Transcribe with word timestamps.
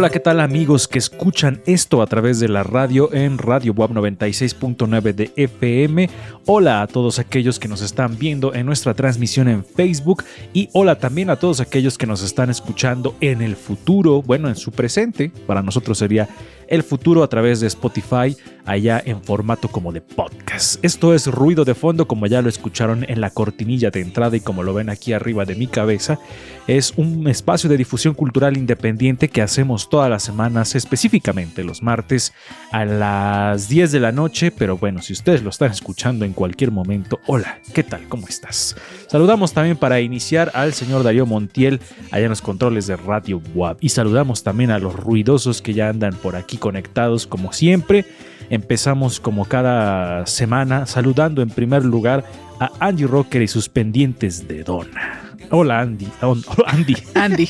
Hola, 0.00 0.08
¿qué 0.08 0.18
tal 0.18 0.40
amigos 0.40 0.88
que 0.88 0.98
escuchan 0.98 1.60
esto 1.66 2.00
a 2.00 2.06
través 2.06 2.40
de 2.40 2.48
la 2.48 2.62
radio 2.62 3.12
en 3.12 3.36
Radio 3.36 3.74
Web 3.74 3.90
96.9 3.90 5.14
de 5.14 5.30
FM? 5.36 6.08
Hola 6.46 6.80
a 6.80 6.86
todos 6.86 7.18
aquellos 7.18 7.58
que 7.58 7.68
nos 7.68 7.82
están 7.82 8.16
viendo 8.18 8.54
en 8.54 8.64
nuestra 8.64 8.94
transmisión 8.94 9.46
en 9.46 9.62
Facebook 9.62 10.24
y 10.54 10.70
hola 10.72 10.98
también 10.98 11.28
a 11.28 11.36
todos 11.36 11.60
aquellos 11.60 11.98
que 11.98 12.06
nos 12.06 12.22
están 12.22 12.48
escuchando 12.48 13.14
en 13.20 13.42
el 13.42 13.56
futuro, 13.56 14.22
bueno, 14.22 14.48
en 14.48 14.56
su 14.56 14.72
presente, 14.72 15.30
para 15.46 15.62
nosotros 15.62 15.98
sería 15.98 16.30
el 16.66 16.82
futuro 16.82 17.22
a 17.22 17.28
través 17.28 17.60
de 17.60 17.66
Spotify, 17.66 18.34
allá 18.70 19.02
en 19.04 19.20
formato 19.20 19.68
como 19.68 19.92
de 19.92 20.00
podcast. 20.00 20.82
Esto 20.84 21.12
es 21.12 21.26
ruido 21.26 21.64
de 21.64 21.74
fondo, 21.74 22.06
como 22.06 22.26
ya 22.26 22.40
lo 22.40 22.48
escucharon 22.48 23.04
en 23.08 23.20
la 23.20 23.30
cortinilla 23.30 23.90
de 23.90 24.00
entrada 24.00 24.36
y 24.36 24.40
como 24.40 24.62
lo 24.62 24.74
ven 24.74 24.90
aquí 24.90 25.12
arriba 25.12 25.44
de 25.44 25.56
mi 25.56 25.66
cabeza. 25.66 26.20
Es 26.68 26.92
un 26.96 27.26
espacio 27.26 27.68
de 27.68 27.76
difusión 27.76 28.14
cultural 28.14 28.56
independiente 28.56 29.28
que 29.28 29.42
hacemos 29.42 29.88
todas 29.88 30.08
las 30.08 30.22
semanas, 30.22 30.76
específicamente 30.76 31.64
los 31.64 31.82
martes 31.82 32.32
a 32.70 32.84
las 32.84 33.68
10 33.68 33.90
de 33.90 33.98
la 33.98 34.12
noche, 34.12 34.52
pero 34.52 34.78
bueno, 34.78 35.02
si 35.02 35.14
ustedes 35.14 35.42
lo 35.42 35.50
están 35.50 35.72
escuchando 35.72 36.24
en 36.24 36.32
cualquier 36.32 36.70
momento, 36.70 37.18
hola, 37.26 37.58
¿qué 37.74 37.82
tal? 37.82 38.08
¿Cómo 38.08 38.28
estás? 38.28 38.76
Saludamos 39.08 39.52
también 39.52 39.78
para 39.78 40.00
iniciar 40.00 40.52
al 40.54 40.74
señor 40.74 41.02
Darío 41.02 41.26
Montiel 41.26 41.80
allá 42.12 42.24
en 42.24 42.30
los 42.30 42.42
controles 42.42 42.86
de 42.86 42.94
Radio 42.94 43.42
WAP 43.52 43.82
y 43.82 43.88
saludamos 43.88 44.44
también 44.44 44.70
a 44.70 44.78
los 44.78 44.94
ruidosos 44.94 45.60
que 45.60 45.74
ya 45.74 45.88
andan 45.88 46.14
por 46.14 46.36
aquí 46.36 46.56
conectados 46.56 47.26
como 47.26 47.52
siempre. 47.52 48.06
Empezamos 48.50 49.20
como 49.20 49.44
cada 49.46 50.26
semana 50.26 50.84
saludando 50.86 51.40
en 51.40 51.50
primer 51.50 51.84
lugar 51.84 52.24
a 52.58 52.70
Andy 52.80 53.06
Rocker 53.06 53.42
y 53.42 53.48
sus 53.48 53.68
pendientes 53.68 54.46
de 54.48 54.64
Donna. 54.64 55.22
Hola 55.50 55.80
Andy. 55.80 56.08
Oh, 56.22 56.36
Andy. 56.66 56.96
Andy. 57.14 57.48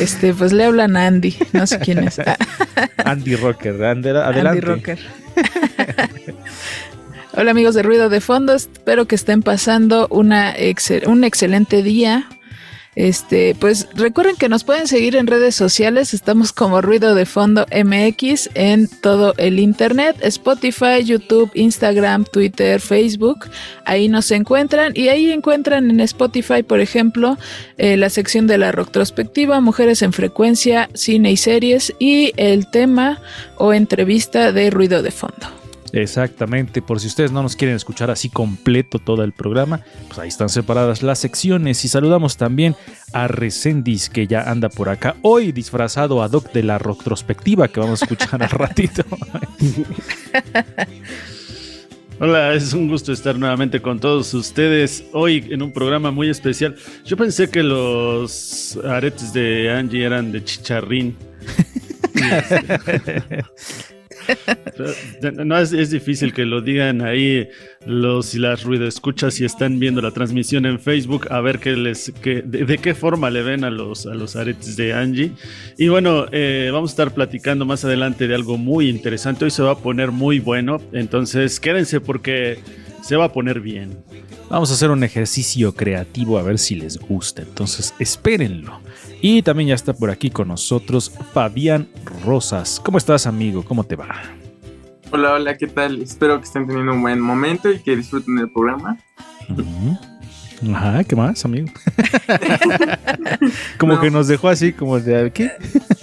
Este, 0.00 0.34
pues 0.34 0.52
le 0.52 0.64
hablan 0.64 0.96
a 0.96 1.06
Andy, 1.06 1.36
no 1.52 1.66
sé 1.66 1.78
quién 1.78 1.98
es. 2.06 2.20
Andy 3.04 3.36
Rocker. 3.36 3.82
Adelante. 3.82 4.38
Andy 4.48 4.60
Rocker. 4.60 4.98
Hola 7.38 7.50
amigos 7.50 7.74
de 7.74 7.82
Ruido 7.82 8.08
de 8.08 8.20
Fondo, 8.22 8.54
espero 8.54 9.04
que 9.06 9.14
estén 9.14 9.42
pasando 9.42 10.06
una 10.10 10.56
excel- 10.56 11.06
un 11.06 11.22
excelente 11.22 11.82
día. 11.82 12.28
Este, 12.96 13.54
pues 13.54 13.88
recuerden 13.94 14.36
que 14.36 14.48
nos 14.48 14.64
pueden 14.64 14.88
seguir 14.88 15.16
en 15.16 15.26
redes 15.26 15.54
sociales, 15.54 16.14
estamos 16.14 16.52
como 16.52 16.80
Ruido 16.80 17.14
de 17.14 17.26
Fondo 17.26 17.66
MX 17.70 18.48
en 18.54 18.88
todo 18.88 19.34
el 19.36 19.58
internet, 19.58 20.16
Spotify, 20.22 21.04
YouTube, 21.04 21.50
Instagram, 21.52 22.24
Twitter, 22.24 22.80
Facebook, 22.80 23.50
ahí 23.84 24.08
nos 24.08 24.30
encuentran 24.30 24.92
y 24.94 25.08
ahí 25.08 25.30
encuentran 25.30 25.90
en 25.90 26.00
Spotify, 26.00 26.62
por 26.62 26.80
ejemplo, 26.80 27.36
eh, 27.76 27.98
la 27.98 28.08
sección 28.08 28.46
de 28.46 28.56
la 28.56 28.72
retrospectiva, 28.72 29.60
Mujeres 29.60 30.00
en 30.00 30.14
Frecuencia, 30.14 30.88
Cine 30.94 31.30
y 31.30 31.36
Series 31.36 31.92
y 31.98 32.32
el 32.38 32.70
tema 32.70 33.20
o 33.56 33.74
entrevista 33.74 34.52
de 34.52 34.70
Ruido 34.70 35.02
de 35.02 35.10
Fondo. 35.10 35.65
Exactamente, 35.92 36.82
por 36.82 37.00
si 37.00 37.06
ustedes 37.06 37.32
no 37.32 37.42
nos 37.42 37.56
quieren 37.56 37.76
escuchar 37.76 38.10
así 38.10 38.28
completo 38.28 38.98
todo 38.98 39.22
el 39.24 39.32
programa, 39.32 39.82
pues 40.08 40.18
ahí 40.18 40.28
están 40.28 40.48
separadas 40.48 41.02
las 41.02 41.18
secciones 41.18 41.84
y 41.84 41.88
saludamos 41.88 42.36
también 42.36 42.76
a 43.12 43.28
Recendis 43.28 44.10
que 44.10 44.26
ya 44.26 44.42
anda 44.42 44.68
por 44.68 44.88
acá, 44.88 45.16
hoy 45.22 45.52
disfrazado 45.52 46.22
a 46.22 46.28
Doc 46.28 46.52
de 46.52 46.62
la 46.62 46.78
retrospectiva 46.78 47.68
que 47.68 47.80
vamos 47.80 48.02
a 48.02 48.04
escuchar 48.04 48.42
al 48.42 48.50
ratito. 48.50 49.04
Hola, 52.18 52.54
es 52.54 52.72
un 52.72 52.88
gusto 52.88 53.12
estar 53.12 53.38
nuevamente 53.38 53.82
con 53.82 54.00
todos 54.00 54.32
ustedes 54.32 55.04
hoy 55.12 55.48
en 55.50 55.60
un 55.60 55.70
programa 55.70 56.10
muy 56.10 56.30
especial. 56.30 56.74
Yo 57.04 57.14
pensé 57.14 57.50
que 57.50 57.62
los 57.62 58.78
aretes 58.88 59.34
de 59.34 59.70
Angie 59.70 60.02
eran 60.02 60.32
de 60.32 60.42
chicharrín. 60.42 61.14
No 65.44 65.58
es, 65.58 65.90
difícil 65.90 66.32
que 66.32 66.44
lo 66.44 66.60
digan 66.60 67.02
ahí 67.02 67.48
los 67.86 68.34
y 68.34 68.38
las 68.38 68.62
ruido 68.64 68.86
escuchas 68.86 69.34
si 69.34 69.44
están 69.44 69.78
viendo 69.78 70.02
la 70.02 70.10
transmisión 70.10 70.66
en 70.66 70.78
Facebook 70.80 71.26
a 71.30 71.40
ver 71.40 71.58
qué 71.58 71.76
les 71.76 72.12
qué- 72.22 72.42
de, 72.42 72.64
de 72.64 72.78
qué 72.78 72.94
forma 72.94 73.30
le 73.30 73.42
ven 73.42 73.64
a 73.64 73.70
los 73.70 74.06
a 74.06 74.14
los 74.14 74.36
aretes 74.36 74.76
de 74.76 74.92
Angie. 74.92 75.32
Y 75.78 75.88
bueno, 75.88 76.26
eh, 76.32 76.70
vamos 76.72 76.90
a 76.90 76.92
estar 76.92 77.14
platicando 77.14 77.64
más 77.64 77.84
adelante 77.84 78.26
de 78.28 78.34
algo 78.34 78.58
muy 78.58 78.88
interesante. 78.88 79.44
Hoy 79.44 79.50
se 79.50 79.62
va 79.62 79.72
a 79.72 79.78
poner 79.78 80.10
muy 80.10 80.38
bueno, 80.40 80.80
entonces 80.92 81.60
quédense 81.60 82.00
porque 82.00 82.58
se 83.02 83.16
va 83.16 83.26
a 83.26 83.32
poner 83.32 83.60
bien. 83.60 83.96
Vamos 84.50 84.70
a 84.70 84.74
hacer 84.74 84.90
un 84.90 85.02
ejercicio 85.02 85.74
creativo 85.74 86.38
a 86.38 86.42
ver 86.42 86.58
si 86.58 86.76
les 86.76 86.98
gusta, 86.98 87.42
entonces 87.42 87.94
espérenlo. 87.98 88.80
Y 89.20 89.42
también 89.42 89.68
ya 89.70 89.74
está 89.74 89.92
por 89.92 90.10
aquí 90.10 90.30
con 90.30 90.48
nosotros 90.48 91.12
Fabián 91.32 91.88
Rosas. 92.24 92.80
¿Cómo 92.84 92.98
estás 92.98 93.26
amigo? 93.26 93.64
¿Cómo 93.64 93.84
te 93.84 93.96
va? 93.96 94.08
Hola, 95.10 95.34
hola, 95.34 95.56
¿qué 95.56 95.66
tal? 95.66 96.02
Espero 96.02 96.38
que 96.38 96.44
estén 96.44 96.66
teniendo 96.66 96.92
un 96.92 97.02
buen 97.02 97.20
momento 97.20 97.70
y 97.70 97.78
que 97.80 97.96
disfruten 97.96 98.36
del 98.36 98.50
programa. 98.52 98.98
Ajá, 100.74 101.04
¿qué 101.04 101.14
más, 101.16 101.44
amigo? 101.44 101.68
como 103.78 103.94
No. 103.94 104.00
que 104.00 104.10
nos 104.10 104.26
dejó 104.28 104.48
así, 104.48 104.72
como 104.72 104.98
de 105.00 105.30
¿qué? 105.32 105.50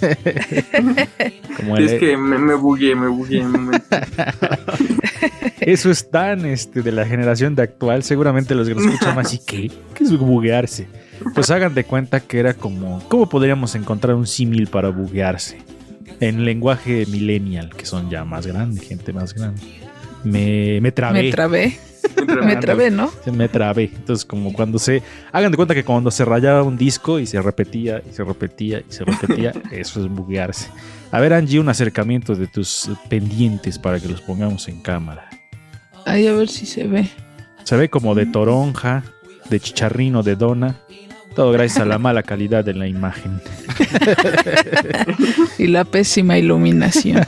como 1.56 1.76
Es 1.76 1.92
el- 1.92 2.00
que 2.00 2.16
me, 2.16 2.38
me 2.38 2.54
bugué, 2.54 2.94
me 2.94 3.08
bugué. 3.08 3.44
Eso 5.60 5.90
es 5.90 6.10
tan 6.10 6.44
este, 6.46 6.82
de 6.82 6.92
la 6.92 7.06
generación 7.06 7.54
de 7.54 7.62
actual. 7.62 8.02
Seguramente 8.02 8.54
los 8.54 8.68
que 8.68 8.74
nos 8.74 8.84
escuchan 8.84 9.14
más, 9.16 9.32
¿y 9.34 9.38
qué? 9.38 9.70
¿Qué 9.94 10.04
es 10.04 10.16
buguearse? 10.16 10.88
Pues 11.34 11.50
hagan 11.50 11.74
de 11.74 11.84
cuenta 11.84 12.20
que 12.20 12.38
era 12.38 12.54
como. 12.54 13.02
¿Cómo 13.08 13.28
podríamos 13.28 13.74
encontrar 13.74 14.14
un 14.14 14.26
símil 14.26 14.66
para 14.66 14.88
buguearse? 14.88 15.58
En 16.20 16.44
lenguaje 16.44 17.06
millennial, 17.06 17.70
que 17.76 17.86
son 17.86 18.10
ya 18.10 18.24
más 18.24 18.46
grandes, 18.46 18.86
gente 18.86 19.12
más 19.12 19.34
grande. 19.34 19.60
Me, 20.22 20.80
me 20.80 20.92
trabé. 20.92 21.24
Me 21.24 21.30
trabé, 21.30 21.78
me 22.44 22.56
trabé, 22.56 22.90
¿no? 22.90 23.10
Se 23.24 23.32
me 23.32 23.48
trabé. 23.48 23.90
Entonces, 23.94 24.24
como 24.24 24.52
cuando 24.52 24.78
se. 24.78 25.02
Hagan 25.32 25.50
de 25.50 25.56
cuenta 25.56 25.74
que 25.74 25.84
cuando 25.84 26.10
se 26.10 26.24
rayaba 26.24 26.62
un 26.62 26.76
disco 26.76 27.18
y 27.18 27.26
se 27.26 27.40
repetía 27.40 28.02
y 28.08 28.14
se 28.14 28.24
repetía 28.24 28.80
y 28.88 28.92
se 28.92 29.04
repetía, 29.04 29.52
eso 29.72 30.00
es 30.00 30.08
buguearse. 30.08 30.68
A 31.10 31.20
ver, 31.20 31.32
Angie, 31.32 31.60
un 31.60 31.68
acercamiento 31.68 32.34
de 32.34 32.46
tus 32.46 32.90
pendientes 33.08 33.78
para 33.78 34.00
que 34.00 34.08
los 34.08 34.20
pongamos 34.20 34.68
en 34.68 34.80
cámara. 34.80 35.28
Ahí 36.06 36.26
a 36.26 36.32
ver 36.34 36.48
si 36.48 36.66
se 36.66 36.86
ve. 36.86 37.08
Se 37.64 37.76
ve 37.76 37.88
como 37.88 38.14
de 38.14 38.26
toronja, 38.26 39.04
de 39.48 39.60
chicharrino, 39.60 40.22
de 40.22 40.36
dona. 40.36 40.80
Todo 41.34 41.50
gracias 41.52 41.80
a 41.80 41.84
la 41.84 41.98
mala 41.98 42.22
calidad 42.22 42.64
de 42.64 42.74
la 42.74 42.86
imagen. 42.86 43.40
Y 45.58 45.68
la 45.68 45.84
pésima 45.84 46.36
iluminación. 46.36 47.24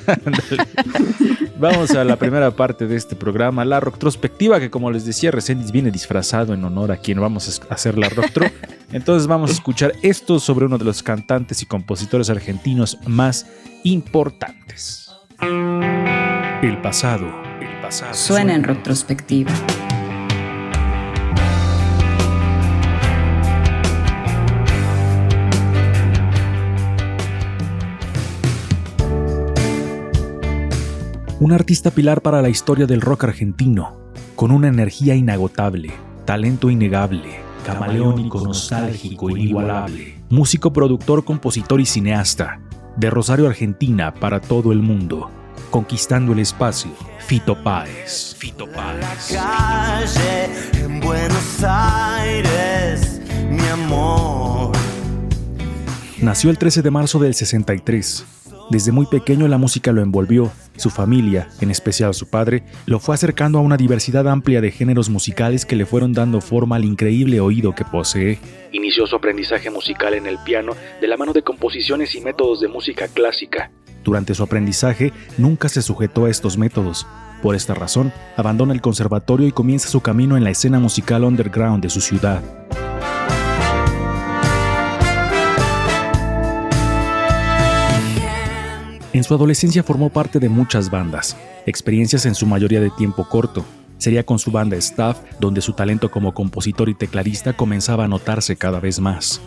Vamos 1.58 1.92
a 1.92 2.04
la 2.04 2.16
primera 2.16 2.50
parte 2.50 2.86
de 2.86 2.96
este 2.96 3.16
programa, 3.16 3.64
la 3.64 3.80
retrospectiva, 3.80 4.60
que 4.60 4.70
como 4.70 4.90
les 4.90 5.06
decía, 5.06 5.30
Resendiz 5.30 5.72
viene 5.72 5.90
disfrazado 5.90 6.52
en 6.52 6.62
honor 6.64 6.92
a 6.92 6.96
quien 6.98 7.20
vamos 7.20 7.48
a 7.48 7.74
hacer 7.74 7.96
la 7.96 8.08
retro. 8.08 8.46
Entonces 8.92 9.26
vamos 9.26 9.50
a 9.50 9.54
escuchar 9.54 9.92
esto 10.02 10.38
sobre 10.38 10.66
uno 10.66 10.76
de 10.76 10.84
los 10.84 11.02
cantantes 11.02 11.62
y 11.62 11.66
compositores 11.66 12.28
argentinos 12.30 12.98
más 13.06 13.46
importantes. 13.84 15.10
El 15.40 16.80
pasado. 16.82 17.26
El 17.60 17.80
pasado. 17.80 18.14
Suena 18.14 18.54
en 18.54 18.64
retrospectiva. 18.64 19.52
Un 31.38 31.52
artista 31.52 31.90
pilar 31.90 32.22
para 32.22 32.40
la 32.40 32.48
historia 32.48 32.86
del 32.86 33.02
rock 33.02 33.24
argentino, 33.24 33.94
con 34.36 34.50
una 34.50 34.68
energía 34.68 35.14
inagotable, 35.14 35.90
talento 36.24 36.70
innegable, 36.70 37.40
camaleónico, 37.62 38.40
nostálgico, 38.40 39.28
inigualable. 39.28 40.14
Músico, 40.30 40.72
productor, 40.72 41.26
compositor 41.26 41.78
y 41.82 41.84
cineasta. 41.84 42.60
De 42.96 43.10
Rosario, 43.10 43.46
Argentina, 43.46 44.14
para 44.14 44.40
todo 44.40 44.72
el 44.72 44.78
mundo. 44.78 45.30
Conquistando 45.70 46.32
el 46.32 46.38
espacio. 46.38 46.90
Fito 47.18 47.62
Páez. 47.62 48.34
Fito 48.38 48.64
Páez. 48.72 49.30
calle 49.30 50.48
en 50.82 51.00
Buenos 51.00 51.62
Aires, 51.62 53.20
mi 53.50 53.66
amor. 53.66 54.72
Nació 56.22 56.48
el 56.48 56.56
13 56.56 56.80
de 56.80 56.90
marzo 56.90 57.18
del 57.18 57.34
63. 57.34 58.24
Desde 58.68 58.90
muy 58.90 59.06
pequeño 59.06 59.46
la 59.46 59.58
música 59.58 59.92
lo 59.92 60.02
envolvió. 60.02 60.50
Su 60.76 60.90
familia, 60.90 61.48
en 61.60 61.70
especial 61.70 62.14
su 62.14 62.28
padre, 62.28 62.64
lo 62.86 62.98
fue 62.98 63.14
acercando 63.14 63.58
a 63.58 63.62
una 63.62 63.76
diversidad 63.76 64.26
amplia 64.28 64.60
de 64.60 64.72
géneros 64.72 65.08
musicales 65.08 65.64
que 65.64 65.76
le 65.76 65.86
fueron 65.86 66.12
dando 66.12 66.40
forma 66.40 66.74
al 66.74 66.84
increíble 66.84 67.38
oído 67.38 67.74
que 67.76 67.84
posee. 67.84 68.40
Inició 68.72 69.06
su 69.06 69.14
aprendizaje 69.14 69.70
musical 69.70 70.14
en 70.14 70.26
el 70.26 70.38
piano 70.44 70.72
de 71.00 71.06
la 71.06 71.16
mano 71.16 71.32
de 71.32 71.42
composiciones 71.42 72.14
y 72.16 72.20
métodos 72.20 72.60
de 72.60 72.66
música 72.66 73.06
clásica. 73.06 73.70
Durante 74.02 74.34
su 74.34 74.42
aprendizaje 74.42 75.12
nunca 75.38 75.68
se 75.68 75.80
sujetó 75.80 76.24
a 76.24 76.30
estos 76.30 76.58
métodos. 76.58 77.06
Por 77.42 77.54
esta 77.54 77.74
razón, 77.74 78.12
abandona 78.36 78.74
el 78.74 78.80
conservatorio 78.80 79.46
y 79.46 79.52
comienza 79.52 79.88
su 79.88 80.00
camino 80.00 80.36
en 80.36 80.42
la 80.42 80.50
escena 80.50 80.80
musical 80.80 81.22
underground 81.22 81.82
de 81.82 81.90
su 81.90 82.00
ciudad. 82.00 82.42
En 89.16 89.24
su 89.24 89.32
adolescencia 89.32 89.82
formó 89.82 90.10
parte 90.10 90.38
de 90.38 90.50
muchas 90.50 90.90
bandas, 90.90 91.38
experiencias 91.64 92.26
en 92.26 92.34
su 92.34 92.44
mayoría 92.44 92.82
de 92.82 92.90
tiempo 92.90 93.26
corto. 93.26 93.64
Sería 93.96 94.26
con 94.26 94.38
su 94.38 94.50
banda 94.50 94.76
Staff 94.76 95.22
donde 95.40 95.62
su 95.62 95.72
talento 95.72 96.10
como 96.10 96.34
compositor 96.34 96.90
y 96.90 96.94
tecladista 96.94 97.54
comenzaba 97.54 98.04
a 98.04 98.08
notarse 98.08 98.56
cada 98.56 98.78
vez 98.78 99.00
más. 99.00 99.40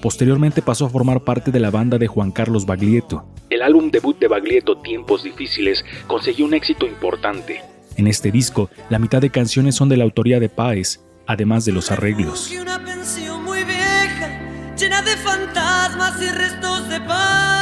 Posteriormente 0.00 0.60
pasó 0.60 0.86
a 0.86 0.90
formar 0.90 1.20
parte 1.20 1.52
de 1.52 1.60
la 1.60 1.70
banda 1.70 1.98
de 1.98 2.08
Juan 2.08 2.32
Carlos 2.32 2.66
Baglietto. 2.66 3.24
El 3.48 3.62
álbum 3.62 3.92
debut 3.92 4.18
de 4.18 4.26
Baglietto, 4.26 4.78
Tiempos 4.78 5.22
Difíciles, 5.22 5.84
consiguió 6.08 6.44
un 6.44 6.54
éxito 6.54 6.84
importante. 6.84 7.60
En 7.96 8.08
este 8.08 8.32
disco, 8.32 8.70
la 8.90 8.98
mitad 8.98 9.20
de 9.20 9.30
canciones 9.30 9.76
son 9.76 9.88
de 9.88 9.98
la 9.98 10.02
autoría 10.02 10.40
de 10.40 10.48
Páez, 10.48 10.98
además 11.28 11.64
de 11.64 11.70
los 11.70 11.92
arreglos. 11.92 12.48
Busqué 12.48 12.60
una 12.60 12.84
pensión 12.84 13.44
muy 13.44 13.62
vieja, 13.62 14.40
llena 14.76 15.00
de 15.00 15.16
fantasmas 15.18 16.20
y 16.20 16.28
restos 16.28 16.88
de 16.88 17.00
pan. 17.02 17.61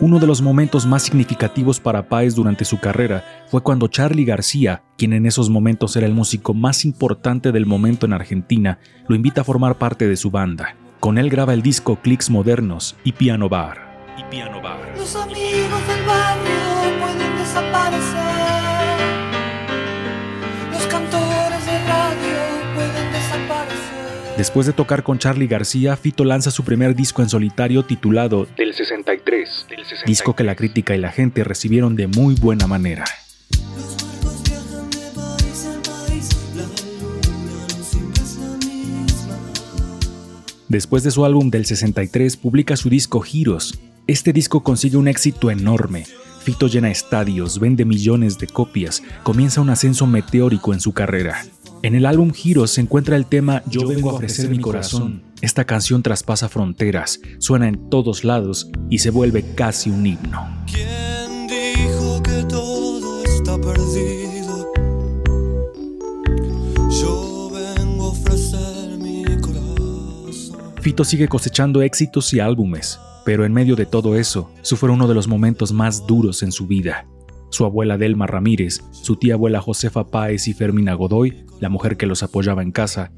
Uno 0.00 0.18
de 0.18 0.26
los 0.26 0.42
momentos 0.42 0.86
más 0.86 1.04
significativos 1.04 1.78
para 1.78 2.08
Páez 2.08 2.34
durante 2.34 2.64
su 2.64 2.80
carrera 2.80 3.24
fue 3.46 3.62
cuando 3.62 3.86
Charlie 3.86 4.24
García, 4.24 4.82
quien 4.98 5.12
en 5.12 5.24
esos 5.24 5.50
momentos 5.50 5.94
era 5.94 6.06
el 6.06 6.14
músico 6.14 6.52
más 6.52 6.84
importante 6.84 7.52
del 7.52 7.64
momento 7.64 8.04
en 8.04 8.12
Argentina, 8.12 8.80
lo 9.06 9.14
invita 9.14 9.42
a 9.42 9.44
formar 9.44 9.78
parte 9.78 10.08
de 10.08 10.16
su 10.16 10.32
banda. 10.32 10.76
Con 10.98 11.16
él 11.16 11.30
graba 11.30 11.54
el 11.54 11.62
disco 11.62 12.00
Clicks 12.02 12.28
Modernos 12.28 12.96
y 13.04 13.12
Piano 13.12 13.48
Bar. 13.48 13.78
Y 14.18 14.24
Piano 14.24 14.60
Bar. 14.60 14.94
Los 14.96 15.14
amigos 15.14 15.86
del 15.86 16.06
barrio 16.06 17.00
pueden 17.00 17.38
desaparecer. 17.38 18.33
Después 24.36 24.66
de 24.66 24.72
tocar 24.72 25.04
con 25.04 25.18
Charlie 25.20 25.46
García, 25.46 25.96
Fito 25.96 26.24
lanza 26.24 26.50
su 26.50 26.64
primer 26.64 26.96
disco 26.96 27.22
en 27.22 27.28
solitario 27.28 27.84
titulado 27.84 28.48
Del 28.56 28.74
63, 28.74 29.66
disco 30.06 30.34
que 30.34 30.42
la 30.42 30.56
crítica 30.56 30.96
y 30.96 30.98
la 30.98 31.12
gente 31.12 31.44
recibieron 31.44 31.94
de 31.94 32.08
muy 32.08 32.34
buena 32.34 32.66
manera. 32.66 33.04
Después 40.68 41.04
de 41.04 41.12
su 41.12 41.24
álbum 41.24 41.50
del 41.50 41.64
63, 41.64 42.36
publica 42.36 42.76
su 42.76 42.88
disco 42.88 43.20
Giros. 43.20 43.78
Este 44.08 44.32
disco 44.32 44.64
consigue 44.64 44.96
un 44.96 45.06
éxito 45.06 45.52
enorme. 45.52 46.06
Fito 46.42 46.66
llena 46.66 46.90
estadios, 46.90 47.60
vende 47.60 47.84
millones 47.84 48.38
de 48.38 48.48
copias, 48.48 49.00
comienza 49.22 49.60
un 49.60 49.70
ascenso 49.70 50.08
meteórico 50.08 50.74
en 50.74 50.80
su 50.80 50.92
carrera. 50.92 51.44
En 51.84 51.94
el 51.94 52.06
álbum 52.06 52.32
Giros 52.32 52.70
se 52.70 52.80
encuentra 52.80 53.14
el 53.14 53.26
tema 53.26 53.62
Yo 53.66 53.86
vengo 53.86 54.08
a 54.08 54.14
ofrecer 54.14 54.48
mi 54.48 54.58
corazón. 54.58 55.22
Esta 55.42 55.66
canción 55.66 56.02
traspasa 56.02 56.48
fronteras, 56.48 57.20
suena 57.38 57.68
en 57.68 57.90
todos 57.90 58.24
lados 58.24 58.70
y 58.88 59.00
se 59.00 59.10
vuelve 59.10 59.42
casi 59.54 59.90
un 59.90 60.06
himno. 60.06 60.64
¿Quién 60.64 61.46
dijo 61.46 62.22
que 62.22 62.42
todo 62.44 63.22
está 63.24 63.60
perdido? 63.60 64.72
Yo 66.88 67.50
vengo 67.52 68.04
a 68.04 68.08
ofrecer 68.12 68.96
mi 68.96 69.22
corazón. 69.42 70.56
Fito 70.80 71.04
sigue 71.04 71.28
cosechando 71.28 71.82
éxitos 71.82 72.32
y 72.32 72.40
álbumes, 72.40 72.98
pero 73.26 73.44
en 73.44 73.52
medio 73.52 73.76
de 73.76 73.84
todo 73.84 74.16
eso, 74.16 74.50
sufre 74.62 74.90
uno 74.90 75.06
de 75.06 75.12
los 75.12 75.28
momentos 75.28 75.70
más 75.70 76.06
duros 76.06 76.42
en 76.42 76.50
su 76.50 76.66
vida. 76.66 77.06
Su 77.54 77.64
abuela 77.64 77.98
Delma 77.98 78.26
Ramírez, 78.26 78.82
su 78.90 79.14
tía 79.14 79.34
abuela 79.34 79.60
Josefa 79.60 80.08
Páez 80.08 80.48
y 80.48 80.54
Fermina 80.54 80.94
Godoy, 80.94 81.46
la 81.60 81.68
mujer 81.68 81.96
que 81.96 82.06
los 82.06 82.24
apoyaba 82.24 82.62
en 82.62 82.72
casa, 82.72 83.12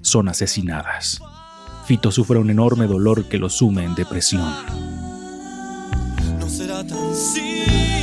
son 0.00 0.28
asesinadas. 0.28 1.20
Fito 1.86 2.12
sufre 2.12 2.38
un 2.38 2.50
enorme 2.50 2.86
dolor 2.86 3.24
que 3.24 3.38
lo 3.38 3.48
sume 3.48 3.82
en 3.82 3.96
depresión. 3.96 4.48
No 6.38 6.48
será 6.48 6.86
tan 6.86 7.16
simple 7.16 7.99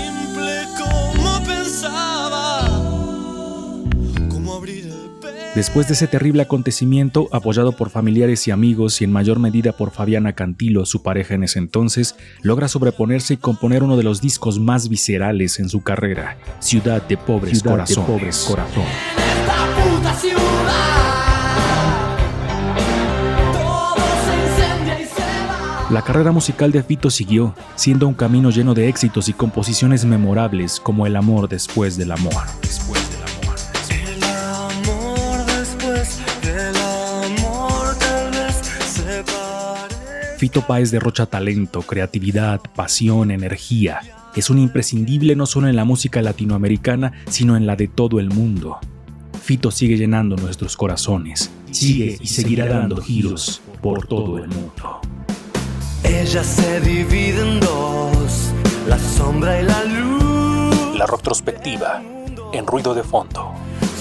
Después 5.57 5.88
de 5.88 5.95
ese 5.95 6.06
terrible 6.06 6.44
acontecimiento, 6.44 7.30
apoyado 7.31 7.71
por 7.71 7.89
familiares 7.89 8.48
y 8.48 8.51
amigos 8.51 9.01
y 9.01 9.06
en 9.06 9.12
mayor 9.12 9.39
medida 9.39 9.71
por 9.71 9.89
Fabiana 9.89 10.33
Cantilo, 10.33 10.86
su 10.86 11.01
pareja 11.01 11.33
en 11.33 11.44
ese 11.44 11.57
entonces, 11.57 12.15
logra 12.44 12.68
sobreponerse 12.68 13.33
y 13.33 13.38
componer 13.38 13.81
uno 13.81 13.98
de 13.98 14.04
los 14.04 14.21
discos 14.21 14.59
más 14.59 14.88
viscerales 14.88 15.57
en 15.59 15.68
su 15.68 15.81
carrera, 15.81 16.38
Ciudad 16.59 17.01
de 17.01 17.18
Pobres 17.18 17.63
Corazones. 17.63 18.48
esta 18.48 18.56
puta 19.83 20.13
ciudad. 20.13 20.38
Todo 23.51 23.95
se 23.95 24.36
incendia 24.36 25.01
y 25.01 25.06
se 25.06 25.21
va. 25.21 25.88
La 25.89 26.03
carrera 26.03 26.31
musical 26.31 26.71
de 26.71 26.83
Fito 26.83 27.10
siguió, 27.10 27.56
siendo 27.74 28.07
un 28.07 28.13
camino 28.13 28.51
lleno 28.51 28.75
de 28.75 28.89
éxitos 28.89 29.27
y 29.27 29.33
composiciones 29.33 30.06
memorables 30.06 30.80
como 30.80 31.07
El 31.07 31.15
amor 31.15 31.50
después 31.50 31.98
del 31.98 32.12
amor. 32.12 32.44
Después 32.62 33.06
Fito 40.48 40.62
Páez 40.62 40.92
derrocha 40.92 41.25
talento, 41.25 41.82
creatividad, 41.82 42.62
pasión, 42.74 43.32
energía. 43.32 44.00
Es 44.34 44.50
un 44.50 44.60
imprescindible 44.60 45.36
no 45.36 45.46
solo 45.46 45.68
en 45.68 45.75
la 45.75 45.84
música 45.84 46.22
latinoamericana, 46.22 47.12
sino 47.30 47.58
en 47.58 47.68
la 47.68 47.75
de 47.75 47.89
todo 47.89 48.18
el 48.22 48.30
mundo. 48.30 48.77
Fito 49.44 49.72
sigue 49.72 49.98
llenando 49.98 50.38
nuestros 50.38 50.77
corazones, 50.77 51.51
sigue 51.72 52.18
y 52.22 52.27
seguirá 52.27 52.66
dando 52.66 52.96
giros 53.01 53.62
por 53.82 54.08
todo 54.08 54.38
el 54.38 54.48
mundo. 54.48 55.01
Ella 56.06 56.46
se 56.46 56.80
divide 56.80 57.42
en 57.42 57.60
dos, 57.60 58.54
la 58.88 59.00
sombra 59.00 59.60
y 59.60 59.66
la 59.66 59.84
luz. 59.84 60.98
La 60.98 61.08
retrospectiva, 61.08 62.01
en 62.54 62.66
ruido 62.66 62.96
de 62.96 63.04
fondo. 63.04 63.51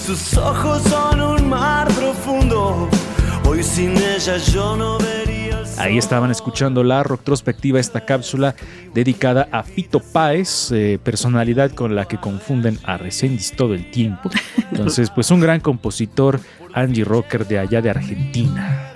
Sus 0.05 0.37
ojos 0.37 0.81
son 0.83 1.19
un 1.19 1.49
mar 1.49 1.89
profundo. 1.89 2.87
Hoy 3.47 3.63
sin 3.63 3.95
ella 3.95 4.37
yo 4.37 4.75
no 4.75 4.97
vería 4.97 5.59
el 5.61 5.65
sol. 5.65 5.79
Ahí 5.79 5.97
estaban 5.97 6.31
escuchando 6.31 6.83
la 6.83 7.01
retrospectiva, 7.03 7.79
esta 7.79 8.03
cápsula 8.03 8.55
dedicada 8.93 9.47
a 9.53 9.63
Fito 9.63 10.01
Páez, 10.01 10.69
eh, 10.73 10.99
personalidad 11.01 11.71
con 11.71 11.95
la 11.95 12.09
que 12.09 12.17
confunden 12.17 12.77
a 12.83 12.97
Resendiz 12.97 13.53
todo 13.53 13.73
el 13.73 13.89
tiempo. 13.89 14.29
Entonces, 14.69 15.09
pues 15.09 15.31
un 15.31 15.39
gran 15.39 15.61
compositor, 15.61 16.41
Angie 16.73 17.05
Rocker 17.05 17.47
de 17.47 17.59
allá 17.59 17.81
de 17.81 17.89
Argentina. 17.89 18.91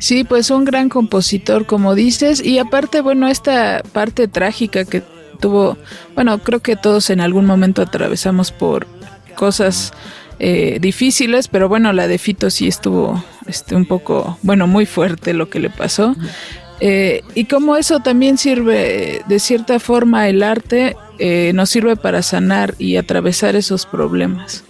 Sí, 0.00 0.24
pues 0.24 0.50
un 0.50 0.64
gran 0.64 0.88
compositor, 0.88 1.64
como 1.64 1.94
dices, 1.94 2.44
y 2.44 2.58
aparte, 2.58 3.02
bueno, 3.02 3.28
esta 3.28 3.82
parte 3.92 4.26
trágica 4.26 4.84
que 4.84 5.04
tuvo, 5.40 5.78
bueno, 6.16 6.38
creo 6.38 6.58
que 6.58 6.74
todos 6.74 7.08
en 7.08 7.20
algún 7.20 7.46
momento 7.46 7.82
atravesamos 7.82 8.50
por 8.50 8.88
cosas 9.36 9.92
eh, 10.40 10.78
difíciles, 10.80 11.48
pero 11.48 11.68
bueno, 11.68 11.92
la 11.92 12.08
de 12.08 12.16
Fito 12.18 12.48
sí 12.48 12.66
estuvo 12.66 13.22
este, 13.50 13.74
un 13.74 13.84
poco, 13.84 14.38
bueno, 14.42 14.66
muy 14.66 14.86
fuerte 14.86 15.34
lo 15.34 15.50
que 15.50 15.58
le 15.58 15.68
pasó. 15.68 16.16
Eh, 16.80 17.22
y 17.34 17.44
como 17.44 17.76
eso 17.76 18.00
también 18.00 18.38
sirve, 18.38 19.22
de 19.28 19.38
cierta 19.38 19.78
forma, 19.78 20.28
el 20.28 20.42
arte 20.42 20.96
eh, 21.18 21.52
nos 21.54 21.68
sirve 21.68 21.96
para 21.96 22.22
sanar 22.22 22.74
y 22.78 22.96
atravesar 22.96 23.54
esos 23.54 23.84
problemas. 23.84 24.64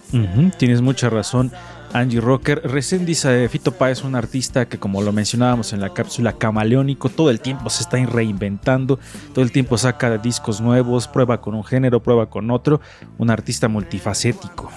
Tienes 0.58 0.80
mucha 0.80 1.08
razón, 1.08 1.52
Angie 1.92 2.20
Rocker. 2.20 2.62
Recién 2.64 3.06
dice 3.06 3.48
Fito 3.48 3.72
Páez, 3.72 4.02
un 4.02 4.16
artista 4.16 4.68
que, 4.68 4.76
como 4.76 5.02
lo 5.02 5.12
mencionábamos 5.12 5.72
en 5.72 5.80
la 5.80 5.94
cápsula, 5.94 6.32
camaleónico, 6.32 7.08
todo 7.08 7.30
el 7.30 7.40
tiempo 7.40 7.70
se 7.70 7.84
está 7.84 7.96
reinventando, 8.04 8.98
todo 9.32 9.44
el 9.44 9.52
tiempo 9.52 9.78
saca 9.78 10.18
discos 10.18 10.60
nuevos, 10.60 11.06
prueba 11.06 11.40
con 11.40 11.54
un 11.54 11.62
género, 11.62 12.02
prueba 12.02 12.28
con 12.28 12.50
otro, 12.50 12.80
un 13.18 13.30
artista 13.30 13.68
multifacético. 13.68 14.72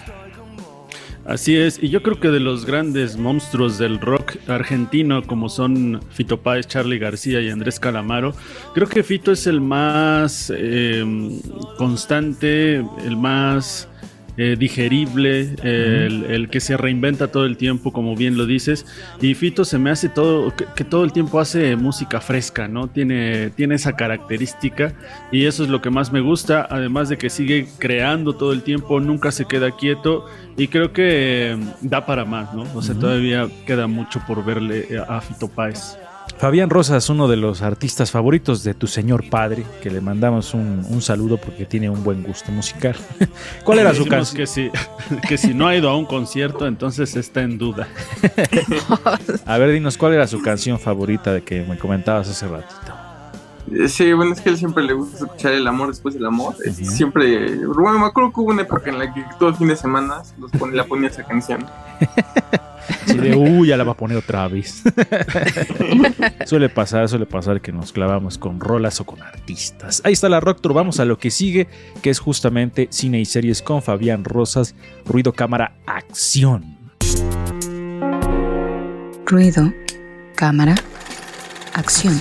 Así 1.25 1.55
es, 1.55 1.81
y 1.81 1.87
yo 1.87 2.03
creo 2.03 2.19
que 2.19 2.27
de 2.27 2.41
los 2.41 2.65
grandes 2.65 3.15
monstruos 3.15 3.77
del 3.77 4.01
rock 4.01 4.35
argentino, 4.47 5.23
como 5.23 5.47
son 5.47 6.01
Fito 6.09 6.41
Páez, 6.41 6.67
Charlie 6.67 6.99
García 6.99 7.39
y 7.39 7.49
Andrés 7.49 7.79
Calamaro, 7.79 8.33
creo 8.73 8.89
que 8.89 9.03
Fito 9.03 9.31
es 9.31 9.47
el 9.47 9.61
más 9.61 10.51
eh, 10.53 11.05
constante, 11.77 12.75
el 13.05 13.15
más 13.15 13.87
eh, 14.35 14.55
digerible, 14.57 15.55
eh, 15.63 16.07
el, 16.07 16.23
el 16.25 16.49
que 16.49 16.59
se 16.59 16.75
reinventa 16.75 17.27
todo 17.27 17.45
el 17.45 17.57
tiempo, 17.57 17.93
como 17.93 18.15
bien 18.15 18.37
lo 18.37 18.45
dices. 18.45 18.85
Y 19.21 19.35
Fito 19.35 19.63
se 19.63 19.77
me 19.77 19.91
hace 19.91 20.09
todo, 20.09 20.55
que, 20.55 20.65
que 20.75 20.83
todo 20.83 21.03
el 21.03 21.13
tiempo 21.13 21.39
hace 21.39 21.75
música 21.75 22.19
fresca, 22.19 22.67
¿no? 22.67 22.87
Tiene, 22.87 23.51
tiene 23.51 23.75
esa 23.75 23.95
característica 23.95 24.93
y 25.31 25.45
eso 25.45 25.63
es 25.63 25.69
lo 25.69 25.81
que 25.81 25.89
más 25.89 26.11
me 26.11 26.21
gusta, 26.21 26.67
además 26.69 27.09
de 27.09 27.17
que 27.17 27.29
sigue 27.29 27.67
creando 27.77 28.33
todo 28.33 28.53
el 28.53 28.63
tiempo, 28.63 28.99
nunca 28.99 29.31
se 29.31 29.45
queda 29.45 29.75
quieto 29.75 30.25
y 30.57 30.67
creo 30.67 30.93
que 30.93 31.03
eh, 31.03 31.57
da 31.81 32.05
para 32.05 32.25
más, 32.25 32.53
¿no? 32.53 32.63
O 32.73 32.81
sea, 32.81 32.95
todavía 32.95 33.47
queda 33.65 33.87
mucho 33.87 34.21
por 34.27 34.43
verle 34.43 34.87
a 35.07 35.21
Fito 35.21 35.47
Páez. 35.47 35.97
Fabián 36.43 36.69
Rosas, 36.69 37.09
uno 37.09 37.29
de 37.29 37.37
los 37.37 37.61
artistas 37.61 38.11
favoritos 38.11 38.65
de 38.65 38.73
tu 38.73 38.85
señor 38.85 39.29
padre, 39.29 39.63
que 39.81 39.89
le 39.89 40.01
mandamos 40.01 40.53
un, 40.53 40.85
un 40.89 41.01
saludo 41.01 41.37
porque 41.37 41.65
tiene 41.65 41.89
un 41.89 42.03
buen 42.03 42.21
gusto 42.21 42.51
musical. 42.51 42.97
¿Cuál 43.63 43.79
era 43.79 43.93
su 43.93 44.05
canción? 44.05 44.35
Que 44.35 44.45
si, 44.45 44.69
que 45.25 45.37
si 45.37 45.53
no 45.53 45.67
ha 45.67 45.75
ido 45.77 45.89
a 45.89 45.95
un 45.95 46.05
concierto, 46.05 46.67
entonces 46.67 47.15
está 47.15 47.43
en 47.43 47.57
duda. 47.57 47.87
A 49.45 49.57
ver, 49.57 49.71
dinos, 49.71 49.97
¿cuál 49.97 50.15
era 50.15 50.27
su 50.27 50.41
canción 50.41 50.77
favorita 50.77 51.31
de 51.31 51.43
que 51.43 51.63
me 51.63 51.77
comentabas 51.77 52.27
hace 52.27 52.45
ratito? 52.45 52.93
Eh, 53.71 53.87
Sí, 53.87 54.11
bueno, 54.11 54.33
es 54.33 54.41
que 54.41 54.49
a 54.49 54.51
él 54.51 54.57
siempre 54.57 54.83
le 54.83 54.91
gusta 54.91 55.23
escuchar 55.23 55.53
el 55.53 55.65
amor 55.65 55.87
después 55.87 56.13
del 56.13 56.25
amor. 56.25 56.55
Es 56.65 56.77
Ujú. 56.77 56.91
Siempre, 56.91 57.55
bueno, 57.67 57.99
me 57.99 58.07
acuerdo 58.07 58.33
que 58.33 58.41
hubo 58.41 58.51
una 58.51 58.63
época 58.63 58.89
en 58.89 58.99
la 58.99 59.13
que 59.13 59.23
todo 59.39 59.47
el 59.47 59.55
fin 59.55 59.69
de 59.69 59.77
semana 59.77 60.23
los 60.37 60.51
pone, 60.51 60.75
la 60.75 60.83
ponía 60.83 61.07
esa 61.07 61.23
canción. 61.23 61.65
De, 63.15 63.35
uy, 63.35 63.69
ya 63.69 63.77
la 63.77 63.83
va 63.83 63.93
a 63.93 63.97
poner 63.97 64.17
otra 64.17 64.47
vez. 64.47 64.83
suele 66.45 66.69
pasar, 66.69 67.07
suele 67.09 67.25
pasar 67.25 67.61
que 67.61 67.71
nos 67.71 67.91
clavamos 67.91 68.37
con 68.37 68.59
rolas 68.59 68.99
o 69.01 69.05
con 69.05 69.21
artistas. 69.21 70.01
Ahí 70.03 70.13
está 70.13 70.29
la 70.29 70.39
Rock 70.39 70.61
Tour, 70.61 70.73
vamos 70.73 70.99
a 70.99 71.05
lo 71.05 71.17
que 71.17 71.31
sigue, 71.31 71.67
que 72.01 72.09
es 72.09 72.19
justamente 72.19 72.87
cine 72.91 73.19
y 73.19 73.25
series 73.25 73.61
con 73.61 73.81
Fabián 73.81 74.23
Rosas, 74.23 74.75
ruido, 75.05 75.33
cámara, 75.33 75.75
acción. 75.85 76.77
Ruido, 79.25 79.73
cámara, 80.35 80.75
acción. 81.73 82.13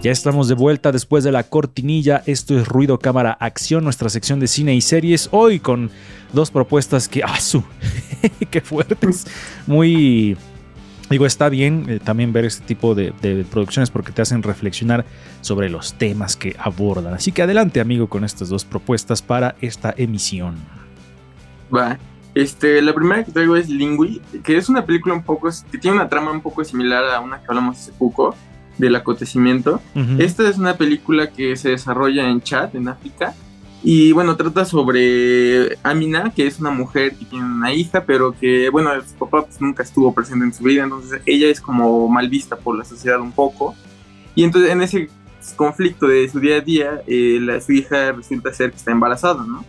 Ya 0.00 0.12
estamos 0.12 0.46
de 0.46 0.54
vuelta 0.54 0.92
después 0.92 1.24
de 1.24 1.32
la 1.32 1.42
cortinilla. 1.42 2.22
Esto 2.24 2.56
es 2.56 2.68
Ruido 2.68 3.00
Cámara 3.00 3.32
Acción, 3.32 3.82
nuestra 3.82 4.08
sección 4.08 4.38
de 4.38 4.46
cine 4.46 4.72
y 4.76 4.80
series. 4.80 5.28
Hoy 5.32 5.58
con 5.58 5.90
dos 6.32 6.52
propuestas 6.52 7.08
que. 7.08 7.24
¡Ah, 7.24 7.40
su! 7.40 7.64
¡Qué 8.50 8.60
fuertes! 8.60 9.26
Muy. 9.66 10.36
Digo, 11.10 11.26
está 11.26 11.48
bien 11.48 11.86
eh, 11.88 11.98
también 11.98 12.32
ver 12.32 12.44
este 12.44 12.64
tipo 12.64 12.94
de, 12.94 13.12
de 13.22 13.44
producciones 13.44 13.90
porque 13.90 14.12
te 14.12 14.22
hacen 14.22 14.44
reflexionar 14.44 15.04
sobre 15.40 15.68
los 15.68 15.94
temas 15.94 16.36
que 16.36 16.54
abordan. 16.60 17.14
Así 17.14 17.32
que 17.32 17.42
adelante, 17.42 17.80
amigo, 17.80 18.08
con 18.08 18.24
estas 18.24 18.50
dos 18.50 18.64
propuestas 18.64 19.20
para 19.20 19.56
esta 19.60 19.92
emisión. 19.96 20.54
Va. 21.74 21.98
Este, 22.36 22.80
la 22.82 22.94
primera 22.94 23.24
que 23.24 23.32
traigo 23.32 23.56
es 23.56 23.68
Lingui, 23.68 24.20
que 24.44 24.56
es 24.56 24.68
una 24.68 24.86
película 24.86 25.14
un 25.14 25.24
poco, 25.24 25.48
que 25.72 25.78
tiene 25.78 25.96
una 25.96 26.08
trama 26.08 26.30
un 26.30 26.40
poco 26.40 26.62
similar 26.62 27.02
a 27.04 27.18
una 27.18 27.40
que 27.40 27.46
hablamos 27.48 27.78
hace 27.78 27.92
poco, 27.92 28.36
del 28.78 28.96
acontecimiento. 28.96 29.80
Esta 30.18 30.48
es 30.48 30.58
una 30.58 30.76
película 30.76 31.30
que 31.30 31.56
se 31.56 31.70
desarrolla 31.70 32.28
en 32.28 32.40
Chad, 32.40 32.74
en 32.74 32.88
África. 32.88 33.34
Y 33.82 34.10
bueno, 34.12 34.36
trata 34.36 34.64
sobre 34.64 35.78
Amina, 35.84 36.32
que 36.34 36.46
es 36.46 36.58
una 36.58 36.70
mujer 36.70 37.14
que 37.14 37.24
tiene 37.24 37.44
una 37.44 37.72
hija, 37.72 38.04
pero 38.04 38.32
que, 38.32 38.70
bueno, 38.70 38.90
su 39.02 39.14
papá 39.14 39.44
pues, 39.44 39.60
nunca 39.60 39.82
estuvo 39.84 40.12
presente 40.12 40.44
en 40.44 40.52
su 40.52 40.64
vida, 40.64 40.82
entonces 40.82 41.20
ella 41.26 41.48
es 41.48 41.60
como 41.60 42.08
mal 42.08 42.28
vista 42.28 42.56
por 42.56 42.76
la 42.76 42.84
sociedad 42.84 43.20
un 43.20 43.30
poco. 43.32 43.76
Y 44.34 44.42
entonces 44.42 44.72
en 44.72 44.82
ese 44.82 45.08
conflicto 45.54 46.06
de 46.08 46.28
su 46.28 46.40
día 46.40 46.56
a 46.56 46.60
día, 46.60 47.02
eh, 47.06 47.38
la, 47.40 47.60
su 47.60 47.72
hija 47.72 48.12
resulta 48.12 48.52
ser 48.52 48.70
que 48.70 48.76
está 48.76 48.90
embarazada, 48.90 49.44
¿no? 49.44 49.64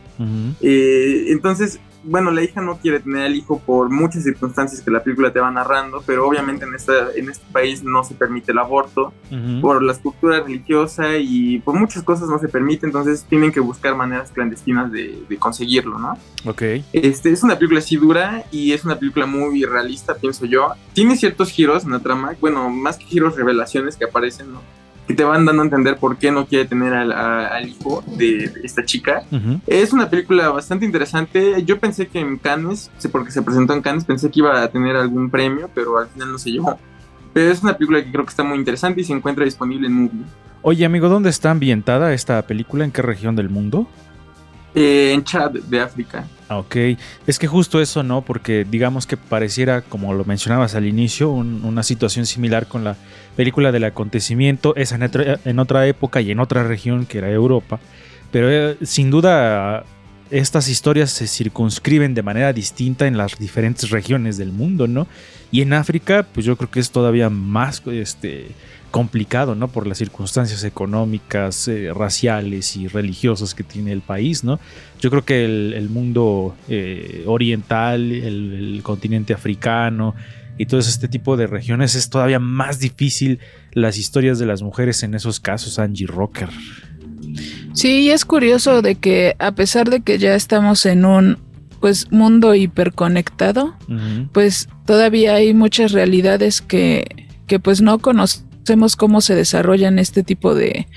Eh, 0.60 1.25
entonces, 1.28 1.80
bueno, 2.03 2.32
la 2.32 2.44
hija 2.44 2.62
no 2.62 2.77
quiere 2.77 3.00
tener 3.00 3.25
al 3.25 3.36
hijo 3.36 3.60
por 3.60 3.89
muchas 3.89 4.24
circunstancias 4.24 4.82
que 4.82 4.91
la 4.91 5.03
película 5.03 5.32
te 5.32 5.39
va 5.39 5.51
narrando, 5.51 6.01
pero 6.06 6.27
obviamente 6.27 6.65
en, 6.65 6.75
esta, 6.75 7.12
en 7.15 7.29
este 7.29 7.46
país 7.51 7.84
no 7.84 8.03
se 8.03 8.13
permite 8.15 8.51
el 8.51 8.60
aborto 8.60 9.13
por 9.62 9.84
la 9.84 9.94
estructura 9.94 10.41
religiosa 10.41 11.18
y 11.18 11.60
por 11.60 11.75
muchas 11.75 12.03
cosas 12.03 12.29
no 12.29 12.39
se 12.39 12.48
permite, 12.48 12.86
entonces 12.86 13.25
tienen 13.27 13.51
que 13.51 13.60
buscar 13.60 13.96
maneras 13.96 14.32
clandestinas 14.32 14.91
de, 14.91 15.24
de 15.27 15.38
conseguirlo, 15.38 16.00
¿no? 16.00 16.18
Ok. 16.46 16.62
Este, 16.94 17.32
es 17.32 17.44
una 17.44 17.58
película 17.58 17.79
así 17.79 17.98
dura 17.98 18.46
y 18.51 18.72
es 18.72 18.86
una 18.86 18.98
película 18.98 19.25
muy 19.25 19.63
realista, 19.65 20.15
pienso 20.15 20.46
yo. 20.46 20.74
Tiene 20.94 21.15
ciertos 21.18 21.51
giros 21.51 21.84
en 21.84 21.91
la 21.91 22.00
trama, 22.00 22.36
bueno, 22.39 22.70
más 22.70 22.98
que 22.98 23.06
giros, 23.06 23.36
revelaciones 23.36 23.96
que 23.96 24.06
aparecen, 24.06 24.53
¿no? 24.53 24.62
Que 25.10 25.16
te 25.16 25.24
van 25.24 25.44
dando 25.44 25.63
a 25.63 25.66
entender 25.66 25.98
por 25.98 26.18
qué 26.18 26.32
no 26.32 26.46
quiere 26.46 26.66
tener 26.66 26.94
al, 26.94 27.12
a- 27.12 27.48
al 27.48 27.68
hijo 27.68 28.04
de 28.16 28.48
de 28.50 28.62
esta 28.63 28.86
chica. 28.86 29.24
Es 29.66 29.92
una 29.92 30.08
película 30.08 30.50
bastante 30.50 30.86
interesante. 30.86 31.63
Yo 31.66 31.80
pensé 31.80 32.08
que 32.08 32.20
en 32.20 32.38
Cannes, 32.38 32.92
porque 33.12 33.32
se 33.32 33.42
presentó 33.42 33.74
en 33.74 33.82
Cannes, 33.82 34.06
pensé 34.06 34.30
que 34.30 34.39
iba 34.42 34.62
a 34.62 34.68
tener 34.70 34.96
algún 34.96 35.32
premio, 35.32 35.68
pero 35.74 35.98
al 35.98 36.08
final 36.10 36.32
no 36.32 36.38
se 36.38 36.51
llevó. 36.51 36.78
Pero 37.34 37.51
es 37.51 37.63
una 37.63 37.75
película 37.75 38.04
que 38.04 38.12
creo 38.12 38.24
que 38.24 38.30
está 38.30 38.44
muy 38.44 38.60
interesante 38.60 39.01
y 39.01 39.04
se 39.04 39.13
encuentra 39.13 39.44
disponible 39.46 39.88
en 39.88 39.94
Movie. 39.94 40.25
Oye, 40.62 40.86
amigo, 40.86 41.10
¿dónde 41.10 41.32
está 41.32 41.50
ambientada 41.51 42.13
esta 42.13 42.39
película? 42.44 42.86
¿En 42.86 42.92
qué 42.92 43.01
región 43.01 43.36
del 43.36 43.50
mundo? 43.50 43.88
Eh, 44.75 45.12
en 45.13 45.24
Chad, 45.24 45.51
de 45.54 45.80
África. 45.82 46.25
Ah, 46.51 46.58
Ok, 46.58 46.75
es 47.27 47.38
que 47.38 47.46
justo 47.46 47.79
eso, 47.79 48.01
¿no? 48.01 48.24
Porque 48.24 48.65
digamos 48.70 49.06
que 49.06 49.18
pareciera, 49.18 49.82
como 49.82 50.13
lo 50.15 50.25
mencionabas 50.25 50.74
al 50.74 50.88
inicio, 50.88 51.29
un- 51.29 51.63
una 51.63 51.84
situación 51.84 52.25
similar 52.25 52.65
con 52.68 52.84
la 52.84 52.96
película 53.36 53.72
del 53.72 53.84
acontecimiento, 53.84 54.75
esa 54.75 54.96
en 54.96 55.03
otra, 55.03 55.39
en 55.46 55.60
otra 55.60 55.86
época 55.86 56.22
y 56.22 56.32
en 56.32 56.39
otra 56.39 56.63
región 56.63 57.06
que 57.06 57.20
era 57.20 57.29
Europa. 57.29 57.79
Pero 58.32 58.50
eh, 58.50 58.77
sin 58.84 59.12
duda 59.12 59.84
estas 60.31 60.69
historias 60.69 61.09
se 61.12 61.27
circunscriben 61.27 62.13
de 62.13 62.24
manera 62.24 62.53
distinta 62.53 63.07
en 63.07 63.17
las 63.17 63.38
diferentes 63.38 63.89
regiones 63.89 64.38
del 64.38 64.51
mundo, 64.51 64.88
¿no? 64.88 65.07
Y 65.51 65.62
en 65.62 65.74
África, 65.74 66.27
pues 66.31 66.45
yo 66.45 66.55
creo 66.57 66.69
que 66.69 66.79
es 66.79 66.91
todavía 66.91 67.29
más 67.29 67.81
este, 67.88 68.48
complicado, 68.91 69.55
¿no? 69.55 69.67
Por 69.67 69.88
las 69.88 69.98
circunstancias 69.98 70.63
económicas, 70.63 71.67
eh, 71.67 71.91
raciales 71.93 72.75
y 72.75 72.88
religiosas 72.88 73.55
que 73.55 73.63
tiene 73.63 73.91
el 73.91 74.01
país, 74.01 74.43
¿no? 74.43 74.59
Yo 75.00 75.09
creo 75.09 75.25
que 75.25 75.45
el, 75.45 75.89
mundo 75.89 76.55
eh, 76.67 77.24
oriental, 77.25 78.12
el, 78.12 78.75
el 78.75 78.83
continente 78.83 79.33
africano 79.33 80.15
y 80.57 80.65
todo 80.65 80.79
este 80.81 81.07
tipo 81.07 81.38
de 81.38 81.48
regiones 81.48 81.95
es 81.95 82.09
todavía 82.09 82.39
más 82.39 82.79
difícil 82.79 83.39
las 83.71 83.98
historias 83.98 84.39
de 84.39 84.45
las 84.45 84.62
mujeres 84.62 85.01
en 85.03 85.15
esos 85.15 85.39
casos, 85.39 85.79
Angie 85.79 86.05
Rocker. 86.05 86.50
Sí, 87.74 88.10
es 88.10 88.26
curioso 88.26 88.82
de 88.82 88.96
que 88.96 89.36
a 89.40 89.52
pesar 89.54 89.90
de 89.90 90.02
que 90.02 90.18
ya 90.18 90.36
estamos 90.36 90.86
en 90.86 91.06
un 91.06 91.38
pues 91.80 92.12
mundo 92.12 92.56
hiperconectado, 92.56 93.76
pues 94.34 94.68
todavía 94.86 95.36
hay 95.36 95.54
muchas 95.54 95.94
realidades 95.94 96.62
que, 96.62 97.28
que 97.48 97.60
pues 97.60 97.82
no 97.82 98.00
conocemos 98.00 98.96
cómo 98.98 99.22
se 99.22 99.36
desarrollan 99.36 99.98
este 99.98 100.24
tipo 100.24 100.56
de 100.56 100.88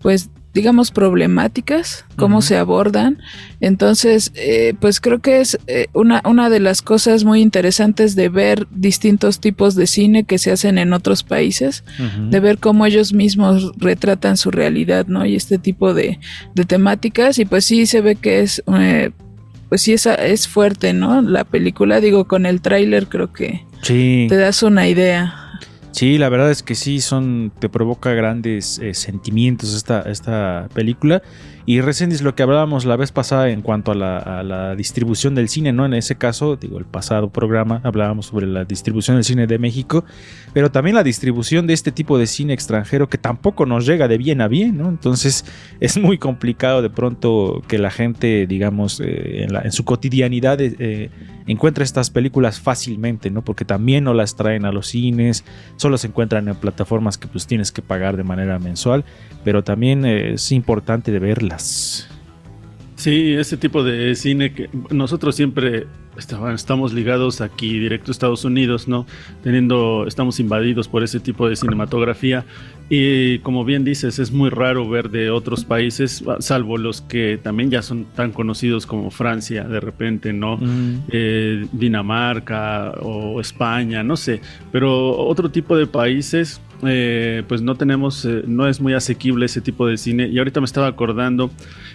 pues 0.00 0.30
digamos 0.54 0.90
problemáticas, 0.90 2.04
cómo 2.16 2.42
se 2.42 2.56
abordan. 2.58 3.18
Entonces, 3.60 4.32
eh, 4.34 4.74
pues 4.80 5.00
creo 5.00 5.20
que 5.20 5.40
es 5.40 5.58
eh, 5.66 5.86
una, 5.94 6.20
una 6.24 6.50
de 6.50 6.60
las 6.60 6.82
cosas 6.82 7.24
muy 7.24 7.40
interesantes 7.40 8.16
de 8.16 8.28
ver 8.28 8.66
distintos 8.70 9.40
tipos 9.40 9.74
de 9.74 9.86
cine 9.86 10.24
que 10.24 10.38
se 10.38 10.50
hacen 10.52 10.76
en 10.78 10.92
otros 10.92 11.22
países 11.22 11.84
de 12.30 12.40
ver 12.40 12.58
cómo 12.58 12.84
ellos 12.86 13.12
mismos 13.12 13.72
retratan 13.78 14.36
su 14.36 14.50
realidad, 14.50 15.06
¿no? 15.06 15.24
Y 15.24 15.36
este 15.36 15.58
tipo 15.58 15.94
de, 15.94 16.18
de 16.54 16.64
temáticas, 16.64 17.38
y 17.38 17.44
pues 17.44 17.64
sí 17.64 17.86
se 17.86 18.00
ve 18.00 18.16
que 18.16 18.40
es, 18.40 18.62
eh, 18.78 19.10
pues 19.68 19.80
sí 19.82 19.92
es, 19.94 20.04
es 20.06 20.48
fuerte, 20.48 20.92
¿no? 20.92 21.22
La 21.22 21.44
película, 21.44 22.00
digo, 22.00 22.26
con 22.26 22.44
el 22.44 22.60
tráiler 22.60 23.06
creo 23.08 23.32
que 23.32 23.64
Sí. 23.82 24.26
te 24.28 24.36
das 24.36 24.62
una 24.62 24.86
idea. 24.86 25.34
Sí, 25.94 26.16
la 26.16 26.30
verdad 26.30 26.50
es 26.50 26.62
que 26.62 26.74
sí, 26.74 27.00
son, 27.02 27.52
te 27.58 27.68
provoca 27.68 28.14
grandes 28.14 28.78
eh, 28.78 28.94
sentimientos 28.94 29.74
esta, 29.74 30.00
esta 30.02 30.68
película. 30.72 31.22
Y 31.66 31.78
es 32.12 32.22
lo 32.22 32.34
que 32.34 32.42
hablábamos 32.42 32.86
la 32.86 32.96
vez 32.96 33.12
pasada 33.12 33.50
en 33.50 33.60
cuanto 33.60 33.92
a 33.92 33.94
la, 33.94 34.42
la 34.42 34.74
distribución 34.74 35.34
del 35.34 35.48
cine, 35.50 35.72
¿no? 35.72 35.84
En 35.84 35.92
ese 35.94 36.16
caso, 36.16 36.56
digo, 36.56 36.78
el 36.78 36.86
pasado 36.86 37.28
programa 37.28 37.80
hablábamos 37.84 38.26
sobre 38.26 38.46
la 38.46 38.64
distribución 38.64 39.16
del 39.18 39.22
cine 39.24 39.46
de 39.46 39.58
México, 39.58 40.04
pero 40.54 40.72
también 40.72 40.96
la 40.96 41.04
distribución 41.04 41.66
de 41.68 41.74
este 41.74 41.92
tipo 41.92 42.18
de 42.18 42.26
cine 42.26 42.52
extranjero 42.54 43.08
que 43.08 43.18
tampoco 43.18 43.64
nos 43.66 43.86
llega 43.86 44.08
de 44.08 44.16
bien 44.18 44.40
a 44.40 44.48
bien, 44.48 44.78
¿no? 44.78 44.88
Entonces 44.88 45.44
es 45.80 45.98
muy 45.98 46.16
complicado 46.18 46.80
de 46.82 46.90
pronto 46.90 47.62
que 47.68 47.78
la 47.78 47.90
gente, 47.90 48.46
digamos, 48.48 48.98
eh, 49.00 49.44
en, 49.44 49.52
la- 49.52 49.60
en 49.60 49.72
su 49.72 49.84
cotidianidad 49.84 50.58
eh, 50.60 51.10
encuentre 51.46 51.84
estas 51.84 52.10
películas 52.10 52.60
fácilmente, 52.60 53.30
¿no? 53.30 53.42
Porque 53.42 53.64
también 53.64 54.04
no 54.04 54.14
las 54.14 54.36
traen 54.36 54.64
a 54.64 54.72
los 54.72 54.88
cines, 54.88 55.44
solo 55.76 55.98
se 55.98 56.08
encuentran 56.08 56.48
en 56.48 56.54
plataformas 56.54 57.18
que 57.18 57.28
pues 57.28 57.46
tienes 57.46 57.72
que 57.72 57.82
pagar 57.82 58.16
de 58.16 58.24
manera 58.24 58.58
mensual, 58.58 59.04
pero 59.44 59.64
también 59.64 60.04
eh, 60.04 60.34
es 60.34 60.52
importante 60.52 61.18
verlas. 61.18 62.08
Sí, 62.96 63.34
ese 63.34 63.56
tipo 63.56 63.82
de 63.82 64.14
cine 64.14 64.52
que 64.52 64.70
nosotros 64.90 65.34
siempre 65.34 65.86
estamos 66.16 66.92
ligados 66.92 67.40
aquí 67.40 67.78
directo 67.78 68.10
a 68.10 68.12
Estados 68.12 68.44
Unidos, 68.44 68.88
¿no? 68.88 69.06
Teniendo, 69.42 70.06
estamos 70.06 70.40
invadidos 70.40 70.88
por 70.88 71.02
ese 71.02 71.20
tipo 71.20 71.48
de 71.48 71.56
cinematografía 71.56 72.44
y 72.94 73.38
como 73.38 73.64
bien 73.64 73.84
dices, 73.84 74.18
es 74.18 74.32
muy 74.32 74.50
raro 74.50 74.86
ver 74.86 75.08
de 75.08 75.30
otros 75.30 75.64
países, 75.64 76.22
salvo 76.40 76.76
los 76.76 77.00
que 77.00 77.38
también 77.42 77.70
ya 77.70 77.80
son 77.80 78.04
tan 78.04 78.32
conocidos 78.32 78.84
como 78.86 79.10
Francia, 79.10 79.64
de 79.64 79.80
repente, 79.80 80.34
¿no? 80.34 80.58
Eh, 81.08 81.66
Dinamarca 81.72 82.90
o 83.00 83.40
España, 83.40 84.02
no 84.02 84.16
sé, 84.18 84.42
pero 84.70 85.16
otro 85.16 85.50
tipo 85.50 85.76
de 85.76 85.86
países, 85.86 86.60
eh, 86.84 87.42
pues 87.48 87.62
no 87.62 87.76
tenemos, 87.76 88.24
eh, 88.24 88.42
no 88.46 88.68
es 88.68 88.80
muy 88.80 88.92
asequible 88.92 89.46
ese 89.46 89.60
tipo 89.60 89.86
de 89.86 89.96
cine. 89.96 90.28
Y 90.28 90.38
ahorita 90.38 90.60
me 90.60 90.66
estaba 90.66 90.88
acordando 90.88 91.50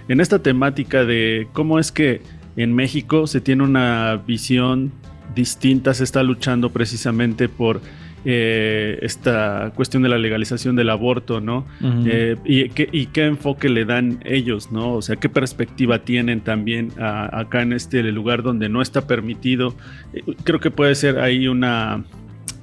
en 0.08 0.22
esta 0.22 0.40
temática 0.40 1.06
de 1.06 1.48
cómo 1.54 1.78
es 1.78 1.92
que 1.92 2.22
en 2.58 2.74
México 2.76 3.26
se 3.28 3.40
tiene 3.40 3.64
una 3.64 4.22
visión 4.28 4.92
distinta, 5.36 5.94
se 5.94 6.04
está 6.04 6.24
luchando 6.24 6.72
precisamente 6.72 7.48
por 7.48 7.80
eh, 8.26 8.98
esta 9.04 9.72
cuestión 9.76 10.04
de 10.04 10.10
la 10.10 10.18
legalización 10.18 10.76
del 10.76 10.90
aborto, 10.90 11.40
¿no? 11.40 11.66
Eh, 12.06 12.36
y, 12.44 12.68
qué, 12.70 12.90
y 12.92 13.06
qué 13.06 13.26
enfoque 13.26 13.70
le 13.70 13.86
dan 13.86 14.20
ellos, 14.26 14.72
¿no? 14.72 14.94
O 14.94 15.02
sea, 15.02 15.16
qué 15.16 15.30
perspectiva 15.30 16.00
tienen 16.00 16.42
también 16.42 16.92
a- 17.00 17.40
acá 17.40 17.62
en 17.62 17.72
este 17.74 18.04
lugar 18.12 18.44
donde 18.44 18.68
no 18.70 18.82
está 18.82 19.08
permitido. 19.08 19.76
Eh, 20.14 20.24
creo 20.44 20.60
que 20.60 20.72
puede 20.72 20.96
ser 20.96 21.20
ahí 21.20 21.48
una, 21.48 22.04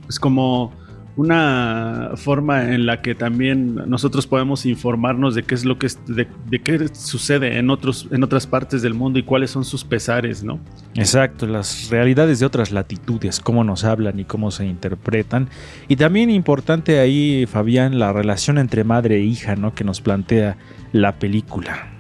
es 0.08 0.18
como 0.18 0.74
una 1.16 2.12
forma 2.16 2.73
en 2.73 2.87
la 2.87 3.00
que 3.00 3.14
también 3.14 3.76
nosotros 3.87 4.26
podemos 4.26 4.66
informarnos 4.66 5.35
de 5.35 5.44
qué 5.44 5.54
es 5.54 5.64
lo 5.64 5.78
que 5.78 5.88
de, 6.09 6.26
de 6.49 6.59
qué 6.61 6.88
sucede 6.92 7.59
en 7.59 7.71
otros 7.71 8.09
en 8.11 8.25
otras 8.25 8.47
partes 8.47 8.83
del 8.83 8.94
mundo 8.94 9.18
y 9.18 9.23
cuáles 9.23 9.50
son 9.50 9.64
sus 9.64 9.85
pesares, 9.85 10.42
¿no? 10.42 10.59
Exacto, 10.94 11.47
las 11.47 11.88
realidades 11.90 12.40
de 12.40 12.47
otras 12.47 12.73
latitudes, 12.73 13.40
cómo 13.40 13.62
nos 13.62 13.85
hablan 13.85 14.18
y 14.18 14.25
cómo 14.25 14.50
se 14.50 14.66
interpretan. 14.66 15.49
Y 15.88 15.97
también 15.97 16.30
importante 16.30 16.99
ahí, 16.99 17.47
Fabián, 17.47 17.99
la 17.99 18.12
relación 18.12 18.59
entre 18.59 18.83
madre 18.83 19.16
e 19.16 19.21
hija, 19.21 19.54
¿no? 19.54 19.75
Que 19.75 19.85
nos 19.85 20.00
plantea 20.00 20.56
la 20.92 21.18
película. 21.18 21.93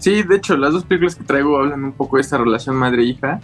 Sí, 0.00 0.22
de 0.22 0.36
hecho, 0.36 0.56
las 0.56 0.72
dos 0.72 0.84
películas 0.84 1.14
que 1.14 1.22
traigo 1.24 1.58
hablan 1.58 1.84
un 1.84 1.92
poco 1.92 2.16
de 2.16 2.22
esta 2.22 2.36
relación 2.38 2.74
madre-hija. 2.76 3.38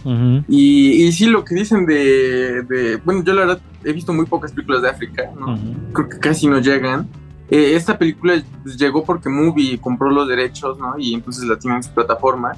Y, 0.48 1.04
y 1.04 1.12
sí, 1.12 1.26
lo 1.26 1.44
que 1.44 1.54
dicen 1.54 1.86
de, 1.86 2.62
de- 2.62 2.96
Bueno, 3.04 3.22
yo 3.22 3.34
la 3.34 3.42
verdad 3.42 3.60
he 3.84 3.92
visto 3.92 4.12
muy 4.12 4.26
pocas 4.26 4.52
películas 4.52 4.82
de 4.82 4.88
África, 4.90 5.30
¿no? 5.38 5.58
Creo 5.92 6.08
que 6.08 6.18
casi 6.18 6.46
no 6.48 6.58
llegan. 6.58 7.06
Eh, 7.48 7.74
esta 7.76 7.96
película 7.96 8.42
pues, 8.64 8.76
llegó 8.76 9.04
porque 9.04 9.28
Movie 9.28 9.78
compró 9.78 10.10
los 10.10 10.26
derechos, 10.26 10.78
¿no? 10.78 10.94
Y 10.98 11.14
entonces 11.14 11.44
la 11.44 11.56
tiene 11.58 11.76
en 11.76 11.82
su 11.84 11.90
plataforma. 11.92 12.52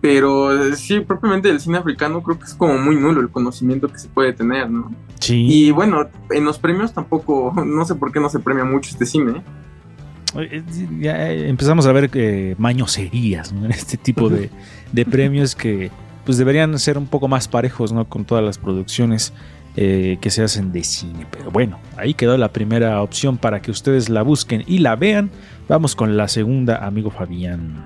Pero 0.00 0.74
sí, 0.74 1.00
propiamente 1.00 1.48
del 1.48 1.60
cine 1.60 1.78
africano 1.78 2.22
creo 2.22 2.38
que 2.38 2.44
es 2.44 2.52
como 2.54 2.76
muy 2.76 2.94
nulo 2.96 3.22
el 3.22 3.30
conocimiento 3.30 3.88
que 3.88 3.98
se 3.98 4.08
puede 4.08 4.34
tener, 4.34 4.68
¿no? 4.68 4.90
Sí. 5.18 5.46
Y 5.48 5.70
bueno, 5.70 6.08
en 6.30 6.44
los 6.44 6.58
premios 6.58 6.92
tampoco, 6.92 7.54
no 7.64 7.84
sé 7.86 7.94
por 7.94 8.12
qué 8.12 8.20
no 8.20 8.28
se 8.28 8.38
premia 8.40 8.64
mucho 8.64 8.90
este 8.90 9.06
cine. 9.06 9.42
Eh, 10.36 10.62
ya 11.00 11.30
eh, 11.30 11.48
empezamos 11.48 11.86
a 11.86 11.92
ver 11.92 12.10
eh, 12.14 12.54
mañoserías 12.58 13.52
¿no? 13.52 13.64
en 13.64 13.70
este 13.72 13.96
tipo 13.96 14.28
de, 14.28 14.50
de 14.92 15.04
premios 15.04 15.54
que 15.54 15.90
pues 16.24 16.38
deberían 16.38 16.78
ser 16.78 16.98
un 16.98 17.06
poco 17.06 17.28
más 17.28 17.48
parejos 17.48 17.92
¿no? 17.92 18.08
con 18.08 18.24
todas 18.24 18.42
las 18.42 18.58
producciones 18.58 19.32
eh, 19.76 20.18
que 20.20 20.30
se 20.30 20.44
hacen 20.44 20.70
de 20.70 20.84
cine. 20.84 21.26
Pero 21.32 21.50
bueno, 21.50 21.80
ahí 21.96 22.14
quedó 22.14 22.38
la 22.38 22.52
primera 22.52 23.02
opción 23.02 23.38
para 23.38 23.60
que 23.60 23.72
ustedes 23.72 24.08
la 24.08 24.22
busquen 24.22 24.62
y 24.68 24.78
la 24.78 24.94
vean. 24.94 25.30
Vamos 25.68 25.96
con 25.96 26.16
la 26.16 26.28
segunda, 26.28 26.86
amigo 26.86 27.10
Fabián. 27.10 27.82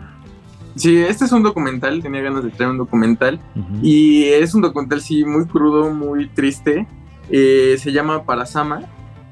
Sí, 0.76 0.98
este 0.98 1.24
es 1.24 1.32
un 1.32 1.42
documental, 1.42 2.02
tenía 2.02 2.20
ganas 2.20 2.44
de 2.44 2.50
traer 2.50 2.72
un 2.72 2.76
documental. 2.76 3.40
Y 3.82 4.24
es 4.24 4.54
un 4.54 4.60
documental, 4.60 5.00
sí, 5.00 5.24
muy 5.24 5.46
crudo, 5.46 5.90
muy 5.90 6.28
triste. 6.28 6.86
Eh, 7.30 7.76
se 7.78 7.90
llama 7.90 8.24
Parasama. 8.24 8.82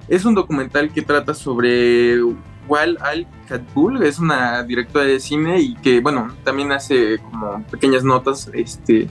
Es 0.09 0.24
un 0.24 0.35
documental 0.35 0.90
que 0.90 1.02
trata 1.02 1.35
sobre 1.35 2.22
Wal 2.68 2.98
Al 3.00 3.26
Katbul, 3.48 4.02
es 4.05 4.18
una 4.18 4.62
directora 4.62 5.05
de 5.05 5.20
cine 5.20 5.61
y 5.61 5.74
que, 5.76 6.00
bueno, 6.00 6.29
también 6.44 6.72
hace 6.72 7.18
como 7.18 7.62
pequeñas 7.70 8.05
notas. 8.05 8.50
Este, 8.52 9.09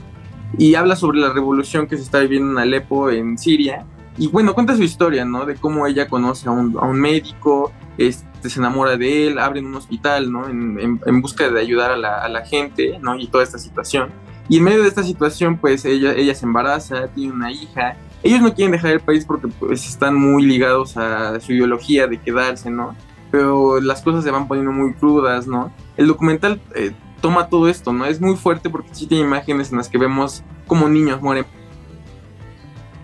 y 0.57 0.75
habla 0.75 0.95
sobre 0.95 1.19
la 1.19 1.33
revolución 1.33 1.87
que 1.87 1.97
se 1.97 2.03
está 2.03 2.19
viviendo 2.19 2.51
en 2.53 2.57
Alepo, 2.59 3.09
en 3.09 3.37
Siria. 3.37 3.85
Y 4.17 4.27
bueno, 4.29 4.53
cuenta 4.53 4.75
su 4.75 4.83
historia, 4.83 5.25
¿no? 5.25 5.45
De 5.45 5.55
cómo 5.55 5.85
ella 5.87 6.07
conoce 6.07 6.47
a 6.47 6.51
un, 6.51 6.77
a 6.79 6.85
un 6.85 6.99
médico, 7.01 7.73
este, 7.97 8.49
se 8.49 8.59
enamora 8.59 8.95
de 8.95 9.27
él, 9.27 9.39
abren 9.39 9.65
un 9.65 9.75
hospital, 9.75 10.31
¿no? 10.31 10.47
En, 10.47 10.79
en- 10.79 11.01
en 11.05 11.21
busca 11.21 11.49
de 11.49 11.59
ayudar 11.59 11.91
a 11.91 11.97
la, 11.97 12.19
a 12.23 12.29
la 12.29 12.45
gente, 12.45 12.97
¿no? 13.01 13.17
Y 13.17 13.27
toda 13.27 13.43
esta 13.43 13.57
situación. 13.57 14.09
Y 14.47 14.57
en 14.59 14.63
medio 14.63 14.83
de 14.83 14.87
esta 14.87 15.03
situación, 15.03 15.57
pues 15.57 15.83
ella, 15.85 16.13
ella 16.13 16.35
se 16.35 16.45
embaraza, 16.45 17.07
tiene 17.07 17.33
una 17.33 17.51
hija. 17.51 17.97
Ellos 18.23 18.41
no 18.41 18.53
quieren 18.53 18.71
dejar 18.71 18.91
el 18.91 18.99
país 19.01 19.25
porque 19.25 19.47
pues 19.47 19.85
están 19.87 20.15
muy 20.15 20.43
ligados 20.43 20.95
a 20.97 21.37
su 21.39 21.51
ideología 21.51 22.07
de 22.07 22.19
quedarse, 22.21 22.69
¿no? 22.69 22.95
Pero 23.35 23.81
las 23.81 24.01
cosas 24.01 24.23
se 24.23 24.31
van 24.31 24.47
poniendo 24.47 24.71
muy 24.71 24.93
crudas, 24.93 25.45
¿no? 25.45 25.69
El 25.97 26.07
documental 26.07 26.61
eh, 26.73 26.93
toma 27.19 27.49
todo 27.49 27.67
esto, 27.67 27.91
¿no? 27.91 28.05
Es 28.05 28.21
muy 28.21 28.37
fuerte 28.37 28.69
porque 28.69 28.87
sí 28.93 29.07
tiene 29.07 29.25
imágenes 29.25 29.71
en 29.71 29.77
las 29.77 29.89
que 29.89 29.97
vemos 29.97 30.41
como 30.67 30.87
niños 30.87 31.21
mueren. 31.21 31.45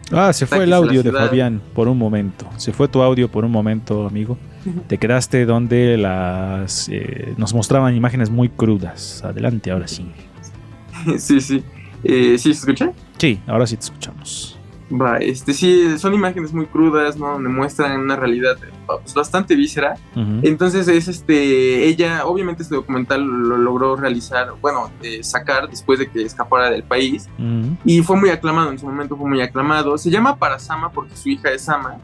Ah, 0.09 0.31
se 0.31 0.45
fue 0.45 0.63
el 0.63 0.71
audio 0.71 1.03
de. 1.03 1.11
Fabián 1.11 1.61
por 1.75 1.89
un 1.89 1.97
momento. 1.97 2.47
Se 2.55 2.71
fue 2.71 2.87
tu 2.87 3.01
audio 3.01 3.29
por 3.29 3.43
un 3.43 3.51
momento, 3.51 4.07
amigo. 4.07 4.37
Te 4.87 4.97
quedaste 4.97 5.45
donde 5.45 5.97
las 5.97 6.87
eh, 6.87 7.33
nos 7.35 7.53
mostraban 7.53 7.93
imágenes 7.93 8.29
muy 8.29 8.47
crudas. 8.47 9.21
Adelante, 9.25 9.69
ahora 9.69 9.89
sí. 9.89 10.09
sí, 11.17 11.41
sí. 11.41 11.61
Eh, 12.05 12.37
¿Sí 12.37 12.53
se 12.53 12.59
escucha? 12.61 12.93
Sí, 13.17 13.37
ahora 13.47 13.67
sí 13.67 13.75
te 13.75 13.83
escuchamos. 13.83 14.57
Va, 14.93 15.17
este 15.19 15.53
sí, 15.53 15.97
son 15.97 16.13
imágenes 16.13 16.51
muy 16.53 16.65
crudas, 16.65 17.15
¿no? 17.17 17.33
Donde 17.33 17.47
muestran 17.49 17.97
una 17.99 18.15
realidad 18.17 18.57
eh, 18.61 18.69
pues, 18.85 19.13
bastante 19.13 19.55
víscera. 19.55 19.95
Entonces 20.43 20.87
es 20.89 21.07
este, 21.07 21.85
ella, 21.87 22.25
obviamente 22.25 22.63
este 22.63 22.75
documental 22.75 23.23
lo 23.25 23.57
logró 23.57 23.95
realizar, 23.95 24.49
bueno, 24.59 24.91
eh, 25.01 25.23
sacar 25.23 25.69
después 25.69 25.99
de 25.99 26.09
que 26.09 26.23
escapara 26.23 26.69
del 26.69 26.83
país 26.83 27.29
y 27.85 28.01
fue 28.03 28.17
muy 28.17 28.29
aclamado, 28.31 28.69
en 28.71 28.79
su 28.79 28.85
momento 28.85 29.15
fue 29.15 29.29
muy 29.29 29.41
aclamado. 29.41 29.97
Se 29.97 30.09
llama 30.09 30.35
Parasama 30.35 30.91
porque 30.91 31.15
su 31.15 31.29
hija 31.29 31.49
es 31.51 31.61
Sama 31.63 31.97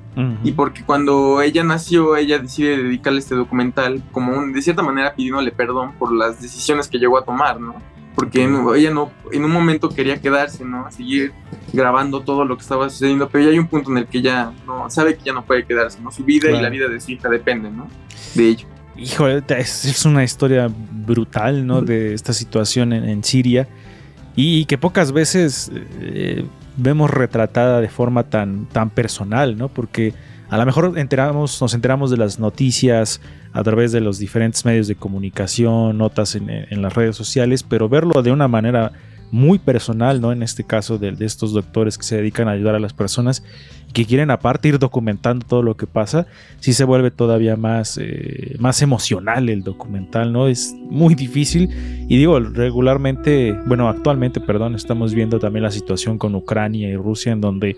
y 0.44 0.52
porque 0.54 0.84
cuando 0.84 1.42
ella 1.42 1.64
nació 1.64 2.16
ella 2.16 2.40
decide 2.40 2.78
dedicarle 2.84 3.20
este 3.20 3.36
documental 3.36 4.02
como 4.12 4.32
un- 4.38 4.54
de 4.54 4.62
cierta 4.62 4.82
manera 4.82 5.14
pidiéndole 5.14 5.52
perdón 5.52 5.92
por 6.00 6.14
las 6.14 6.42
decisiones 6.42 6.88
que 6.88 6.98
llegó 7.00 7.18
a 7.18 7.26
tomar, 7.26 7.60
¿no? 7.60 7.76
Porque 8.18 8.44
ella 8.44 8.90
no, 8.90 9.12
en 9.32 9.46
un 9.46 9.52
momento 9.52 9.90
quería 9.90 10.20
quedarse, 10.20 10.66
¿no? 10.66 10.92
Seguir 10.92 11.34
grabando 11.72 12.22
todo 12.22 12.46
lo 12.46 12.58
que 12.58 12.64
estaba 12.64 12.90
sucediendo, 12.90 13.30
pero 13.30 13.44
ya 13.44 13.52
hay 13.52 13.60
un 13.60 13.68
punto 13.68 13.92
en 13.92 14.00
el 14.00 14.08
que 14.08 14.24
ya 14.24 14.52
no 14.66 14.90
sabe 14.90 15.16
que 15.16 15.24
ya 15.24 15.34
no 15.34 15.46
puede 15.46 15.66
quedarse, 15.66 16.02
¿no? 16.02 16.12
Su 16.12 16.24
vida 16.24 16.50
y 16.50 16.60
la 16.60 16.70
vida 16.70 16.88
de 16.88 17.00
su 17.00 17.12
hija 17.12 17.30
dependen, 17.30 17.78
¿no? 17.78 17.88
De 18.34 18.48
ello. 18.50 18.68
Híjole, 18.98 19.44
es, 19.50 19.86
es 19.86 20.06
una 20.06 20.24
historia 20.24 20.68
brutal, 20.68 21.68
¿no? 21.68 21.84
De 21.84 22.16
esta 22.16 22.34
situación 22.34 22.92
en, 22.92 23.08
en 23.08 23.24
Siria 23.24 23.68
y 24.36 24.66
que 24.66 24.80
pocas 24.80 25.12
veces 25.12 25.72
eh, 26.00 26.44
vemos 26.76 27.12
retratada 27.12 27.82
de 27.82 27.90
forma 27.90 28.24
tan, 28.24 28.66
tan 28.66 28.90
personal, 28.90 29.58
¿no? 29.58 29.68
Porque 29.68 30.16
a 30.50 30.58
lo 30.58 30.66
mejor 30.66 30.98
enteramos, 30.98 31.62
nos 31.62 31.74
enteramos 31.74 32.10
de 32.10 32.18
las 32.18 32.40
noticias 32.40 33.20
a 33.58 33.64
través 33.64 33.92
de 33.92 34.02
los 34.02 34.20
diferentes 34.20 34.64
medios 34.66 34.88
de 34.88 34.94
comunicación, 34.94 35.98
notas 35.98 36.36
en, 36.36 36.82
las 36.82 36.94
redes 36.94 37.16
sociales, 37.16 37.64
pero 37.64 37.90
verlo 37.90 38.22
de 38.22 38.32
una 38.32 38.48
manera 38.48 38.92
muy 39.32 39.58
personal, 39.58 40.22
¿no? 40.22 40.32
En 40.32 40.44
este 40.44 40.64
caso 40.64 41.00
de, 41.00 41.12
de 41.12 41.26
estos 41.26 41.54
doctores 41.54 41.98
que 41.98 42.04
se 42.04 42.18
dedican 42.18 42.48
a 42.48 42.52
ayudar 42.52 42.76
a 42.76 42.80
las 42.80 42.94
personas 42.94 43.44
y 43.90 43.94
que 43.94 44.06
quieren 44.06 44.30
aparte 44.30 44.68
ir 44.68 44.78
documentando 44.78 45.44
todo 45.44 45.64
lo 45.64 45.76
que 45.76 45.88
pasa, 45.88 46.28
sí 46.60 46.72
se 46.72 46.84
vuelve 46.84 47.10
todavía 47.10 47.56
más, 47.56 47.98
eh, 48.00 48.56
más 48.60 48.84
emocional 48.84 49.50
el 49.50 49.64
documental, 49.64 50.32
¿no? 50.32 50.48
Es 50.48 50.76
muy 50.78 51.16
difícil 51.16 52.06
y 52.08 52.16
digo, 52.16 52.40
regularmente, 52.40 53.58
bueno, 53.66 53.90
actualmente, 53.90 54.40
perdón, 54.40 54.76
estamos 54.76 55.16
viendo 55.16 55.40
también 55.40 55.64
la 55.64 55.72
situación 55.72 56.20
con 56.20 56.36
Ucrania 56.36 56.90
y 56.90 56.96
Rusia 56.96 57.32
en 57.32 57.42
donde 57.42 57.76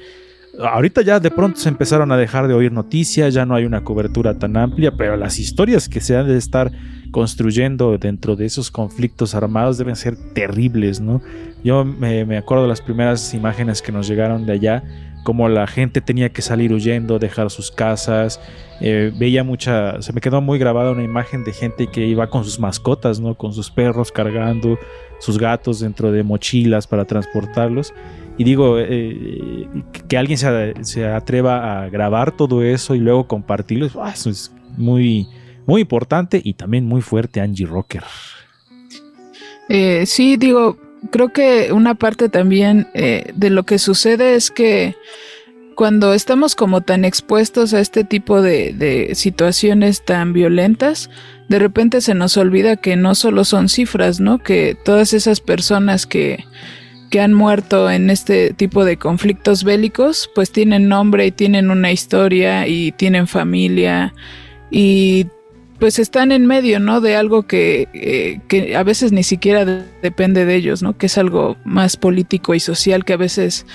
ahorita 0.62 1.02
ya 1.02 1.20
de 1.20 1.32
pronto 1.32 1.60
se 1.60 1.70
empezaron 1.70 2.12
a 2.12 2.18
dejar 2.18 2.48
de 2.48 2.54
oír 2.54 2.72
noticias, 2.72 3.34
ya 3.34 3.46
no 3.46 3.56
hay 3.56 3.66
una 3.66 3.84
cobertura 3.84 4.38
tan 4.38 4.58
amplia, 4.58 4.92
pero 4.96 5.18
las 5.18 5.40
historias 5.40 5.90
que 5.90 6.02
se 6.02 6.18
han 6.18 6.28
de 6.28 6.38
estar 6.38 6.72
construyendo 7.12 7.98
dentro 7.98 8.36
de 8.36 8.46
esos 8.46 8.70
conflictos 8.72 9.36
armados 9.36 9.78
deben 9.78 9.96
ser 9.96 10.16
terribles, 10.34 11.02
¿no? 11.02 11.22
Yo 11.64 11.84
me, 11.84 12.38
acuerdo 12.38 12.64
de 12.64 12.70
las 12.70 12.82
primeras 12.82 13.34
imágenes 13.34 13.82
que 13.82 13.92
nos 13.92 14.08
llegaron 14.08 14.46
de 14.46 14.54
allá, 14.54 14.84
como 15.24 15.50
la 15.50 15.68
gente 15.68 16.02
tenía 16.02 16.30
que 16.30 16.42
salir 16.42 16.72
huyendo, 16.72 17.20
dejar 17.20 17.50
sus 17.50 17.72
casas. 17.72 18.40
Eh, 18.80 19.12
veía 19.18 19.44
mucha, 19.44 20.02
se 20.02 20.14
me 20.14 20.22
quedó 20.22 20.40
muy 20.40 20.58
grabada 20.58 20.92
una 20.92 21.04
imagen 21.04 21.44
de 21.44 21.52
gente 21.52 21.88
que 21.88 22.06
iba 22.06 22.30
con 22.30 22.46
sus 22.46 22.60
mascotas, 22.60 23.20
¿no? 23.20 23.36
Con 23.36 23.54
sus 23.54 23.70
perros 23.70 24.12
cargando, 24.12 24.80
sus 25.20 25.38
gatos 25.38 25.80
dentro 25.80 26.12
de 26.12 26.24
mochilas 26.24 26.88
para 26.88 27.06
transportarlos. 27.06 27.94
Y 28.38 28.44
digo, 28.46 28.80
eh, 28.80 29.68
que 30.08 30.18
alguien 30.18 30.38
se, 30.38 30.74
se 30.82 31.06
atreva 31.06 31.84
a 31.84 31.90
grabar 31.90 32.32
todo 32.32 32.64
eso 32.64 32.96
y 32.96 33.00
luego 33.00 33.28
compartirlo, 33.28 33.90
ah, 34.02 34.12
eso 34.14 34.30
es 34.30 34.52
muy, 34.78 35.28
muy 35.66 35.82
importante 35.82 36.42
y 36.44 36.54
también 36.54 36.86
muy 36.86 37.02
fuerte 37.02 37.42
Angie 37.42 37.66
Rocker. 37.66 38.04
Eh, 39.68 40.06
sí, 40.06 40.38
digo, 40.38 40.78
creo 41.12 41.30
que 41.30 41.72
una 41.72 41.96
parte 41.96 42.30
también 42.30 42.88
eh, 42.94 43.32
de 43.36 43.50
lo 43.50 43.64
que 43.64 43.78
sucede 43.78 44.36
es 44.36 44.50
que 44.52 44.96
cuando 45.80 46.14
estamos 46.14 46.56
como 46.56 46.82
tan 46.82 47.06
expuestos 47.06 47.74
a 47.74 47.80
este 47.80 48.04
tipo 48.04 48.42
de, 48.42 49.12
situaciones 49.14 50.04
tan 50.04 50.34
violentas, 50.34 51.10
de 51.48 51.58
repente 51.58 52.02
se 52.02 52.14
nos 52.16 52.36
olvida 52.36 52.76
que 52.76 52.98
no 52.98 53.16
solo 53.16 53.46
son 53.46 53.70
cifras, 53.70 54.20
¿no? 54.20 54.40
Que 54.40 54.76
todas 54.84 55.14
esas 55.14 55.40
personas 55.40 56.06
que 56.06 56.44
han 57.18 57.34
muerto 57.34 57.90
en 57.90 58.10
este 58.10 58.54
tipo 58.54 58.84
de 58.84 58.98
conflictos 58.98 59.64
bélicos, 59.64 60.30
pues 60.36 60.52
tienen 60.52 60.90
nombre 60.90 61.28
y 61.28 61.32
tienen 61.32 61.72
una 61.72 61.94
historia 61.94 62.68
y 62.68 62.92
tienen 62.92 63.26
familia 63.26 64.14
y 64.70 65.28
pues 65.80 65.98
están 65.98 66.32
en 66.34 66.46
medio, 66.46 66.80
¿no? 66.80 67.00
De 67.00 67.16
algo 67.16 67.44
que, 67.48 67.88
eh, 67.94 68.42
que 68.50 68.76
a 68.76 68.84
veces 68.84 69.12
ni 69.14 69.24
siquiera 69.24 69.64
de- 69.64 69.84
depende 70.02 70.44
de 70.46 70.56
ellos, 70.56 70.82
¿no? 70.84 70.98
Que 70.98 71.06
es 71.06 71.18
algo 71.18 71.56
más 71.64 71.96
político 71.96 72.54
y 72.54 72.60
social 72.60 73.06
que 73.06 73.14
a 73.14 73.18
veces 73.18 73.66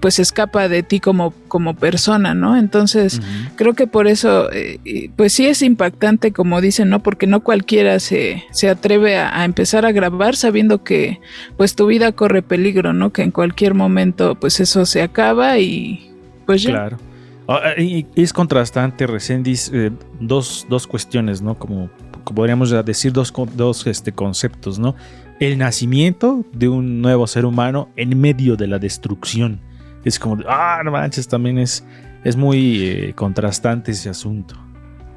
pues 0.00 0.18
escapa 0.18 0.68
de 0.68 0.82
ti 0.82 1.00
como, 1.00 1.32
como 1.48 1.74
persona, 1.74 2.34
¿no? 2.34 2.56
Entonces 2.58 3.20
creo 3.56 3.72
que 3.74 3.86
por 3.86 4.06
eso 4.06 4.50
eh, 4.52 5.10
pues 5.16 5.32
sí 5.32 5.46
es 5.46 5.62
impactante 5.62 6.32
como 6.32 6.60
dicen, 6.60 6.90
¿no? 6.90 7.02
Porque 7.02 7.26
no 7.26 7.40
cualquiera 7.40 8.00
se, 8.00 8.44
se 8.50 8.68
atreve 8.68 9.16
a, 9.16 9.40
a 9.40 9.44
empezar 9.46 9.86
a 9.86 9.92
grabar 9.92 10.36
sabiendo 10.36 10.84
que 10.84 11.20
pues 11.56 11.74
tu 11.74 11.86
vida 11.86 12.12
corre 12.12 12.42
peligro, 12.42 12.92
¿no? 12.92 13.12
Que 13.12 13.22
en 13.22 13.30
cualquier 13.30 13.72
momento 13.72 14.34
pues 14.34 14.60
eso 14.60 14.84
se 14.84 15.00
acaba 15.00 15.58
y 15.58 16.10
pues 16.44 16.62
ya. 16.62 16.70
Claro. 16.72 16.98
Ah, 17.48 17.74
y 17.78 18.06
es 18.16 18.32
contrastante, 18.32 19.06
Resendiz, 19.06 19.70
eh, 19.72 19.92
dos, 20.20 20.66
dos 20.68 20.86
cuestiones, 20.86 21.42
¿no? 21.42 21.56
Como, 21.56 21.90
podríamos 22.34 22.70
decir, 22.84 23.12
dos, 23.12 23.32
dos 23.54 23.86
este, 23.86 24.12
conceptos, 24.12 24.78
¿no? 24.78 24.96
El 25.38 25.58
nacimiento 25.58 26.44
de 26.52 26.68
un 26.68 27.00
nuevo 27.00 27.26
ser 27.26 27.44
humano 27.44 27.88
en 27.96 28.18
medio 28.20 28.56
de 28.56 28.66
la 28.66 28.78
destrucción. 28.78 29.60
Es 30.04 30.18
como, 30.18 30.42
ah, 30.48 30.80
no 30.84 30.90
manches, 30.90 31.28
también 31.28 31.58
es, 31.58 31.84
es 32.24 32.36
muy 32.36 32.84
eh, 32.84 33.12
contrastante 33.14 33.92
ese 33.92 34.08
asunto. 34.08 34.56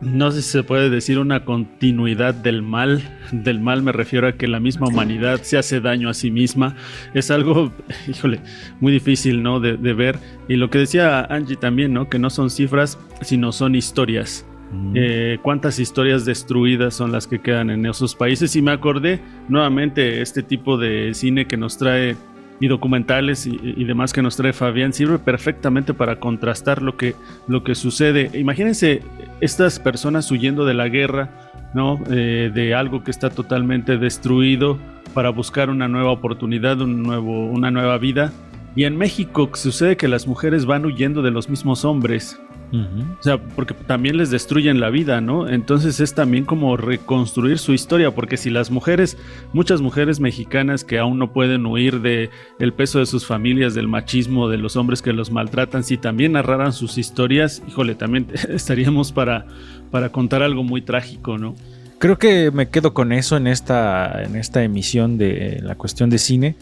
No 0.02 0.32
sé 0.32 0.42
si 0.42 0.52
se 0.52 0.64
puede 0.64 0.90
decir 0.90 1.20
una 1.20 1.44
continuidad 1.44 2.34
del 2.34 2.62
mal. 2.62 3.04
Del 3.32 3.60
mal 3.60 3.84
me 3.84 3.92
refiero 3.92 4.28
a 4.28 4.34
que 4.34 4.48
la 4.48 4.60
misma 4.60 4.88
humanidad 4.88 5.42
se 5.42 5.58
hace 5.58 5.82
daño 5.82 6.10
a 6.10 6.14
sí 6.14 6.32
misma. 6.32 6.76
Es 7.14 7.32
algo, 7.32 7.74
híjole, 8.08 8.40
muy 8.80 8.92
difícil, 8.92 9.44
¿no? 9.44 9.60
De, 9.60 9.76
de 9.78 9.94
ver. 9.94 10.20
Y 10.48 10.56
lo 10.56 10.70
que 10.70 10.80
decía 10.80 11.22
Angie 11.26 11.58
también, 11.58 11.94
¿no? 11.94 12.10
Que 12.10 12.20
no 12.20 12.30
son 12.30 12.50
cifras, 12.50 12.98
sino 13.22 13.52
son 13.52 13.76
historias. 13.76 14.46
Mm. 14.72 14.94
Eh, 14.96 15.40
cuántas 15.42 15.80
historias 15.80 16.26
destruidas 16.26 16.94
son 16.94 17.12
las 17.12 17.28
que 17.28 17.40
quedan 17.40 17.70
en 17.70 17.86
esos 17.86 18.16
países. 18.16 18.56
Y 18.56 18.62
me 18.62 18.72
acordé 18.72 19.20
nuevamente 19.48 20.22
este 20.22 20.44
tipo 20.44 20.78
de 20.78 21.14
cine 21.14 21.46
que 21.46 21.58
nos 21.58 21.78
trae 21.78 22.16
y 22.60 22.68
documentales 22.68 23.48
y, 23.48 23.84
demás 23.86 24.14
que 24.14 24.22
nos 24.22 24.36
trae 24.36 24.54
Fabián 24.54 24.94
sirve 24.94 25.18
perfectamente 25.18 25.94
para 25.94 26.20
contrastar 26.20 26.82
lo 26.82 26.98
que, 26.98 27.16
lo 27.48 27.64
que 27.64 27.76
sucede. 27.76 28.30
Imagínense 28.38 29.02
estas 29.40 29.80
personas 29.80 30.30
huyendo 30.30 30.66
de 30.66 30.74
la 30.74 30.90
guerra, 30.90 31.50
¿no? 31.74 32.00
Eh, 32.10 32.52
de 32.54 32.76
algo 32.76 33.04
que 33.04 33.12
está 33.12 33.30
totalmente 33.30 33.98
destruido 33.98 34.78
para 35.14 35.30
buscar 35.30 35.70
una 35.70 35.88
nueva 35.88 36.12
oportunidad, 36.12 36.82
un 36.82 37.02
nuevo, 37.02 37.46
una 37.48 37.72
nueva 37.72 37.98
vida. 37.98 38.32
Y 38.76 38.84
en 38.84 38.98
México 38.98 39.50
sucede 39.54 39.98
que 39.98 40.08
las 40.08 40.28
mujeres 40.28 40.66
van 40.66 40.86
huyendo 40.86 41.22
de 41.22 41.32
los 41.32 41.50
mismos 41.50 41.86
hombres. 41.86 42.40
O 42.72 43.24
sea, 43.24 43.40
porque 43.40 43.74
también 43.74 44.18
les 44.18 44.30
destruyen 44.30 44.80
la 44.80 44.90
vida, 44.90 45.22
¿no? 45.22 45.50
Entonces 45.50 46.00
es 46.00 46.14
también 46.14 46.46
como 46.46 46.78
reconstruir 46.78 47.58
su 47.58 47.74
historia, 47.74 48.12
porque 48.12 48.38
si 48.38 48.50
las 48.50 48.70
mujeres, 48.70 49.18
muchas 49.54 49.82
mujeres 49.82 50.20
mexicanas 50.20 50.84
que 50.84 51.00
aún 51.00 51.18
no 51.18 51.34
pueden 51.34 51.66
huir 51.66 52.02
de 52.02 52.30
el 52.60 52.74
peso 52.74 53.00
de 53.00 53.08
sus 53.08 53.26
familias, 53.26 53.74
del 53.74 53.88
machismo, 53.88 54.50
de 54.50 54.58
los 54.58 54.76
hombres 54.76 55.02
que 55.02 55.14
los 55.14 55.32
maltratan, 55.32 55.84
si 55.84 55.98
también 55.98 56.34
narraran 56.34 56.72
sus 56.72 56.98
historias, 56.98 57.64
híjole, 57.68 57.96
también 57.96 58.28
estaríamos 58.50 59.12
para, 59.12 59.46
para 59.90 60.10
contar 60.10 60.44
algo 60.44 60.64
muy 60.64 60.82
trágico, 60.82 61.38
¿no? 61.38 61.56
Creo 61.98 62.18
que 62.18 62.50
me 62.52 62.70
quedo 62.70 62.94
con 62.94 63.12
eso 63.12 63.36
en 63.36 63.48
esta, 63.48 64.24
en 64.24 64.38
esta 64.38 64.64
emisión 64.64 65.18
de 65.18 65.60
la 65.62 65.76
cuestión 65.76 66.10
de 66.10 66.18
cine, 66.18 66.56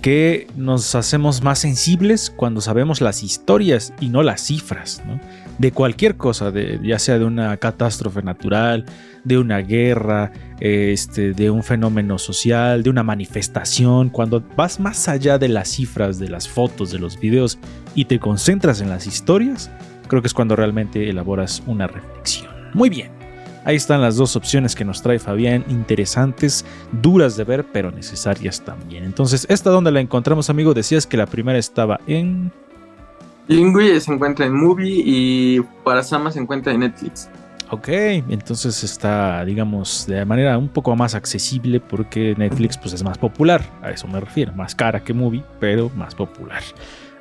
que 0.00 0.46
nos 0.56 0.94
hacemos 0.94 1.42
más 1.42 1.58
sensibles 1.58 2.32
cuando 2.34 2.60
sabemos 2.60 3.00
las 3.00 3.22
historias 3.22 3.92
y 4.00 4.08
no 4.08 4.22
las 4.22 4.40
cifras, 4.40 5.02
¿no? 5.06 5.20
De 5.58 5.72
cualquier 5.72 6.16
cosa, 6.16 6.52
ya 6.82 6.98
sea 6.98 7.18
de 7.18 7.24
una 7.26 7.56
catástrofe 7.58 8.22
natural, 8.22 8.86
de 9.24 9.36
una 9.36 9.58
guerra, 9.58 10.32
este, 10.58 11.32
de 11.32 11.50
un 11.50 11.62
fenómeno 11.62 12.18
social, 12.18 12.82
de 12.82 12.88
una 12.88 13.02
manifestación, 13.02 14.08
cuando 14.08 14.42
vas 14.56 14.80
más 14.80 15.06
allá 15.08 15.38
de 15.38 15.48
las 15.48 15.68
cifras, 15.68 16.18
de 16.18 16.30
las 16.30 16.48
fotos, 16.48 16.90
de 16.90 16.98
los 16.98 17.20
videos 17.20 17.58
y 17.94 18.06
te 18.06 18.18
concentras 18.18 18.80
en 18.80 18.88
las 18.88 19.06
historias, 19.06 19.70
creo 20.08 20.22
que 20.22 20.28
es 20.28 20.34
cuando 20.34 20.56
realmente 20.56 21.10
elaboras 21.10 21.62
una 21.66 21.86
reflexión. 21.86 22.50
Muy 22.72 22.88
bien. 22.88 23.20
Ahí 23.64 23.76
están 23.76 24.00
las 24.00 24.16
dos 24.16 24.36
opciones 24.36 24.74
que 24.74 24.84
nos 24.84 25.02
trae 25.02 25.18
Fabián, 25.18 25.64
interesantes, 25.68 26.64
duras 27.02 27.36
de 27.36 27.44
ver, 27.44 27.66
pero 27.72 27.90
necesarias 27.90 28.60
también. 28.62 29.04
Entonces, 29.04 29.46
¿esta 29.50 29.70
dónde 29.70 29.90
la 29.90 30.00
encontramos, 30.00 30.48
amigo? 30.50 30.72
Decías 30.74 31.06
que 31.06 31.16
la 31.16 31.26
primera 31.26 31.58
estaba 31.58 32.00
en... 32.06 32.50
Lingui 33.48 34.00
se 34.00 34.12
encuentra 34.12 34.46
en 34.46 34.54
Movie 34.54 35.02
y 35.04 35.60
Parasama 35.84 36.30
se 36.30 36.38
encuentra 36.38 36.72
en 36.72 36.80
Netflix. 36.80 37.28
Ok, 37.72 37.88
entonces 37.88 38.82
está, 38.82 39.44
digamos, 39.44 40.04
de 40.08 40.24
manera 40.24 40.58
un 40.58 40.68
poco 40.68 40.94
más 40.96 41.14
accesible 41.14 41.78
porque 41.78 42.34
Netflix 42.36 42.76
pues 42.76 42.94
es 42.94 43.04
más 43.04 43.16
popular, 43.16 43.62
a 43.80 43.90
eso 43.90 44.08
me 44.08 44.18
refiero, 44.18 44.52
más 44.54 44.74
cara 44.74 44.98
que 44.98 45.14
Movie, 45.14 45.44
pero 45.60 45.88
más 45.90 46.16
popular. 46.16 46.62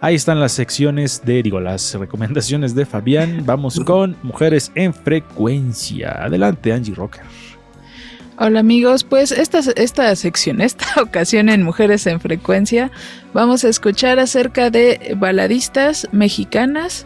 Ahí 0.01 0.15
están 0.15 0.39
las 0.39 0.53
secciones 0.53 1.23
de, 1.25 1.43
digo, 1.43 1.59
las 1.59 1.93
recomendaciones 1.93 2.73
de 2.73 2.85
Fabián. 2.85 3.43
Vamos 3.45 3.81
con 3.81 4.15
Mujeres 4.23 4.71
en 4.75 4.93
Frecuencia. 4.93 6.23
Adelante, 6.23 6.71
Angie 6.71 6.95
Rocker. 6.95 7.23
Hola 8.37 8.61
amigos, 8.61 9.03
pues 9.03 9.33
esta, 9.33 9.59
esta 9.75 10.15
sección, 10.15 10.61
esta 10.61 11.01
ocasión 11.01 11.49
en 11.49 11.63
Mujeres 11.63 12.07
en 12.07 12.21
Frecuencia, 12.21 12.89
vamos 13.33 13.65
a 13.65 13.67
escuchar 13.67 14.19
acerca 14.19 14.69
de 14.69 15.15
baladistas 15.17 16.07
mexicanas, 16.13 17.05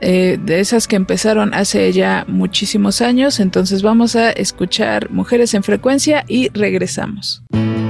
eh, 0.00 0.38
de 0.42 0.60
esas 0.60 0.88
que 0.88 0.96
empezaron 0.96 1.52
hace 1.52 1.92
ya 1.92 2.24
muchísimos 2.26 3.02
años, 3.02 3.38
entonces 3.40 3.82
vamos 3.82 4.16
a 4.16 4.30
escuchar 4.30 5.10
Mujeres 5.10 5.52
en 5.52 5.62
Frecuencia 5.62 6.24
y 6.26 6.48
regresamos. 6.54 7.42
Mujeres 7.50 7.81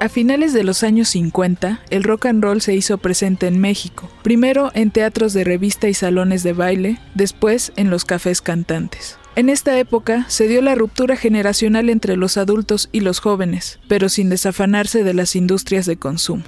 A 0.00 0.08
finales 0.08 0.54
de 0.54 0.64
los 0.64 0.82
años 0.82 1.10
50, 1.10 1.82
el 1.90 2.04
rock 2.04 2.24
and 2.24 2.42
roll 2.42 2.62
se 2.62 2.74
hizo 2.74 2.96
presente 2.96 3.46
en 3.46 3.60
México, 3.60 4.10
primero 4.22 4.70
en 4.72 4.90
teatros 4.90 5.34
de 5.34 5.44
revista 5.44 5.90
y 5.90 5.94
salones 5.94 6.42
de 6.42 6.54
baile, 6.54 6.98
después 7.14 7.70
en 7.76 7.90
los 7.90 8.06
cafés 8.06 8.40
cantantes. 8.40 9.18
En 9.36 9.50
esta 9.50 9.78
época 9.78 10.24
se 10.28 10.48
dio 10.48 10.62
la 10.62 10.74
ruptura 10.74 11.16
generacional 11.16 11.90
entre 11.90 12.16
los 12.16 12.38
adultos 12.38 12.88
y 12.92 13.00
los 13.00 13.20
jóvenes, 13.20 13.78
pero 13.88 14.08
sin 14.08 14.30
desafanarse 14.30 15.04
de 15.04 15.12
las 15.12 15.36
industrias 15.36 15.84
de 15.84 15.98
consumo. 15.98 16.44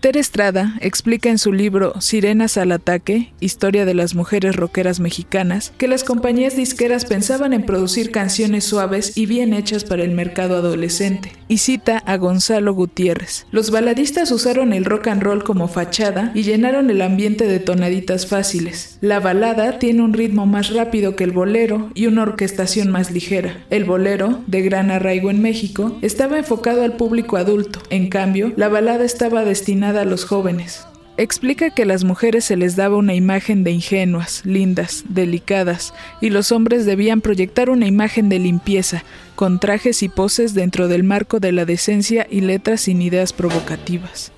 Ter 0.00 0.16
Estrada 0.16 0.78
explica 0.80 1.28
en 1.28 1.36
su 1.36 1.52
libro 1.52 2.00
Sirenas 2.00 2.56
al 2.56 2.72
ataque, 2.72 3.34
historia 3.38 3.84
de 3.84 3.92
las 3.92 4.14
mujeres 4.14 4.56
rockeras 4.56 4.98
mexicanas, 4.98 5.74
que 5.76 5.88
las 5.88 6.04
compañías 6.04 6.56
disqueras 6.56 7.04
pensaban 7.04 7.52
en 7.52 7.66
producir 7.66 8.10
canciones 8.10 8.64
suaves 8.64 9.18
y 9.18 9.26
bien 9.26 9.52
hechas 9.52 9.84
para 9.84 10.02
el 10.02 10.12
mercado 10.12 10.56
adolescente, 10.56 11.32
y 11.48 11.58
cita 11.58 11.98
a 11.98 12.16
Gonzalo 12.16 12.72
Gutiérrez. 12.72 13.44
Los 13.50 13.70
baladistas 13.70 14.30
usaron 14.30 14.72
el 14.72 14.86
rock 14.86 15.08
and 15.08 15.22
roll 15.22 15.44
como 15.44 15.68
fachada 15.68 16.32
y 16.34 16.44
llenaron 16.44 16.88
el 16.88 17.02
ambiente 17.02 17.46
de 17.46 17.60
tonaditas 17.60 18.26
fáciles. 18.26 18.96
La 19.02 19.20
balada 19.20 19.78
tiene 19.78 20.00
un 20.00 20.14
ritmo 20.14 20.46
más 20.46 20.72
rápido 20.72 21.14
que 21.14 21.24
el 21.24 21.32
bolero 21.32 21.90
y 21.94 22.06
una 22.06 22.22
orquestación 22.22 22.90
más 22.90 23.10
ligera. 23.10 23.66
El 23.68 23.84
bolero, 23.84 24.40
de 24.46 24.62
gran 24.62 24.90
arraigo 24.90 25.30
en 25.30 25.42
México, 25.42 25.98
estaba 26.00 26.38
enfocado 26.38 26.84
al 26.84 26.96
público 26.96 27.36
adulto, 27.36 27.80
en 27.90 28.08
cambio, 28.08 28.54
la 28.56 28.70
balada 28.70 29.04
estaba 29.04 29.44
destinada 29.44 29.89
a 29.96 30.04
los 30.04 30.24
jóvenes. 30.24 30.86
explica 31.16 31.68
que 31.70 31.82
a 31.82 31.86
las 31.86 32.02
mujeres 32.02 32.46
se 32.46 32.56
les 32.56 32.76
daba 32.76 32.96
una 32.96 33.14
imagen 33.14 33.62
de 33.62 33.72
ingenuas, 33.72 34.42
lindas, 34.46 35.04
delicadas, 35.08 35.92
y 36.20 36.30
los 36.30 36.50
hombres 36.50 36.86
debían 36.86 37.20
proyectar 37.20 37.68
una 37.68 37.86
imagen 37.86 38.30
de 38.30 38.38
limpieza, 38.38 39.04
con 39.34 39.60
trajes 39.60 40.02
y 40.02 40.08
poses 40.08 40.54
dentro 40.54 40.88
del 40.88 41.04
marco 41.04 41.38
de 41.38 41.52
la 41.52 41.66
decencia 41.66 42.26
y 42.30 42.40
letras 42.40 42.82
sin 42.82 43.02
ideas 43.02 43.34
provocativas. 43.34 44.32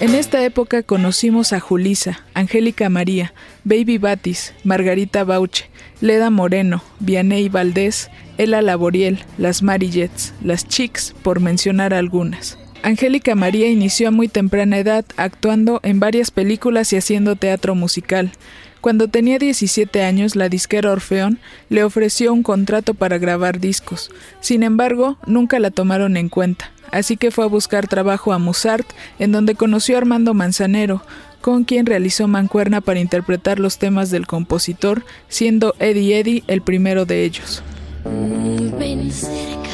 En 0.00 0.14
esta 0.14 0.42
época 0.42 0.82
conocimos 0.82 1.52
a 1.52 1.60
Julisa, 1.60 2.24
Angélica 2.32 2.88
María, 2.88 3.34
Baby 3.64 3.98
Batis, 3.98 4.54
Margarita 4.64 5.24
Bauche, 5.24 5.68
Leda 6.00 6.30
Moreno, 6.30 6.82
Vianey 7.00 7.50
Valdés, 7.50 8.10
Ela 8.40 8.62
Laboriel, 8.62 9.18
las 9.36 9.62
Marillets, 9.62 10.32
las 10.42 10.66
Chicks, 10.66 11.14
por 11.22 11.40
mencionar 11.40 11.92
algunas. 11.92 12.56
Angélica 12.82 13.34
María 13.34 13.68
inició 13.68 14.08
a 14.08 14.12
muy 14.12 14.28
temprana 14.28 14.78
edad 14.78 15.04
actuando 15.18 15.78
en 15.82 16.00
varias 16.00 16.30
películas 16.30 16.90
y 16.94 16.96
haciendo 16.96 17.36
teatro 17.36 17.74
musical. 17.74 18.32
Cuando 18.80 19.08
tenía 19.08 19.38
17 19.38 20.02
años, 20.02 20.36
la 20.36 20.48
disquera 20.48 20.90
Orfeón 20.90 21.38
le 21.68 21.84
ofreció 21.84 22.32
un 22.32 22.42
contrato 22.42 22.94
para 22.94 23.18
grabar 23.18 23.60
discos. 23.60 24.10
Sin 24.40 24.62
embargo, 24.62 25.18
nunca 25.26 25.58
la 25.58 25.70
tomaron 25.70 26.16
en 26.16 26.30
cuenta, 26.30 26.72
así 26.92 27.18
que 27.18 27.30
fue 27.30 27.44
a 27.44 27.48
buscar 27.48 27.88
trabajo 27.88 28.32
a 28.32 28.38
Musart, 28.38 28.88
en 29.18 29.32
donde 29.32 29.54
conoció 29.54 29.96
a 29.96 29.98
Armando 29.98 30.32
Manzanero, 30.32 31.02
con 31.42 31.64
quien 31.64 31.84
realizó 31.84 32.26
mancuerna 32.26 32.80
para 32.80 33.00
interpretar 33.00 33.58
los 33.58 33.76
temas 33.76 34.10
del 34.10 34.26
compositor, 34.26 35.04
siendo 35.28 35.74
Eddie 35.78 36.20
Eddie 36.20 36.44
el 36.46 36.62
primero 36.62 37.04
de 37.04 37.24
ellos. 37.24 37.62
Ven 38.04 39.10
cerca, 39.10 39.68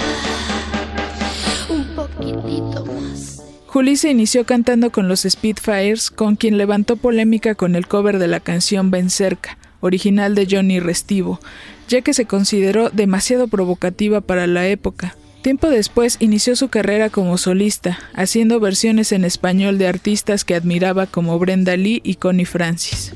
un 1.69 1.85
poquitito 1.95 2.85
más. 2.87 3.43
Juli 3.67 3.97
se 3.97 4.11
inició 4.11 4.45
cantando 4.45 4.91
con 4.91 5.09
los 5.09 5.23
Spitfires, 5.29 6.11
con 6.11 6.37
quien 6.37 6.59
levantó 6.59 6.97
polémica 6.97 7.55
con 7.55 7.77
el 7.77 7.87
cover 7.87 8.19
de 8.19 8.27
la 8.27 8.41
canción 8.41 8.91
Ven 8.91 9.11
cerca, 9.11 9.59
original 9.81 10.35
de 10.35 10.49
Johnny 10.51 10.81
Restivo, 10.81 11.41
ya 11.89 12.01
que 12.01 12.15
se 12.15 12.27
consideró 12.27 12.91
demasiado 12.91 13.49
provocativa 13.49 14.21
para 14.21 14.47
la 14.47 14.67
época. 14.67 15.17
Tiempo 15.43 15.69
después 15.69 16.17
inició 16.19 16.57
su 16.57 16.69
carrera 16.69 17.11
como 17.11 17.39
solista, 17.39 17.99
haciendo 18.15 18.59
versiones 18.59 19.13
en 19.13 19.25
español 19.25 19.79
de 19.79 19.87
artistas 19.87 20.45
que 20.45 20.57
admiraba 20.57 21.07
como 21.07 21.39
Brenda 21.39 21.77
Lee 21.77 22.01
y 22.03 22.17
Connie 22.17 22.47
Francis. 22.47 23.13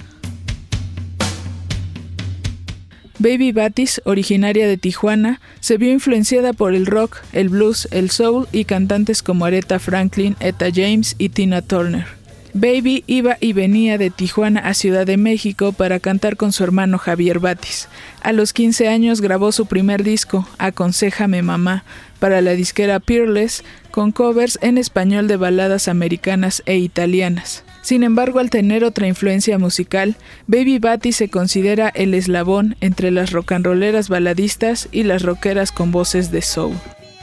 Baby 3.20 3.52
Batis, 3.52 4.00
originaria 4.06 4.66
de 4.66 4.78
Tijuana, 4.78 5.42
se 5.60 5.76
vio 5.76 5.92
influenciada 5.92 6.54
por 6.54 6.74
el 6.74 6.86
rock, 6.86 7.18
el 7.34 7.50
blues, 7.50 7.86
el 7.90 8.08
soul 8.08 8.48
y 8.50 8.64
cantantes 8.64 9.22
como 9.22 9.44
Aretha 9.44 9.78
Franklin, 9.78 10.36
Etta 10.40 10.68
James 10.74 11.16
y 11.18 11.28
Tina 11.28 11.60
Turner. 11.60 12.06
Baby 12.54 13.04
iba 13.06 13.36
y 13.38 13.52
venía 13.52 13.98
de 13.98 14.08
Tijuana 14.08 14.60
a 14.60 14.72
Ciudad 14.72 15.06
de 15.06 15.18
México 15.18 15.72
para 15.72 16.00
cantar 16.00 16.38
con 16.38 16.50
su 16.50 16.64
hermano 16.64 16.96
Javier 16.96 17.40
Batis. 17.40 17.88
A 18.22 18.32
los 18.32 18.54
15 18.54 18.88
años 18.88 19.20
grabó 19.20 19.52
su 19.52 19.66
primer 19.66 20.02
disco, 20.02 20.48
Aconsejame 20.56 21.42
Mamá, 21.42 21.84
para 22.20 22.40
la 22.40 22.52
disquera 22.52 23.00
Peerless, 23.00 23.64
con 23.90 24.12
covers 24.12 24.58
en 24.62 24.78
español 24.78 25.26
de 25.26 25.36
baladas 25.36 25.88
americanas 25.88 26.62
e 26.66 26.76
italianas. 26.76 27.64
Sin 27.82 28.02
embargo, 28.02 28.38
al 28.38 28.50
tener 28.50 28.84
otra 28.84 29.06
influencia 29.06 29.58
musical, 29.58 30.16
Baby 30.46 30.78
Batty 30.78 31.12
se 31.12 31.30
considera 31.30 31.88
el 31.88 32.14
eslabón 32.14 32.76
entre 32.80 33.10
las 33.10 33.32
rocanroleras 33.32 34.08
baladistas 34.08 34.88
y 34.92 35.02
las 35.02 35.22
rockeras 35.22 35.72
con 35.72 35.90
voces 35.90 36.30
de 36.30 36.42
soul. 36.42 36.76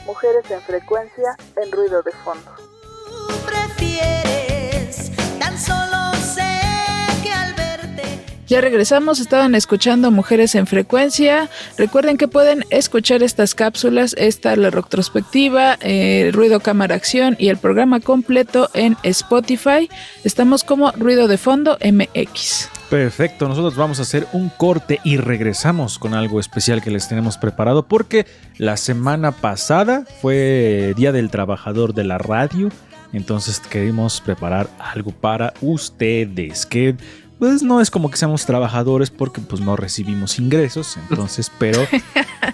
Mujeres 0.04 0.50
en 0.50 0.60
frecuencia 0.62 1.36
en 1.62 1.70
ruido 1.70 2.02
de 2.02 2.12
fondo. 2.24 2.52
Prefieres, 3.46 5.12
tan 5.38 5.58
solo 5.58 5.97
Ya 8.48 8.62
regresamos, 8.62 9.20
estaban 9.20 9.54
escuchando 9.54 10.10
Mujeres 10.10 10.54
en 10.54 10.66
Frecuencia. 10.66 11.50
Recuerden 11.76 12.16
que 12.16 12.28
pueden 12.28 12.64
escuchar 12.70 13.22
estas 13.22 13.54
cápsulas, 13.54 14.14
esta 14.16 14.56
la 14.56 14.70
retrospectiva, 14.70 15.76
eh, 15.82 16.30
Ruido 16.32 16.60
Cámara 16.60 16.94
Acción 16.94 17.36
y 17.38 17.48
el 17.48 17.58
programa 17.58 18.00
completo 18.00 18.70
en 18.72 18.96
Spotify. 19.02 19.90
Estamos 20.24 20.64
como 20.64 20.92
Ruido 20.92 21.28
de 21.28 21.36
Fondo 21.36 21.76
MX. 21.84 22.70
Perfecto, 22.88 23.48
nosotros 23.48 23.76
vamos 23.76 23.98
a 23.98 24.02
hacer 24.02 24.26
un 24.32 24.48
corte 24.48 24.98
y 25.04 25.18
regresamos 25.18 25.98
con 25.98 26.14
algo 26.14 26.40
especial 26.40 26.80
que 26.80 26.90
les 26.90 27.06
tenemos 27.06 27.36
preparado 27.36 27.86
porque 27.86 28.24
la 28.56 28.78
semana 28.78 29.32
pasada 29.32 30.04
fue 30.22 30.94
Día 30.96 31.12
del 31.12 31.28
Trabajador 31.28 31.92
de 31.92 32.04
la 32.04 32.16
Radio, 32.16 32.70
entonces 33.12 33.60
queremos 33.60 34.22
preparar 34.22 34.70
algo 34.78 35.10
para 35.10 35.52
ustedes 35.60 36.64
pues 37.38 37.62
no 37.62 37.80
es 37.80 37.90
como 37.90 38.10
que 38.10 38.16
seamos 38.16 38.44
trabajadores 38.46 39.10
porque 39.10 39.40
pues 39.40 39.60
no 39.60 39.76
recibimos 39.76 40.38
ingresos, 40.38 40.96
entonces, 41.08 41.50
pero 41.58 41.86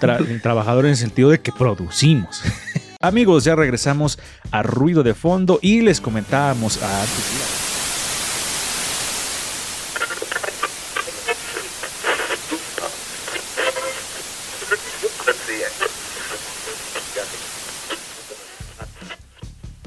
tra- 0.00 0.42
trabajador 0.42 0.84
en 0.84 0.92
el 0.92 0.96
sentido 0.96 1.30
de 1.30 1.40
que 1.40 1.52
producimos. 1.52 2.42
Amigos, 3.00 3.44
ya 3.44 3.54
regresamos 3.54 4.18
a 4.50 4.62
Ruido 4.62 5.02
de 5.02 5.14
Fondo 5.14 5.58
y 5.60 5.82
les 5.82 6.00
comentábamos 6.00 6.82
a 6.82 7.04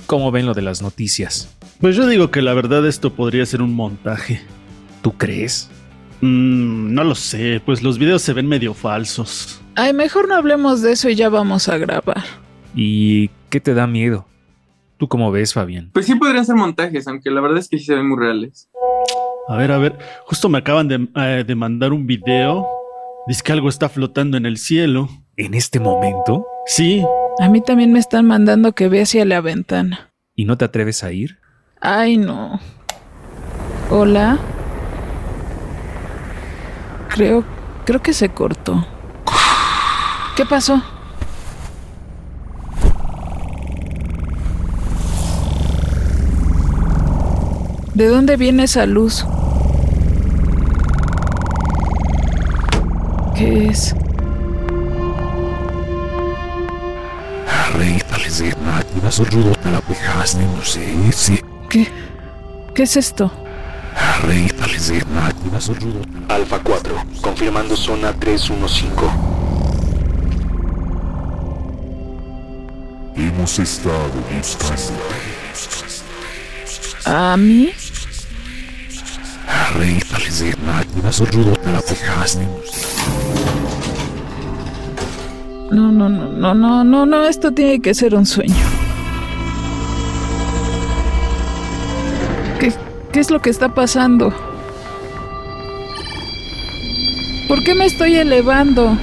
cómo 0.06 0.32
ven 0.32 0.46
lo 0.46 0.54
de 0.54 0.62
las 0.62 0.82
noticias. 0.82 1.50
Pues 1.82 1.96
yo 1.96 2.08
digo 2.08 2.32
que 2.32 2.42
la 2.42 2.54
verdad 2.54 2.88
esto 2.88 3.14
podría 3.14 3.46
ser 3.46 3.62
un 3.62 3.74
montaje. 3.74 4.42
¿Tú 5.08 5.14
crees? 5.14 5.70
Mm, 6.20 6.94
no 6.94 7.06
lo 7.06 7.16
sé, 7.16 7.62
pues 7.66 7.82
los 7.82 7.98
videos 7.98 8.22
se 8.22 8.34
ven 8.34 8.46
medio 8.46 8.74
falsos. 8.74 9.62
Ay, 9.76 9.94
mejor 9.94 10.28
no 10.28 10.36
hablemos 10.36 10.82
de 10.82 10.92
eso 10.92 11.08
y 11.08 11.16
ya 11.16 11.30
vamos 11.30 11.70
a 11.70 11.78
grabar. 11.78 12.26
¿Y 12.76 13.30
qué 13.50 13.62
te 13.62 13.74
da 13.74 13.88
miedo? 13.88 14.28
¿Tú 14.98 15.08
cómo 15.08 15.32
ves, 15.32 15.54
Fabián? 15.54 15.92
Pues 15.94 16.08
sí 16.08 16.16
podrían 16.16 16.44
ser 16.44 16.56
montajes, 16.58 17.08
aunque 17.08 17.32
la 17.32 17.40
verdad 17.40 17.60
es 17.60 17.70
que 17.70 17.78
sí 17.78 17.86
se 17.86 17.96
ven 17.96 18.10
muy 18.10 18.20
reales. 18.20 18.70
A 19.48 19.56
ver, 19.56 19.72
a 19.72 19.78
ver, 19.78 19.98
justo 20.26 20.50
me 20.50 20.58
acaban 20.58 20.90
de, 20.90 21.08
eh, 21.16 21.46
de 21.48 21.56
mandar 21.56 21.94
un 21.94 22.06
video. 22.06 22.68
Dice 23.26 23.42
que 23.46 23.54
algo 23.54 23.70
está 23.70 23.88
flotando 23.88 24.36
en 24.36 24.46
el 24.46 24.58
cielo. 24.58 25.08
¿En 25.38 25.54
este 25.54 25.80
momento? 25.80 26.46
Sí, 26.66 27.02
A 27.40 27.48
mí 27.48 27.62
también 27.62 27.94
me 27.94 28.00
están 28.00 28.26
mandando 28.26 28.74
que 28.74 28.90
vea 28.90 29.04
hacia 29.04 29.24
la 29.24 29.40
ventana. 29.40 30.12
¿Y 30.36 30.44
no 30.44 30.58
te 30.58 30.66
atreves 30.66 31.02
a 31.06 31.14
ir? 31.14 31.38
Ay, 31.80 32.18
no. 32.18 32.60
Hola. 33.90 34.38
Creo, 37.10 37.44
creo 37.86 38.02
que 38.02 38.14
se 38.14 38.30
cortó. 38.30 38.86
¿Qué 40.36 40.46
pasó? 40.46 40.84
¿De 47.94 48.08
dónde 48.08 48.38
viene 48.38 48.66
esa 48.66 48.86
luz? 48.86 49.26
¿Qué 53.36 53.70
es? 53.70 53.96
¿Qué? 61.70 61.88
¿Qué 62.76 62.84
es 62.84 62.98
esto? 62.98 63.32
Alfa 66.30 66.60
4, 66.60 66.96
confirmando 67.22 67.76
zona 67.76 68.14
315. 68.14 69.06
Hemos 73.16 73.60
estado 73.60 74.10
buscando. 74.36 74.94
¿A 77.06 77.38
mí? 77.38 77.72
No, 85.72 85.92
no, 85.92 86.10
no, 86.10 86.32
no, 86.32 86.54
no, 86.54 86.84
no, 86.84 87.06
no, 87.06 87.26
esto 87.26 87.52
tiene 87.52 87.82
que 87.82 87.94
ser 87.94 88.16
un 88.16 88.26
sueño. 88.26 88.77
¿Qué, 93.18 93.22
es 93.22 93.32
lo 93.32 93.42
que 93.42 93.50
está 93.50 93.74
pasando? 93.74 94.30
¿Por 97.48 97.64
qué 97.64 97.74
me 97.74 97.88
estoy 97.88 98.16
elevando? 98.16 98.96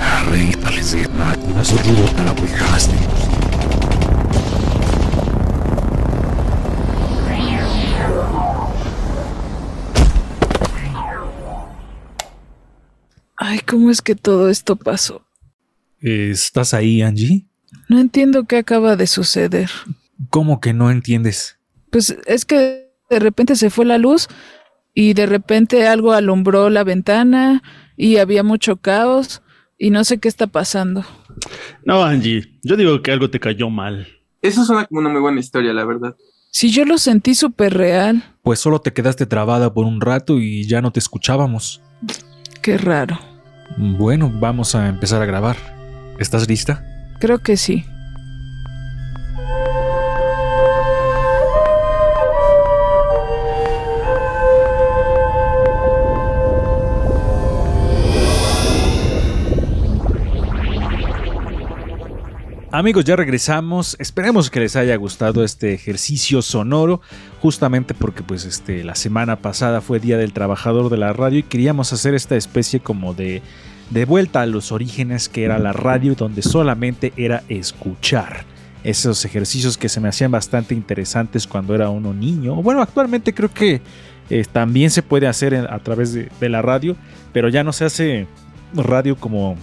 Ay, 13.36 13.58
¿cómo 13.66 13.90
es 13.90 14.00
que 14.00 14.14
todo 14.14 14.48
esto 14.48 14.76
pasó? 14.76 15.26
¿Estás 15.98 16.72
ahí, 16.72 17.02
Angie? 17.02 17.48
No 17.88 17.98
entiendo 17.98 18.44
qué 18.44 18.58
acaba 18.58 18.94
de 18.94 19.08
suceder. 19.08 19.70
¿Cómo 20.30 20.60
que 20.60 20.72
no 20.72 20.92
entiendes? 20.92 21.58
Pues 21.90 22.16
es 22.26 22.44
que 22.44 22.83
de 23.14 23.20
repente 23.20 23.54
se 23.56 23.70
fue 23.70 23.84
la 23.84 23.96
luz 23.96 24.28
y 24.92 25.14
de 25.14 25.26
repente 25.26 25.86
algo 25.86 26.12
alumbró 26.12 26.68
la 26.68 26.84
ventana 26.84 27.62
y 27.96 28.16
había 28.16 28.42
mucho 28.42 28.76
caos 28.76 29.42
y 29.78 29.90
no 29.90 30.04
sé 30.04 30.18
qué 30.18 30.28
está 30.28 30.46
pasando. 30.48 31.04
No, 31.84 32.04
Angie, 32.04 32.58
yo 32.62 32.76
digo 32.76 33.02
que 33.02 33.12
algo 33.12 33.30
te 33.30 33.40
cayó 33.40 33.70
mal. 33.70 34.08
Eso 34.42 34.64
suena 34.64 34.84
como 34.86 35.00
una 35.00 35.10
muy 35.10 35.20
buena 35.20 35.40
historia, 35.40 35.72
la 35.72 35.84
verdad. 35.84 36.16
Si 36.50 36.70
yo 36.70 36.84
lo 36.84 36.98
sentí 36.98 37.34
súper 37.34 37.74
real. 37.74 38.22
Pues 38.42 38.60
solo 38.60 38.80
te 38.80 38.92
quedaste 38.92 39.26
trabada 39.26 39.72
por 39.72 39.86
un 39.86 40.00
rato 40.00 40.38
y 40.38 40.66
ya 40.68 40.80
no 40.80 40.92
te 40.92 41.00
escuchábamos. 41.00 41.82
Qué 42.62 42.78
raro. 42.78 43.18
Bueno, 43.76 44.32
vamos 44.40 44.74
a 44.74 44.88
empezar 44.88 45.22
a 45.22 45.26
grabar. 45.26 45.56
¿Estás 46.18 46.48
lista? 46.48 46.84
Creo 47.20 47.38
que 47.38 47.56
sí. 47.56 47.84
Amigos, 62.74 63.04
ya 63.04 63.14
regresamos. 63.14 63.96
Esperemos 64.00 64.50
que 64.50 64.58
les 64.58 64.74
haya 64.74 64.96
gustado 64.96 65.44
este 65.44 65.74
ejercicio 65.74 66.42
sonoro, 66.42 67.00
justamente 67.40 67.94
porque 67.94 68.24
pues 68.24 68.44
este 68.44 68.82
la 68.82 68.96
semana 68.96 69.36
pasada 69.36 69.80
fue 69.80 70.00
Día 70.00 70.18
del 70.18 70.32
Trabajador 70.32 70.90
de 70.90 70.96
la 70.96 71.12
Radio 71.12 71.38
y 71.38 71.42
queríamos 71.44 71.92
hacer 71.92 72.14
esta 72.14 72.34
especie 72.34 72.80
como 72.80 73.14
de 73.14 73.42
de 73.90 74.04
vuelta 74.06 74.40
a 74.40 74.46
los 74.46 74.72
orígenes 74.72 75.28
que 75.28 75.44
era 75.44 75.60
la 75.60 75.72
radio 75.72 76.16
donde 76.16 76.42
solamente 76.42 77.12
era 77.16 77.44
escuchar. 77.48 78.44
Esos 78.82 79.24
ejercicios 79.24 79.78
que 79.78 79.88
se 79.88 80.00
me 80.00 80.08
hacían 80.08 80.32
bastante 80.32 80.74
interesantes 80.74 81.46
cuando 81.46 81.76
era 81.76 81.90
uno 81.90 82.12
niño. 82.12 82.56
Bueno, 82.56 82.82
actualmente 82.82 83.32
creo 83.34 83.54
que 83.54 83.82
eh, 84.30 84.44
también 84.50 84.90
se 84.90 85.02
puede 85.02 85.28
hacer 85.28 85.54
a 85.54 85.78
través 85.78 86.12
de, 86.12 86.28
de 86.40 86.48
la 86.48 86.60
radio, 86.60 86.96
pero 87.32 87.48
ya 87.48 87.62
no 87.62 87.72
se 87.72 87.84
hace 87.84 88.26
radio 88.74 89.14
como 89.14 89.56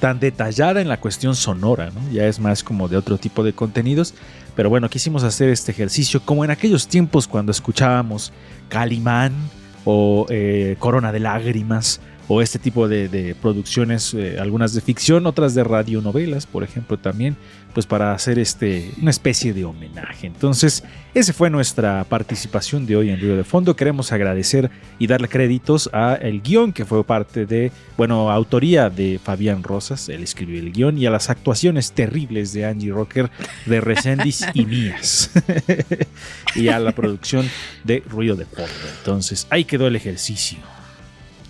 tan 0.00 0.20
detallada 0.20 0.80
en 0.80 0.88
la 0.88 0.98
cuestión 0.98 1.34
sonora, 1.34 1.90
¿no? 1.90 2.00
Ya 2.12 2.26
es 2.26 2.40
más 2.40 2.62
como 2.62 2.88
de 2.88 2.96
otro 2.96 3.18
tipo 3.18 3.44
de 3.44 3.52
contenidos. 3.52 4.14
Pero 4.54 4.70
bueno, 4.70 4.88
quisimos 4.88 5.22
hacer 5.22 5.50
este 5.50 5.72
ejercicio 5.72 6.20
como 6.24 6.44
en 6.44 6.50
aquellos 6.50 6.88
tiempos 6.88 7.28
cuando 7.28 7.52
escuchábamos 7.52 8.32
Calimán 8.68 9.32
o 9.84 10.26
eh, 10.30 10.76
Corona 10.78 11.12
de 11.12 11.20
Lágrimas 11.20 12.00
o 12.28 12.42
este 12.42 12.58
tipo 12.58 12.88
de, 12.88 13.34
producciones, 13.40 14.12
eh, 14.14 14.38
algunas 14.38 14.74
de 14.74 14.82
ficción, 14.82 15.26
otras 15.26 15.54
de 15.54 15.64
radionovelas, 15.64 16.46
por 16.46 16.62
ejemplo, 16.62 16.98
también, 16.98 17.36
pues 17.74 17.86
para 17.86 18.12
hacer 18.12 18.38
este, 18.38 18.92
una 19.00 19.10
especie 19.10 19.52
de 19.52 19.64
homenaje. 19.64 20.26
Entonces, 20.26 20.82
esa 21.14 21.32
fue 21.32 21.50
nuestra 21.50 22.04
participación 22.04 22.86
de 22.86 22.96
hoy 22.96 23.10
en 23.10 23.20
Río 23.20 23.36
de 23.36 23.44
Fondo. 23.44 23.76
Queremos 23.76 24.12
agradecer 24.12 24.70
y 24.98 25.06
darle 25.06 25.28
créditos 25.28 25.90
a 25.92 26.14
el 26.14 26.42
guion 26.42 26.72
que 26.72 26.84
fue 26.84 27.04
parte 27.04 27.46
de, 27.46 27.72
bueno, 27.96 28.30
autoría 28.30 28.90
de 28.90 29.20
Fabián 29.22 29.62
Rosas, 29.62 30.08
él 30.08 30.22
escribió 30.22 30.58
el 30.58 30.72
guion, 30.72 30.98
y 30.98 31.06
a 31.06 31.10
las 31.10 31.30
actuaciones 31.30 31.92
terribles 31.92 32.52
de 32.52 32.66
Angie 32.66 32.90
Rocker, 32.90 33.30
de 33.66 33.80
Resendis 33.80 34.44
y 34.54 34.64
mías. 34.64 35.30
y 36.54 36.68
a 36.68 36.78
la 36.78 36.92
producción 36.92 37.48
de 37.84 38.02
Ruido 38.08 38.36
de 38.36 38.44
Fondo. 38.44 38.70
Entonces, 38.98 39.46
ahí 39.50 39.64
quedó 39.64 39.86
el 39.86 39.96
ejercicio. 39.96 40.58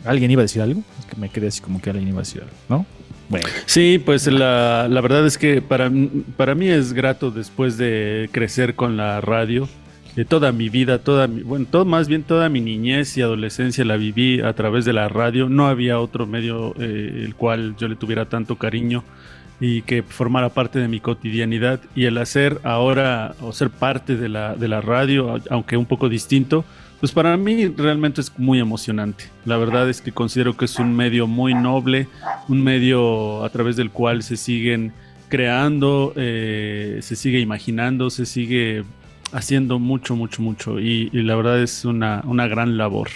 ¿Alguien 0.05 0.31
iba 0.31 0.43
a 0.43 0.45
decir 0.45 0.63
algo? 0.63 0.83
Que 1.11 1.17
me 1.17 1.29
quedé 1.29 1.49
así 1.49 1.61
como 1.61 1.81
que 1.81 1.91
alguien 1.91 2.09
iba 2.09 2.19
a 2.19 2.23
decir 2.23 2.43
algo, 2.43 2.55
¿no? 2.69 2.98
Bueno. 3.29 3.47
Sí, 3.67 4.01
pues 4.05 4.27
la, 4.27 4.89
la 4.89 5.01
verdad 5.01 5.27
es 5.27 5.37
que 5.37 5.61
para, 5.61 5.91
para 6.37 6.55
mí 6.55 6.69
es 6.69 6.93
grato 6.93 7.31
después 7.31 7.77
de 7.77 8.29
crecer 8.33 8.75
con 8.75 8.97
la 8.97 9.21
radio. 9.21 9.69
De 10.17 10.25
toda 10.25 10.51
mi 10.51 10.69
vida, 10.69 10.99
toda 10.99 11.29
mi, 11.29 11.43
bueno, 11.43 11.67
todo, 11.71 11.85
más 11.85 12.09
bien 12.09 12.25
toda 12.25 12.49
mi 12.49 12.61
niñez 12.61 13.17
y 13.17 13.23
adolescencia 13.23 13.85
la 13.85 13.97
viví 13.97 14.41
a 14.41 14.53
través 14.53 14.85
de 14.85 14.93
la 14.93 15.09
radio. 15.09 15.49
No 15.49 15.69
había 15.69 16.01
otro 16.01 16.27
medio 16.27 16.75
eh, 16.81 17.23
el 17.25 17.37
cual 17.37 17.77
yo 17.79 17.87
le 17.87 17.95
tuviera 17.95 18.25
tanto 18.25 18.57
cariño 18.57 19.05
y 19.61 19.83
que 19.83 20.03
formara 20.03 20.49
parte 20.49 20.81
de 20.81 20.89
mi 20.89 20.99
cotidianidad. 20.99 21.81
Y 21.95 22.07
el 22.07 22.19
hacer 22.19 22.59
ahora 22.65 23.37
o 23.41 23.53
ser 23.53 23.71
parte 23.71 24.17
de 24.17 24.29
la, 24.29 24.57
de 24.57 24.67
la 24.67 24.81
radio, 24.81 25.41
aunque 25.51 25.77
un 25.77 25.87
poco 25.87 26.09
distinto, 26.09 26.65
pues 27.01 27.13
para 27.13 27.37
mí 27.37 27.67
realmente 27.69 28.21
es 28.21 28.37
muy 28.39 28.59
emocionante. 28.59 29.25
La 29.45 29.57
verdad 29.57 29.89
es 29.89 30.01
que 30.01 30.13
considero 30.13 30.57
que 30.57 30.65
es 30.65 30.79
un 30.79 30.95
medio 30.97 31.27
muy 31.27 31.55
noble, 31.55 32.09
un 32.49 32.63
medio 32.63 33.45
a 33.45 33.51
través 33.51 33.77
del 33.77 33.91
cual 33.91 34.23
se 34.23 34.37
siguen 34.37 34.93
creando, 35.29 36.13
eh, 36.17 36.99
se 37.03 37.15
sigue 37.15 37.41
imaginando, 37.41 38.11
se 38.11 38.27
sigue 38.27 38.85
haciendo 39.33 39.79
mucho, 39.79 40.17
mucho, 40.17 40.43
mucho. 40.43 40.81
Y, 40.81 41.11
la 41.11 41.37
verdad 41.37 41.63
es 41.63 41.85
una, 41.85 42.23
una 42.25 42.49
gran 42.49 42.77
labor. 42.77 43.09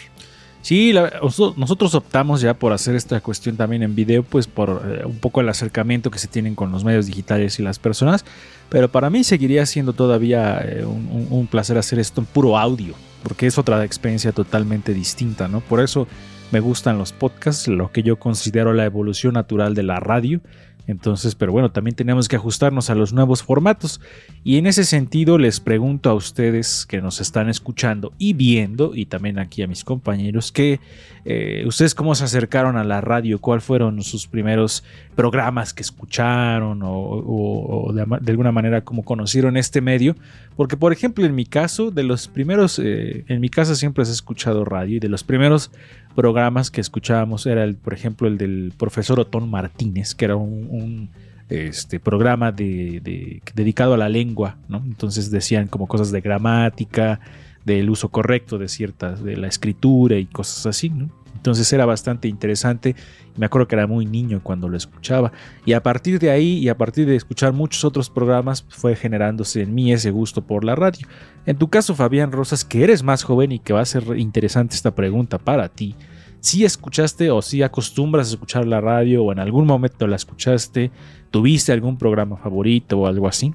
Sí, 0.61 0.93
la, 0.93 1.13
nosotros 1.57 1.95
optamos 1.97 2.41
ya 2.41 2.55
por 2.55 2.73
hacer 2.73 2.95
esta 2.95 3.21
cuestión 3.21 3.57
también 3.57 3.83
en 3.83 3.97
video, 3.97 4.23
pues 4.23 4.47
por 4.47 4.83
eh, 4.87 5.05
un 5.05 5.19
poco 5.19 5.41
el 5.41 5.49
acercamiento 5.49 6.09
que 6.09 6.21
se 6.21 6.29
tienen 6.29 6.55
con 6.55 6.71
los 6.71 6.85
medios 6.85 7.07
digitales 7.07 7.59
y 7.59 7.65
las 7.65 7.81
personas, 7.81 8.25
pero 8.69 8.89
para 8.89 9.11
mí 9.11 9.25
seguiría 9.25 9.67
siendo 9.67 9.93
todavía 9.93 10.61
eh, 10.61 10.85
un, 10.85 11.27
un, 11.31 11.47
placer 11.49 11.79
hacer 11.79 11.99
esto 11.99 12.21
en 12.21 12.29
puro 12.29 12.57
audio, 12.57 12.95
porque 13.23 13.47
es 13.47 13.59
otra 13.59 13.85
experiencia 13.85 14.33
totalmente 14.33 14.95
distinta, 14.95 15.49
¿no? 15.49 15.61
Por 15.61 15.81
eso 15.81 16.07
me 16.51 16.61
gustan 16.61 16.99
los 16.99 17.13
podcasts, 17.13 17.69
lo 17.69 17.93
que 17.93 18.03
yo 18.03 18.19
considero 18.19 18.75
la 18.75 18.85
evolución 18.85 19.35
natural 19.35 19.75
de 19.75 19.83
la 19.83 20.01
radio. 20.01 20.41
Entonces, 20.87 21.35
pero 21.35 21.53
bueno, 21.53 21.71
también 21.71 21.95
tenemos 21.95 22.29
que 22.29 22.37
ajustarnos 22.37 22.91
a 22.91 22.95
los 22.95 23.13
nuevos 23.13 23.43
formatos. 23.43 24.01
Y 24.43 24.59
en 24.59 24.67
ese 24.67 24.85
sentido 24.85 25.39
les 25.39 25.61
pregunto 25.61 26.11
a 26.11 26.15
ustedes 26.15 26.87
que 26.87 27.01
nos 27.01 27.21
están 27.21 27.49
escuchando 27.49 28.13
y 28.19 28.33
viendo, 28.33 28.95
y 28.95 29.07
también 29.07 29.39
aquí 29.39 29.63
a 29.63 29.69
mis 29.69 29.85
compañeros, 29.85 30.51
que 30.51 30.81
eh, 31.25 31.63
ustedes 31.67 31.95
cómo 31.95 32.15
se 32.17 32.25
acercaron 32.25 32.77
a 32.77 32.83
la 32.83 33.01
radio, 33.01 33.39
cuáles 33.41 33.65
fueron 33.65 34.03
sus 34.03 34.27
primeros 34.27 34.83
programas 35.15 35.73
que 35.73 35.83
escucharon 35.83 36.81
o, 36.83 37.93
de, 37.93 38.31
alguna 38.31 38.51
manera 38.51 38.81
cómo 38.81 39.05
conocieron 39.05 39.57
este 39.57 39.81
medio. 39.81 40.17
Porque, 40.57 40.77
por 40.77 40.93
ejemplo, 40.93 41.25
en 41.25 41.35
mi 41.35 41.47
caso, 41.47 41.91
de 41.91 42.03
los 42.03 42.27
primeros, 42.27 42.81
eh, 42.81 43.25
en 43.29 43.41
mi 43.41 43.49
casa 43.49 43.77
siempre 43.77 44.05
se 44.05 44.11
ha 44.11 44.15
escuchado 44.15 44.65
radio 44.65 44.97
y 44.97 45.01
de 45.01 45.09
los 45.09 45.23
primeros 45.23 45.71
programas 46.17 46.71
que 46.71 46.81
escuchábamos 46.81 47.47
era, 47.47 47.63
el, 47.63 47.77
por 47.77 47.95
ejemplo, 47.95 48.27
el 48.27 48.37
del 48.37 48.73
profesor 48.77 49.21
Otón 49.21 49.49
Martínez, 49.49 50.15
que 50.15 50.25
era 50.25 50.37
un, 50.37 51.09
este, 51.49 52.01
programa 52.01 52.51
de, 52.51 53.41
dedicado 53.55 53.95
a 53.95 53.97
la 53.97 54.09
lengua, 54.09 54.57
¿no? 54.69 54.83
Entonces 54.85 55.31
decían 55.31 55.69
como 55.69 55.87
cosas 55.87 56.11
de 56.11 56.21
gramática, 56.21 57.21
del 57.65 57.91
uso 57.91 58.09
correcto 58.09 58.59
de 58.59 58.69
ciertas, 58.69 59.23
de 59.23 59.37
la 59.37 59.49
escritura 59.49 60.17
y 60.17 60.27
cosas 60.27 60.67
así. 60.67 60.93
Entonces 61.35 61.73
era 61.73 61.87
bastante 61.87 62.29
interesante. 62.29 62.95
Me 63.37 63.47
acuerdo 63.47 63.67
que 63.67 63.75
era 63.75 63.89
muy 63.89 64.07
niño 64.07 64.41
cuando 64.43 64.69
lo 64.69 64.77
escuchaba. 64.77 65.33
Y 65.67 65.73
a 65.73 65.83
partir 65.83 66.21
de 66.21 66.31
ahí 66.31 66.59
y 66.59 66.69
a 66.69 66.77
partir 66.77 67.07
de 67.07 67.17
escuchar 67.17 67.53
muchos 67.53 67.85
otros 67.85 68.11
programas 68.11 68.65
fue 68.69 68.95
generándose 68.95 69.63
en 69.63 69.75
mí 69.75 69.93
ese 69.93 70.13
gusto 70.13 70.43
por 70.43 70.65
la 70.65 70.77
radio. 70.77 71.07
En 71.45 71.57
tu 71.57 71.69
caso, 71.69 71.97
Fabián 71.97 72.31
Rosas, 72.31 72.65
que 72.65 72.85
eres 72.85 73.03
más 73.03 73.25
joven 73.25 73.51
y 73.51 73.59
que 73.59 73.73
va 73.73 73.81
a 73.81 73.87
ser 73.87 74.05
interesante 74.19 74.77
esta 74.77 74.95
pregunta 74.95 75.39
para 75.39 75.69
ti. 75.69 75.97
Si 76.39 76.65
escuchaste 76.65 77.31
o 77.31 77.43
si 77.43 77.63
acostumbras 77.63 78.29
a 78.29 78.35
escuchar 78.35 78.67
la 78.67 78.81
radio 78.81 79.25
o 79.25 79.33
en 79.33 79.39
algún 79.39 79.67
momento 79.67 80.07
la 80.07 80.17
escuchaste, 80.17 80.91
tuviste 81.31 81.73
algún 81.73 81.99
programa 81.99 82.37
favorito 82.37 82.99
o 82.99 83.07
algo 83.09 83.27
así? 83.27 83.53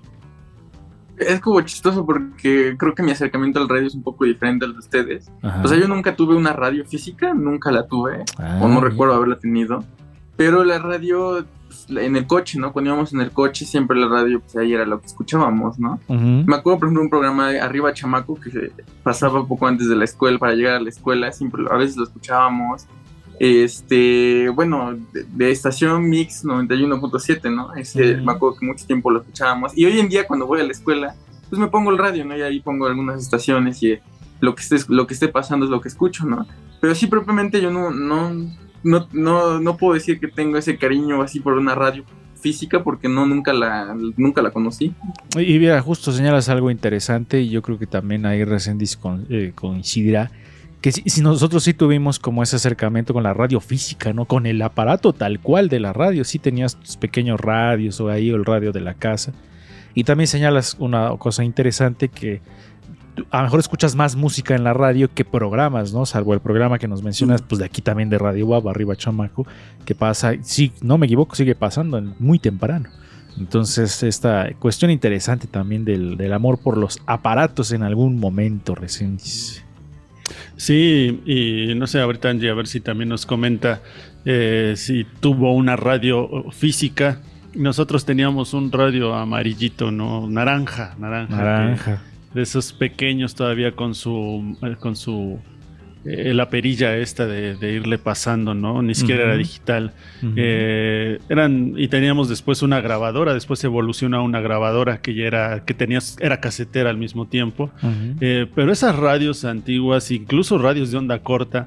Es 1.17 1.39
como 1.39 1.61
chistoso 1.61 2.05
porque 2.05 2.75
creo 2.77 2.93
que 2.93 3.03
mi 3.03 3.11
acercamiento 3.11 3.59
al 3.59 3.69
radio 3.69 3.87
es 3.87 3.95
un 3.95 4.03
poco 4.03 4.25
diferente 4.25 4.65
al 4.65 4.73
de 4.73 4.79
ustedes. 4.79 5.31
Ajá. 5.41 5.61
O 5.63 5.67
sea, 5.67 5.77
yo 5.77 5.87
nunca 5.87 6.15
tuve 6.15 6.35
una 6.35 6.53
radio 6.53 6.85
física, 6.85 7.33
nunca 7.33 7.71
la 7.71 7.87
tuve, 7.87 8.23
ah, 8.37 8.59
o 8.61 8.67
no 8.67 8.81
recuerdo 8.81 9.15
haberla 9.15 9.39
tenido. 9.39 9.83
Pero 10.35 10.63
la 10.63 10.77
radio, 10.77 11.43
pues, 11.67 11.87
en 11.89 12.15
el 12.15 12.27
coche, 12.27 12.59
¿no? 12.59 12.71
Cuando 12.71 12.91
íbamos 12.91 13.11
en 13.11 13.21
el 13.21 13.31
coche, 13.31 13.65
siempre 13.65 13.97
la 13.97 14.07
radio, 14.07 14.39
pues 14.39 14.55
ahí 14.55 14.73
era 14.73 14.85
lo 14.85 14.99
que 14.99 15.07
escuchábamos, 15.07 15.79
¿no? 15.79 15.99
Uh 16.07 16.13
-huh. 16.13 16.45
Me 16.45 16.55
acuerdo, 16.55 16.79
por 16.79 16.87
ejemplo, 16.87 17.01
un 17.01 17.09
programa 17.09 17.49
de 17.49 17.59
Arriba 17.59 17.91
Chamaco 17.93 18.35
que 18.35 18.71
pasaba 19.01 19.45
poco 19.47 19.65
antes 19.65 19.89
de 19.89 19.95
la 19.95 20.03
escuela, 20.05 20.37
para 20.37 20.53
llegar 20.53 20.75
a 20.75 20.79
la 20.79 20.89
escuela, 20.89 21.31
siempre, 21.31 21.63
a 21.71 21.77
veces 21.77 21.97
lo 21.97 22.03
escuchábamos. 22.03 22.85
Este, 23.39 24.49
bueno, 24.49 24.97
de, 25.13 25.23
de 25.23 25.51
estación 25.51 26.09
Mix 26.09 26.43
91.7, 26.43 27.53
¿no? 27.53 27.73
Ese, 27.75 27.99
uh 27.99 28.17
-huh. 28.17 28.23
me 28.23 28.31
acuerdo 28.31 28.57
que 28.59 28.65
mucho 28.65 28.85
tiempo 28.85 29.11
lo 29.11 29.19
escuchábamos. 29.19 29.77
Y 29.77 29.85
hoy 29.85 29.99
en 29.99 30.09
día, 30.09 30.25
cuando 30.27 30.47
voy 30.47 30.61
a 30.61 30.63
la 30.63 30.71
escuela, 30.71 31.15
pues 31.49 31.59
me 31.59 31.67
pongo 31.67 31.91
el 31.91 31.97
radio, 31.97 32.25
¿no? 32.25 32.35
Y 32.35 32.41
ahí 32.41 32.59
pongo 32.59 32.87
algunas 32.87 33.21
estaciones 33.21 33.81
y 33.83 33.99
lo 34.39 34.55
que 34.55 34.61
esté, 34.61 34.77
lo 34.89 35.07
que 35.07 35.13
esté 35.13 35.27
pasando 35.27 35.65
es 35.65 35.71
lo 35.71 35.81
que 35.81 35.87
escucho, 35.87 36.25
¿no? 36.25 36.47
Pero 36.81 36.93
sí, 36.95 37.07
propiamente 37.07 37.61
yo 37.61 37.71
no, 37.71 37.91
no, 37.91 38.31
no, 38.83 39.07
no, 39.13 39.59
no 39.59 39.77
puedo 39.77 39.93
decir 39.93 40.19
que 40.19 40.27
tengo 40.27 40.57
ese 40.57 40.77
cariño 40.77 41.21
así 41.21 41.39
por 41.39 41.53
una 41.53 41.75
radio 41.75 42.03
física 42.39 42.83
porque 42.83 43.09
no 43.09 43.25
nunca 43.25 43.51
la 43.51 43.95
nunca 44.15 44.43
la 44.43 44.51
conocí 44.51 44.93
y 45.35 45.57
mira 45.57 45.81
justo 45.81 46.11
señalas 46.11 46.49
algo 46.49 46.69
interesante 46.69 47.41
y 47.41 47.49
yo 47.49 47.63
creo 47.63 47.79
que 47.79 47.87
también 47.87 48.27
ahí 48.27 48.43
con, 49.01 49.25
eh, 49.29 49.53
coincidirá 49.55 50.31
si, 50.91 51.21
nosotros 51.21 51.63
sí 51.63 51.73
tuvimos 51.73 52.19
como 52.19 52.43
ese 52.43 52.55
acercamiento 52.55 53.13
con 53.13 53.23
la 53.23 53.33
radio 53.33 53.59
física, 53.59 54.13
¿no? 54.13 54.25
Con 54.25 54.45
el 54.45 54.61
aparato 54.61 55.13
tal 55.13 55.39
cual 55.39 55.69
de 55.69 55.79
la 55.79 55.93
radio, 55.93 56.23
sí 56.23 56.39
tenías 56.39 56.75
tus 56.75 56.97
pequeños 56.97 57.39
radios 57.39 57.99
o 57.99 58.09
ahí 58.09 58.31
o 58.31 58.35
el 58.35 58.45
radio 58.45 58.71
de 58.71 58.81
la 58.81 58.93
casa. 58.93 59.33
Y 59.93 60.03
también 60.03 60.27
señalas 60.27 60.75
una 60.79 61.09
cosa 61.17 61.43
interesante 61.43 62.09
que 62.09 62.41
a 63.31 63.37
lo 63.37 63.43
mejor 63.43 63.59
escuchas 63.59 63.95
más 63.95 64.15
música 64.15 64.55
en 64.55 64.63
la 64.63 64.73
radio 64.73 65.11
que 65.11 65.25
programas, 65.25 65.93
¿no? 65.93 66.05
Salvo 66.05 66.33
el 66.33 66.39
programa 66.39 66.77
que 66.77 66.87
nos 66.87 67.01
mencionas, 67.01 67.41
pues 67.41 67.59
de 67.59 67.65
aquí 67.65 67.81
también 67.81 68.09
de 68.09 68.17
Radio 68.17 68.45
Wab, 68.45 68.69
arriba 68.69 68.95
Chamaco, 68.95 69.47
que 69.85 69.95
pasa, 69.95 70.33
sí, 70.41 70.71
no 70.81 70.97
me 70.97 71.07
equivoco, 71.07 71.35
sigue 71.35 71.55
pasando 71.55 71.99
muy 72.19 72.37
temprano. 72.37 72.89
Entonces, 73.39 74.03
esta 74.03 74.49
cuestión 74.59 74.91
interesante 74.91 75.47
también 75.47 75.85
del, 75.85 76.17
del 76.17 76.33
amor 76.33 76.59
por 76.59 76.77
los 76.77 76.99
aparatos 77.05 77.71
en 77.71 77.83
algún 77.83 78.19
momento 78.19 78.73
recién. 78.73 79.17
Sí, 80.57 81.21
y 81.25 81.75
no 81.75 81.87
sé, 81.87 81.99
ahorita 81.99 82.29
Angie, 82.29 82.49
a 82.49 82.53
ver 82.55 82.67
si 82.67 82.81
también 82.81 83.09
nos 83.09 83.25
comenta 83.25 83.81
eh, 84.25 84.73
si 84.75 85.05
tuvo 85.19 85.53
una 85.53 85.75
radio 85.75 86.45
física. 86.51 87.21
Nosotros 87.55 88.05
teníamos 88.05 88.53
un 88.53 88.71
radio 88.71 89.13
amarillito, 89.13 89.91
¿no? 89.91 90.27
Naranja, 90.29 90.95
naranja. 90.99 91.35
Naranja. 91.35 92.01
De 92.33 92.41
esos 92.41 92.73
pequeños 92.73 93.35
todavía 93.35 93.71
con 93.71 93.95
su, 93.95 94.57
eh, 94.63 94.75
con 94.79 94.95
su 94.95 95.39
eh, 96.09 96.33
la 96.33 96.49
perilla 96.49 96.95
esta 96.95 97.25
de, 97.25 97.55
de 97.55 97.73
irle 97.73 97.97
pasando, 97.97 98.53
¿no? 98.53 98.81
Ni 98.81 98.95
siquiera 98.95 99.23
era 99.23 99.35
digital. 99.35 99.91
Eh, 100.37 101.19
eran, 101.27 101.73
y 101.75 101.89
teníamos 101.89 102.29
después 102.29 102.61
una 102.61 102.79
grabadora, 102.79 103.33
después 103.33 103.61
evolucionó 103.65 104.17
a 104.17 104.21
una 104.21 104.39
grabadora 104.39 105.01
que 105.01 105.13
ya 105.13 105.25
era, 105.25 105.65
que 105.65 105.73
tenías, 105.73 106.15
era 106.21 106.39
casetera 106.39 106.89
al 106.89 106.97
mismo 106.97 107.27
tiempo. 107.27 107.71
Eh, 108.21 108.47
pero 108.55 108.71
esas 108.71 108.95
radios 108.95 109.43
antiguas, 109.43 110.09
incluso 110.11 110.57
radios 110.57 110.91
de 110.91 110.97
onda 110.97 111.19
corta, 111.19 111.65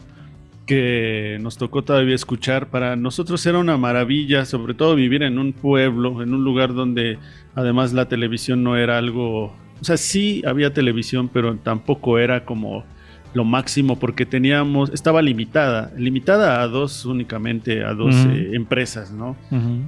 que 0.67 1.37
nos 1.43 1.59
tocó 1.59 1.83
todavía 1.83 2.15
escuchar, 2.15 2.69
para 2.69 2.97
nosotros 2.97 3.45
era 3.45 3.59
una 3.59 3.77
maravilla, 3.77 4.47
sobre 4.47 4.73
todo 4.73 4.95
vivir 4.95 5.23
en 5.23 5.39
un 5.39 5.53
pueblo, 5.53 6.23
en 6.23 6.33
un 6.33 6.45
lugar 6.45 6.73
donde 6.73 7.19
además 7.55 7.93
la 7.93 8.09
televisión 8.09 8.63
no 8.63 8.77
era 8.79 8.97
algo, 8.97 9.47
o 9.47 9.83
sea, 9.83 9.99
sí 9.99 10.43
había 10.47 10.73
televisión, 10.73 11.29
pero 11.29 11.57
tampoco 11.57 12.19
era 12.19 12.45
como 12.47 12.85
lo 13.33 13.45
máximo 13.45 13.99
porque 13.99 14.27
teníamos, 14.27 14.91
estaba 14.91 15.23
limitada, 15.23 15.93
limitada 15.97 16.63
a 16.63 16.67
dos 16.69 17.05
únicamente, 17.05 17.85
a 17.85 17.95
dos 17.95 18.15
eh, 18.31 18.51
empresas, 18.55 19.13
¿no? 19.13 19.37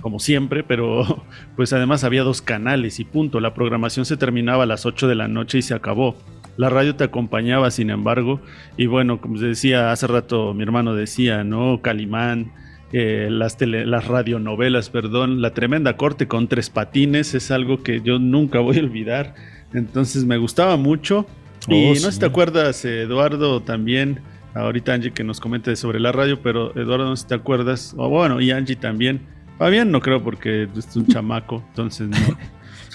Como 0.01 0.19
siempre, 0.21 0.63
pero 0.63 1.25
pues 1.57 1.73
además 1.73 2.05
había 2.05 2.23
dos 2.23 2.41
canales 2.43 3.01
y 3.01 3.05
punto. 3.05 3.41
La 3.41 3.53
programación 3.55 4.05
se 4.07 4.17
terminaba 4.17 4.63
a 4.63 4.67
las 4.67 4.87
8 4.87 5.09
de 5.09 5.15
la 5.17 5.27
noche 5.29 5.59
y 5.59 5.63
se 5.63 5.75
acabó. 5.75 6.17
La 6.57 6.69
radio 6.69 6.95
te 6.95 7.05
acompañaba, 7.05 7.71
sin 7.71 7.91
embargo, 7.91 8.41
y 8.77 8.87
bueno, 8.87 9.21
como 9.21 9.39
decía 9.39 9.91
hace 9.91 10.07
rato, 10.07 10.53
mi 10.55 10.63
hermano 10.63 10.95
decía, 10.95 11.45
¿no? 11.45 11.81
Calimán, 11.83 12.53
eh, 12.93 13.29
las, 13.31 13.57
tele- 13.57 13.87
las 13.87 14.07
radionovelas, 14.07 14.91
perdón, 14.91 15.41
la 15.41 15.55
tremenda 15.55 15.97
corte 15.97 16.29
con 16.29 16.49
tres 16.49 16.69
patines 16.69 17.35
es 17.35 17.51
algo 17.51 17.83
que 17.83 18.03
yo 18.03 18.19
nunca 18.19 18.61
voy 18.61 18.77
a 18.79 18.83
olvidar. 18.83 19.35
Entonces 19.73 20.27
me 20.27 20.37
gustaba 20.37 20.77
mucho. 20.77 21.27
Y 21.69 21.87
Oh, 21.87 21.89
no 21.91 21.95
sé 21.97 22.13
si 22.13 22.19
te 22.21 22.27
acuerdas, 22.27 22.85
Eduardo, 22.85 23.63
también, 23.63 24.21
ahorita 24.55 24.95
Angie 24.95 25.13
que 25.13 25.25
nos 25.25 25.41
comente 25.41 25.75
sobre 25.77 26.01
la 26.01 26.13
radio, 26.13 26.41
pero 26.43 26.77
Eduardo, 26.77 27.05
no 27.07 27.17
sé 27.17 27.23
si 27.23 27.29
te 27.29 27.35
acuerdas, 27.35 27.95
o 27.97 28.09
bueno, 28.09 28.41
y 28.41 28.51
Angie 28.51 28.77
también. 28.77 29.21
Fabián 29.59 29.91
no 29.91 30.01
creo 30.01 30.23
porque 30.23 30.69
es 30.77 30.97
un 30.97 31.07
chamaco, 31.09 31.63
entonces 31.69 32.09
no, 32.09 32.17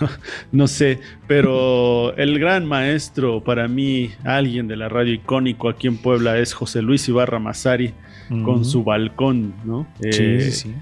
no, 0.02 0.10
no 0.52 0.68
sé, 0.68 1.00
pero 1.28 2.16
el 2.18 2.40
gran 2.40 2.66
maestro 2.66 3.44
para 3.44 3.68
mí, 3.68 4.12
alguien 4.24 4.68
de 4.68 4.76
la 4.76 4.90
radio 4.90 5.14
icónico 5.14 5.70
aquí 5.70 5.88
en 5.88 5.98
Puebla 5.98 6.38
es 6.40 6.54
José 6.54 6.82
Luis 6.82 7.08
Ibarra 7.08 7.40
Mazari 7.40 7.94
con 8.44 8.66
su 8.66 8.84
balcón, 8.84 9.54
¿no? 9.64 9.88
Sí, 10.02 10.10
Eh, 10.12 10.42
sí, 10.42 10.52
sí. 10.52 10.74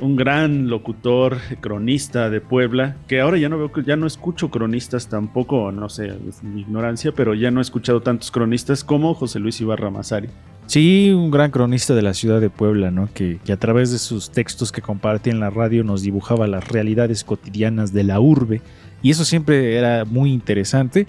Un 0.00 0.16
gran 0.16 0.68
locutor, 0.68 1.38
cronista 1.60 2.30
de 2.30 2.40
Puebla, 2.40 2.96
que 3.06 3.20
ahora 3.20 3.38
ya 3.38 3.48
no 3.48 3.58
veo, 3.58 3.70
ya 3.84 3.96
no 3.96 4.06
escucho 4.06 4.50
cronistas 4.50 5.08
tampoco, 5.08 5.72
no 5.72 5.88
sé, 5.88 6.12
es 6.28 6.42
mi 6.42 6.62
ignorancia, 6.62 7.12
pero 7.12 7.34
ya 7.34 7.50
no 7.50 7.60
he 7.60 7.62
escuchado 7.62 8.00
tantos 8.02 8.30
cronistas 8.30 8.84
como 8.84 9.14
José 9.14 9.38
Luis 9.38 9.60
Ibarra 9.60 9.90
Mazari. 9.90 10.28
Sí, 10.66 11.12
un 11.14 11.30
gran 11.30 11.50
cronista 11.50 11.94
de 11.94 12.02
la 12.02 12.14
ciudad 12.14 12.40
de 12.40 12.50
Puebla, 12.50 12.90
¿no? 12.90 13.08
Que, 13.12 13.38
que 13.44 13.52
a 13.52 13.58
través 13.58 13.92
de 13.92 13.98
sus 13.98 14.30
textos 14.30 14.72
que 14.72 14.80
compartía 14.80 15.32
en 15.32 15.40
la 15.40 15.50
radio 15.50 15.84
nos 15.84 16.02
dibujaba 16.02 16.46
las 16.46 16.68
realidades 16.68 17.22
cotidianas 17.22 17.92
de 17.92 18.04
la 18.04 18.18
urbe. 18.18 18.62
Y 19.02 19.10
eso 19.10 19.26
siempre 19.26 19.76
era 19.76 20.06
muy 20.06 20.32
interesante. 20.32 21.06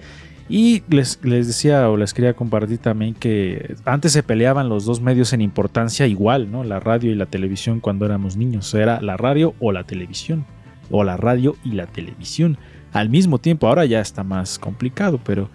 Y 0.48 0.84
les, 0.88 1.18
les 1.24 1.46
decía 1.48 1.90
o 1.90 1.96
les 1.96 2.14
quería 2.14 2.34
compartir 2.34 2.78
también 2.78 3.14
que 3.14 3.74
antes 3.84 4.12
se 4.12 4.22
peleaban 4.22 4.68
los 4.68 4.84
dos 4.84 5.00
medios 5.00 5.32
en 5.32 5.40
importancia 5.40 6.06
igual, 6.06 6.50
¿no? 6.50 6.62
La 6.62 6.78
radio 6.78 7.10
y 7.10 7.16
la 7.16 7.26
televisión 7.26 7.80
cuando 7.80 8.06
éramos 8.06 8.36
niños. 8.36 8.72
Era 8.74 9.00
la 9.00 9.16
radio 9.16 9.54
o 9.58 9.72
la 9.72 9.84
televisión. 9.84 10.44
O 10.90 11.02
la 11.02 11.16
radio 11.16 11.56
y 11.64 11.72
la 11.72 11.86
televisión. 11.86 12.58
Al 12.92 13.10
mismo 13.10 13.38
tiempo, 13.38 13.66
ahora 13.66 13.84
ya 13.86 14.00
está 14.00 14.22
más 14.22 14.58
complicado, 14.58 15.18
pero 15.24 15.50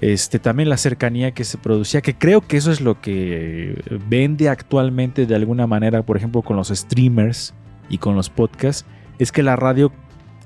este, 0.00 0.38
también 0.38 0.68
la 0.68 0.76
cercanía 0.76 1.32
que 1.32 1.44
se 1.44 1.58
producía, 1.58 2.00
que 2.00 2.14
creo 2.14 2.40
que 2.40 2.56
eso 2.56 2.70
es 2.70 2.80
lo 2.80 3.00
que 3.00 3.82
vende 4.08 4.48
actualmente 4.48 5.26
de 5.26 5.34
alguna 5.34 5.66
manera, 5.66 6.02
por 6.04 6.16
ejemplo, 6.16 6.42
con 6.42 6.56
los 6.56 6.68
streamers 6.68 7.54
y 7.88 7.98
con 7.98 8.14
los 8.14 8.30
podcasts, 8.30 8.86
es 9.18 9.32
que 9.32 9.42
la 9.42 9.56
radio 9.56 9.92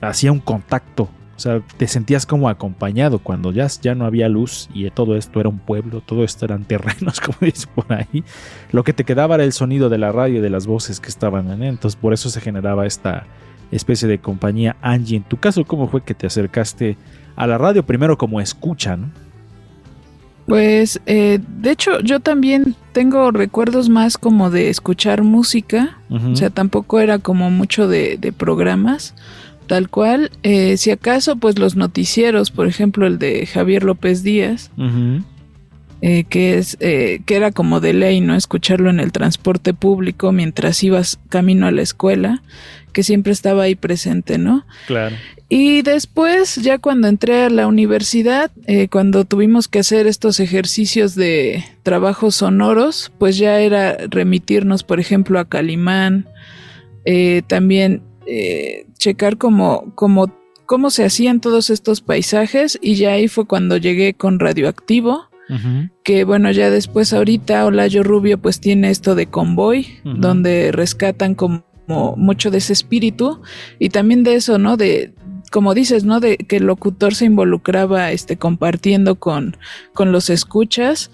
hacía 0.01 0.33
un 0.33 0.41
contacto. 0.41 1.11
O 1.43 1.45
sea, 1.45 1.61
te 1.77 1.89
sentías 1.89 2.25
como 2.25 2.49
acompañado 2.49 3.19
cuando 3.19 3.51
ya, 3.51 3.67
ya 3.67 3.97
no 3.97 4.05
había 4.05 4.29
luz 4.29 4.69
y 4.73 4.89
todo 4.91 5.17
esto 5.17 5.41
era 5.41 5.49
un 5.49 5.59
pueblo, 5.59 6.01
todo 6.01 6.23
esto 6.23 6.45
eran 6.45 6.63
terrenos, 6.63 7.21
como 7.21 7.39
dice 7.41 7.67
por 7.75 7.93
ahí. 7.93 8.23
Lo 8.71 8.85
que 8.85 8.93
te 8.93 9.03
quedaba 9.03 9.35
era 9.35 9.43
el 9.43 9.53
sonido 9.53 9.89
de 9.89 9.99
la 9.99 10.13
radio 10.13 10.39
y 10.39 10.41
de 10.41 10.51
las 10.51 10.69
voces 10.69 11.01
que 11.01 11.09
estaban 11.09 11.51
en 11.51 11.65
él. 11.65 11.71
Entonces, 11.71 11.99
por 12.01 12.13
eso 12.13 12.31
se 12.31 12.41
generaba 12.41 12.87
esta 12.87 13.27
especie 13.73 14.07
de 14.07 14.21
compañía. 14.21 14.77
Angie, 14.83 15.17
en 15.17 15.25
tu 15.25 15.37
caso, 15.37 15.65
¿cómo 15.65 15.89
fue 15.89 16.05
que 16.05 16.15
te 16.15 16.29
acercaste 16.29 16.97
a 17.35 17.45
la 17.49 17.59
radio? 17.59 17.85
Primero 17.85 18.17
como 18.17 18.41
escucha, 18.41 18.97
¿no? 18.97 19.11
Pues, 20.47 21.01
eh, 21.07 21.41
de 21.59 21.73
hecho, 21.73 21.99
yo 22.03 22.21
también 22.21 22.77
tengo 22.93 23.33
recuerdos 23.33 23.89
más 23.89 24.17
como 24.17 24.49
de 24.51 24.71
escuchar 24.71 25.25
música. 25.25 25.99
O 26.09 26.37
sea, 26.37 26.51
tampoco 26.51 27.01
era 27.01 27.19
como 27.19 27.51
mucho 27.51 27.89
de, 27.89 28.17
de 28.17 28.33
programas, 28.33 29.17
tal 29.73 29.89
cual. 29.89 30.31
Eh, 30.43 30.77
si 30.77 30.91
acaso, 30.91 31.37
pues 31.37 31.59
los 31.59 31.77
noticieros, 31.77 32.51
por 32.51 32.67
ejemplo, 32.67 33.07
el 33.07 33.19
de 33.19 33.47
Javier 33.47 33.85
López 33.85 34.23
Díaz, 34.23 34.71
eh, 36.03 36.25
que 36.29 36.59
es 36.59 36.77
eh, 36.81 37.23
que 37.25 37.37
era 37.37 37.53
como 37.53 37.81
de 37.81 37.95
ley, 37.95 38.21
¿no? 38.21 38.35
Escucharlo 38.35 38.91
en 38.91 39.01
el 39.01 39.13
transporte 39.13 39.73
público 39.73 40.31
mientras 40.31 40.85
ibas 40.85 41.19
camino 41.31 41.67
a 41.67 41.71
la 41.71 41.81
escuela, 41.81 42.43
que 42.93 43.03
siempre 43.03 43.33
estaba 43.33 43.63
ahí 43.63 43.75
presente, 43.75 44.37
¿no? 44.37 44.67
Claro. 44.87 45.17
Y 45.49 45.81
después, 45.81 46.57
ya 46.57 46.77
cuando 46.77 47.09
entré 47.09 47.45
a 47.45 47.49
la 47.49 47.67
universidad, 47.67 48.51
eh, 48.67 48.89
cuando 48.89 49.25
tuvimos 49.25 49.69
que 49.69 49.79
hacer 49.79 50.07
estos 50.07 50.39
ejercicios 50.39 51.15
de 51.15 51.65
trabajos 51.83 52.35
sonoros, 52.35 53.11
pues 53.17 53.39
ya 53.39 53.59
era 53.61 53.97
remitirnos, 54.11 54.85
por 54.85 55.01
ejemplo, 55.01 55.39
a 55.39 55.49
Calimán, 55.49 56.27
eh, 57.07 57.41
también 57.47 58.03
eh, 58.35 58.87
checar 58.97 59.37
cómo, 59.37 59.93
cómo, 59.95 60.33
cómo 60.65 60.89
se 60.89 61.05
hacían 61.05 61.43
todos 61.43 61.69
estos 61.69 62.01
paisajes 62.01 62.79
y 62.81 62.95
ya 62.95 63.13
ahí 63.13 63.29
fue 63.29 63.47
cuando 63.47 63.77
llegué 63.77 64.15
con 64.15 64.41
Radioactivo, 64.41 65.29
que 66.03 66.25
bueno, 66.25 66.51
ya 66.51 66.71
después 66.71 67.13
ahorita 67.13 67.67
Olayo 67.67 68.03
Rubio 68.03 68.39
pues 68.39 68.59
tiene 68.59 68.89
esto 68.89 69.15
de 69.15 69.27
convoy, 69.27 70.01
donde 70.03 70.73
rescatan 70.73 71.35
como 71.35 71.63
mucho 72.17 72.51
de 72.51 72.57
ese 72.57 72.73
espíritu 72.73 73.43
y 73.79 73.91
también 73.91 74.23
de 74.23 74.37
eso, 74.37 74.57
¿no? 74.57 74.79
De, 74.79 75.13
como 75.51 75.75
dices, 75.75 76.05
¿no? 76.05 76.21
De 76.21 76.39
que 76.39 76.57
el 76.57 76.65
locutor 76.65 77.15
se 77.15 77.27
involucraba 77.27 78.13
este, 78.13 78.39
compartiendo 78.39 79.17
con, 79.17 79.59
con 79.93 80.11
los 80.11 80.31
escuchas 80.31 81.11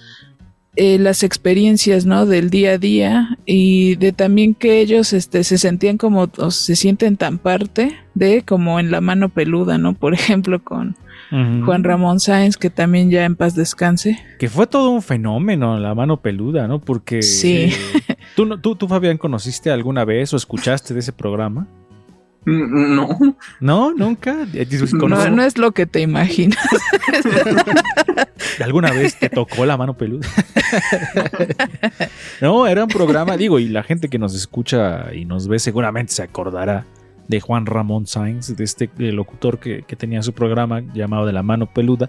eh, 0.81 0.99
las 0.99 1.22
experiencias, 1.24 2.07
¿no? 2.07 2.24
Del 2.24 2.51
día 2.51 2.72
a 2.72 2.79
día 2.79 3.39
y 3.45 3.97
de 3.97 4.12
también 4.12 4.55
que 4.55 4.81
ellos 4.81 5.12
este, 5.12 5.43
se 5.45 5.59
sentían 5.59 5.99
como, 5.99 6.31
o 6.39 6.51
se 6.51 6.76
sienten 6.76 7.16
tan 7.16 7.39
parte 7.39 7.97
de 8.14 8.43
como 8.43 8.79
en 8.81 8.91
la 8.91 9.01
mano 9.01 9.29
peluda, 9.29 9.76
¿no? 9.76 9.95
Por 9.95 10.14
ejemplo, 10.14 10.62
con. 10.62 10.97
Juan 11.31 11.85
Ramón 11.85 12.20
Sáenz, 12.20 12.57
que 12.57 12.70
también 12.70 13.11
ya 13.11 13.26
en 13.26 13.37
paz 13.37 13.55
descanse. 13.55 14.18
Que 14.39 14.49
fue 14.49 14.66
todo 14.66 14.89
un 14.93 15.03
fenómeno 15.03 15.79
la 15.79 15.95
mano 15.95 16.22
peluda, 16.22 16.66
¿no? 16.66 16.81
Porque. 16.81 17.20
Sí. 17.22 17.70
eh, 17.70 18.16
¿tú, 18.35 18.47
no- 18.47 18.59
tú, 18.59 18.76
tú, 18.76 18.89
Fabián, 18.89 19.18
conociste 19.18 19.70
alguna 19.70 20.07
vez 20.07 20.33
o 20.33 20.39
escuchaste 20.39 20.95
de 20.95 21.01
ese 21.01 21.12
programa? 21.12 21.66
No. 22.45 23.18
No, 23.61 23.93
nunca. 23.93 24.47
Eh, 24.55 24.66
No, 24.70 24.86
¿conoces- 25.01 25.32
no 25.34 25.43
es 25.43 25.59
lo 25.59 25.72
que 25.72 25.86
te 25.86 26.01
imaginas. 26.01 26.59
¿Alguna 28.62 28.93
vez 28.93 29.18
te 29.18 29.28
tocó 29.28 29.66
la 29.66 29.76
mano 29.76 29.97
peluda? 29.97 30.26
no, 32.41 32.66
era 32.66 32.84
un 32.84 32.91
programa, 32.91 33.36
digo, 33.36 33.59
y 33.59 33.68
la 33.68 33.82
gente 33.82 34.09
que 34.09 34.18
nos 34.18 34.34
escucha 34.34 35.12
y 35.14 35.24
nos 35.24 35.49
ve 35.49 35.59
seguramente 35.59 36.12
se 36.12 36.22
acordará 36.22 36.86
de 37.28 37.41
Juan 37.41 37.66
Ramón 37.66 38.07
Sainz, 38.07 38.57
de 38.57 38.64
este 38.64 38.91
locutor 38.97 39.59
que, 39.59 39.82
que 39.82 39.97
tenía 39.97 40.22
su 40.22 40.32
programa 40.32 40.82
llamado 40.95 41.26
De 41.26 41.32
la 41.32 41.43
mano 41.43 41.66
peluda, 41.72 42.09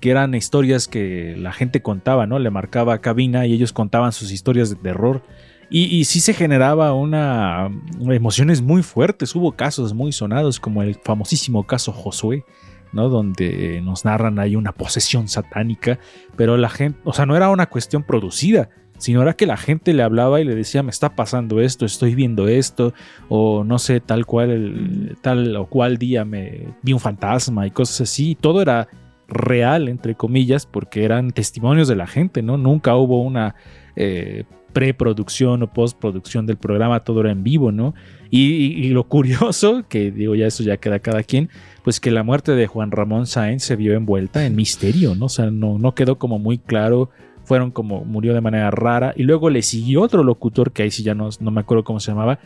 que 0.00 0.10
eran 0.10 0.34
historias 0.34 0.88
que 0.88 1.34
la 1.38 1.52
gente 1.52 1.82
contaba, 1.82 2.26
¿no? 2.26 2.38
Le 2.38 2.50
marcaba 2.50 2.98
cabina 3.00 3.46
y 3.46 3.52
ellos 3.52 3.72
contaban 3.72 4.12
sus 4.12 4.32
historias 4.32 4.70
de 4.70 4.76
terror. 4.76 5.22
Y, 5.68 6.04
sí 6.04 6.20
se 6.20 6.32
generaba 6.32 6.94
una 6.94 7.70
emociones 8.08 8.62
muy 8.62 8.82
fuertes. 8.82 9.34
Hubo 9.34 9.52
casos 9.52 9.94
muy 9.94 10.12
sonados, 10.12 10.60
como 10.60 10.82
el 10.82 10.94
famosísimo 10.94 11.66
caso 11.66 11.92
Josué, 11.92 12.44
¿no? 12.92 13.08
Donde 13.08 13.80
nos 13.82 14.04
narran 14.04 14.38
ahí 14.38 14.54
una 14.54 14.72
posesión 14.72 15.28
satánica. 15.28 15.98
Pero 16.36 16.56
la 16.56 16.68
gente, 16.68 17.00
o 17.04 17.12
sea, 17.12 17.26
no 17.26 17.36
era 17.36 17.50
una 17.50 17.66
cuestión 17.66 18.04
producida, 18.04 18.68
sino 18.98 19.22
era 19.22 19.34
que 19.34 19.46
la 19.46 19.56
gente 19.56 19.92
le 19.92 20.02
hablaba 20.02 20.40
y 20.40 20.44
le 20.44 20.54
decía, 20.54 20.82
me 20.82 20.90
está 20.90 21.14
pasando 21.16 21.60
esto, 21.60 21.84
estoy 21.84 22.14
viendo 22.14 22.48
esto, 22.48 22.94
o 23.28 23.64
no 23.64 23.78
sé, 23.78 24.00
tal 24.00 24.24
cual, 24.24 25.18
tal 25.20 25.56
o 25.56 25.66
cual 25.66 25.98
día 25.98 26.24
me 26.24 26.68
vi 26.82 26.92
un 26.92 27.00
fantasma 27.00 27.66
y 27.66 27.72
cosas 27.72 28.02
así. 28.02 28.30
Y 28.30 28.34
todo 28.36 28.62
era 28.62 28.88
real, 29.28 29.88
entre 29.88 30.14
comillas, 30.14 30.66
porque 30.66 31.04
eran 31.04 31.32
testimonios 31.32 31.88
de 31.88 31.96
la 31.96 32.06
gente, 32.06 32.42
¿no? 32.42 32.56
Nunca 32.56 32.94
hubo 32.94 33.20
una 33.20 33.56
eh, 33.96 34.44
preproducción 34.76 35.62
o 35.62 35.72
postproducción 35.72 36.44
del 36.44 36.58
programa, 36.58 37.00
todo 37.00 37.20
era 37.20 37.30
en 37.30 37.42
vivo, 37.42 37.72
¿no? 37.72 37.94
Y, 38.28 38.90
lo 38.90 39.04
curioso, 39.04 39.84
que 39.88 40.10
digo 40.10 40.34
ya 40.34 40.48
eso 40.48 40.62
ya 40.62 40.76
queda 40.76 40.98
cada 40.98 41.22
quien, 41.22 41.48
pues 41.82 41.98
que 41.98 42.10
la 42.10 42.22
muerte 42.22 42.52
de 42.52 42.66
Juan 42.66 42.90
Ramón 42.90 43.26
Sáenz 43.26 43.62
se 43.62 43.74
vio 43.74 43.94
envuelta 43.94 44.44
en 44.44 44.54
misterio, 44.54 45.14
¿no? 45.14 45.26
O 45.26 45.28
sea, 45.30 45.50
no, 45.50 45.78
no 45.78 45.94
quedó 45.94 46.18
como 46.18 46.38
muy 46.38 46.58
claro, 46.58 47.08
fueron 47.44 47.70
como 47.70 48.04
murió 48.04 48.34
de 48.34 48.42
manera 48.42 48.70
rara, 48.70 49.14
y 49.16 49.22
luego 49.22 49.48
le 49.48 49.62
siguió 49.62 50.02
otro 50.02 50.22
locutor, 50.22 50.72
que 50.72 50.82
ahí 50.82 50.90
sí 50.90 51.02
ya 51.02 51.14
no, 51.14 51.30
no 51.40 51.50
me 51.50 51.62
acuerdo 51.62 51.82
cómo 51.82 51.98
se 51.98 52.10
llamaba, 52.10 52.38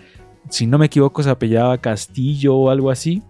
si 0.51 0.69
no 0.69 0.79
me 0.79 0.87
equivoco 0.87 1.25
se 1.25 1.31
apellidaba 1.31 1.79
Castillo 1.79 2.55
o 2.55 2.71
algo 2.71 2.93
así, 2.93 3.25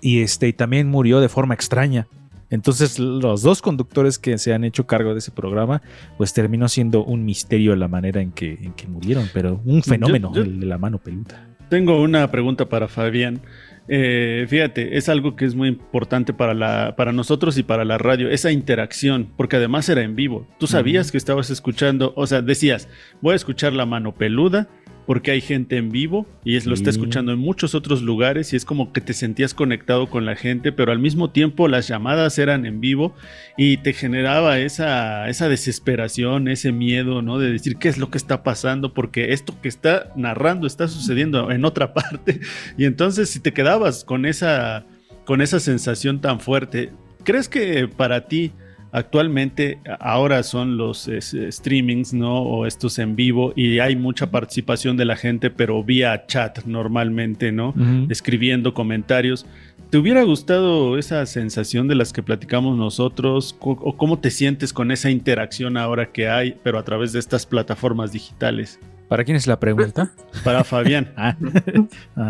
y 0.00 0.20
este 0.20 0.46
y 0.46 0.52
también 0.52 0.88
murió 0.88 1.18
de 1.18 1.28
forma 1.28 1.54
extraña. 1.54 2.06
Entonces 2.54 2.98
los 2.98 3.42
dos 3.42 3.60
conductores 3.60 4.18
que 4.18 4.38
se 4.38 4.54
han 4.54 4.64
hecho 4.64 4.86
cargo 4.86 5.12
de 5.12 5.18
ese 5.18 5.30
programa, 5.32 5.82
pues 6.16 6.32
terminó 6.32 6.68
siendo 6.68 7.04
un 7.04 7.24
misterio 7.24 7.74
la 7.76 7.88
manera 7.88 8.20
en 8.22 8.32
que, 8.32 8.52
en 8.62 8.72
que 8.72 8.86
murieron, 8.86 9.28
pero 9.34 9.60
un 9.64 9.82
fenómeno, 9.82 10.32
yo- 10.34 10.42
el 10.42 10.60
de 10.60 10.66
la 10.66 10.78
mano 10.78 10.98
peluda. 10.98 11.48
Tengo 11.68 12.00
una 12.02 12.30
pregunta 12.30 12.68
para 12.68 12.88
Fabián. 12.88 13.40
Eh, 13.88 14.46
fíjate, 14.48 14.96
es 14.96 15.08
algo 15.10 15.36
que 15.36 15.44
es 15.44 15.54
muy 15.54 15.68
importante 15.68 16.32
para, 16.32 16.54
la, 16.54 16.94
para 16.96 17.12
nosotros 17.12 17.58
y 17.58 17.62
para 17.62 17.84
la 17.84 17.98
radio, 17.98 18.30
esa 18.30 18.50
interacción, 18.50 19.28
porque 19.36 19.56
además 19.56 19.88
era 19.90 20.02
en 20.02 20.14
vivo. 20.16 20.46
Tú 20.58 20.66
sabías 20.66 21.10
que 21.12 21.18
estabas 21.18 21.50
escuchando, 21.50 22.12
o 22.16 22.26
sea, 22.26 22.40
decías, 22.40 22.88
voy 23.20 23.34
a 23.34 23.36
escuchar 23.36 23.72
la 23.74 23.84
mano 23.84 24.14
peluda 24.14 24.68
porque 25.06 25.30
hay 25.32 25.40
gente 25.40 25.76
en 25.76 25.90
vivo 25.90 26.26
y 26.44 26.56
es, 26.56 26.66
lo 26.66 26.74
está 26.74 26.90
Sí. 26.92 26.98
escuchando 26.98 27.32
en 27.32 27.38
muchos 27.38 27.74
otros 27.74 28.02
lugares 28.02 28.52
y 28.52 28.56
es 28.56 28.64
como 28.64 28.92
que 28.92 29.00
te 29.00 29.12
sentías 29.12 29.52
conectado 29.54 30.08
con 30.08 30.24
la 30.24 30.34
gente, 30.36 30.72
pero 30.72 30.92
al 30.92 30.98
mismo 30.98 31.30
tiempo 31.30 31.68
las 31.68 31.88
llamadas 31.88 32.38
eran 32.38 32.64
en 32.66 32.80
vivo 32.80 33.14
y 33.56 33.76
te 33.78 33.92
generaba 33.92 34.58
esa, 34.58 35.28
esa 35.28 35.48
desesperación, 35.48 36.48
ese 36.48 36.72
miedo, 36.72 37.20
¿no? 37.22 37.38
De 37.38 37.50
decir 37.52 37.76
qué 37.76 37.88
es 37.88 37.98
lo 37.98 38.10
que 38.10 38.18
está 38.18 38.42
pasando, 38.42 38.94
porque 38.94 39.32
esto 39.32 39.54
que 39.60 39.68
está 39.68 40.12
narrando 40.16 40.66
está 40.66 40.88
sucediendo 40.88 41.50
en 41.50 41.64
otra 41.64 41.92
parte. 41.94 42.40
Y 42.78 42.84
entonces 42.84 43.28
si 43.30 43.40
te 43.40 43.52
quedabas 43.52 44.04
con 44.04 44.24
esa, 44.26 44.86
con 45.24 45.40
esa 45.42 45.60
sensación 45.60 46.20
tan 46.20 46.40
fuerte, 46.40 46.90
¿crees 47.24 47.48
que 47.48 47.88
para 47.88 48.26
ti 48.26 48.52
actualmente 48.94 49.80
ahora 49.98 50.42
son 50.44 50.76
los 50.76 51.08
es, 51.08 51.36
streamings, 51.50 52.14
¿no? 52.14 52.38
O 52.38 52.64
estos 52.64 52.98
en 52.98 53.16
vivo 53.16 53.52
y 53.56 53.80
hay 53.80 53.96
mucha 53.96 54.30
participación 54.30 54.96
de 54.96 55.04
la 55.04 55.16
gente, 55.16 55.50
pero 55.50 55.82
vía 55.82 56.26
chat 56.26 56.64
normalmente, 56.64 57.50
¿no? 57.52 57.74
Escribiendo 58.08 58.72
comentarios. 58.72 59.46
¿Te 59.90 59.98
hubiera 59.98 60.22
gustado 60.22 60.96
esa 60.96 61.26
sensación 61.26 61.88
de 61.88 61.96
las 61.96 62.12
que 62.12 62.22
platicamos 62.22 62.76
nosotros? 62.78 63.56
¿O 63.60 63.96
cómo 63.96 64.20
te 64.20 64.30
sientes 64.30 64.72
con 64.72 64.90
esa 64.92 65.10
interacción 65.10 65.76
ahora 65.76 66.12
que 66.12 66.28
hay, 66.28 66.56
pero 66.62 66.78
a 66.78 66.84
través 66.84 67.12
de 67.12 67.18
estas 67.18 67.46
plataformas 67.46 68.12
digitales? 68.12 68.78
¿Para 69.08 69.24
quién 69.24 69.36
es 69.36 69.46
la 69.46 69.58
pregunta? 69.58 70.12
Para 70.44 70.64
Fabián. 70.64 71.12
Ah. 71.16 71.36
Ah. 72.16 72.28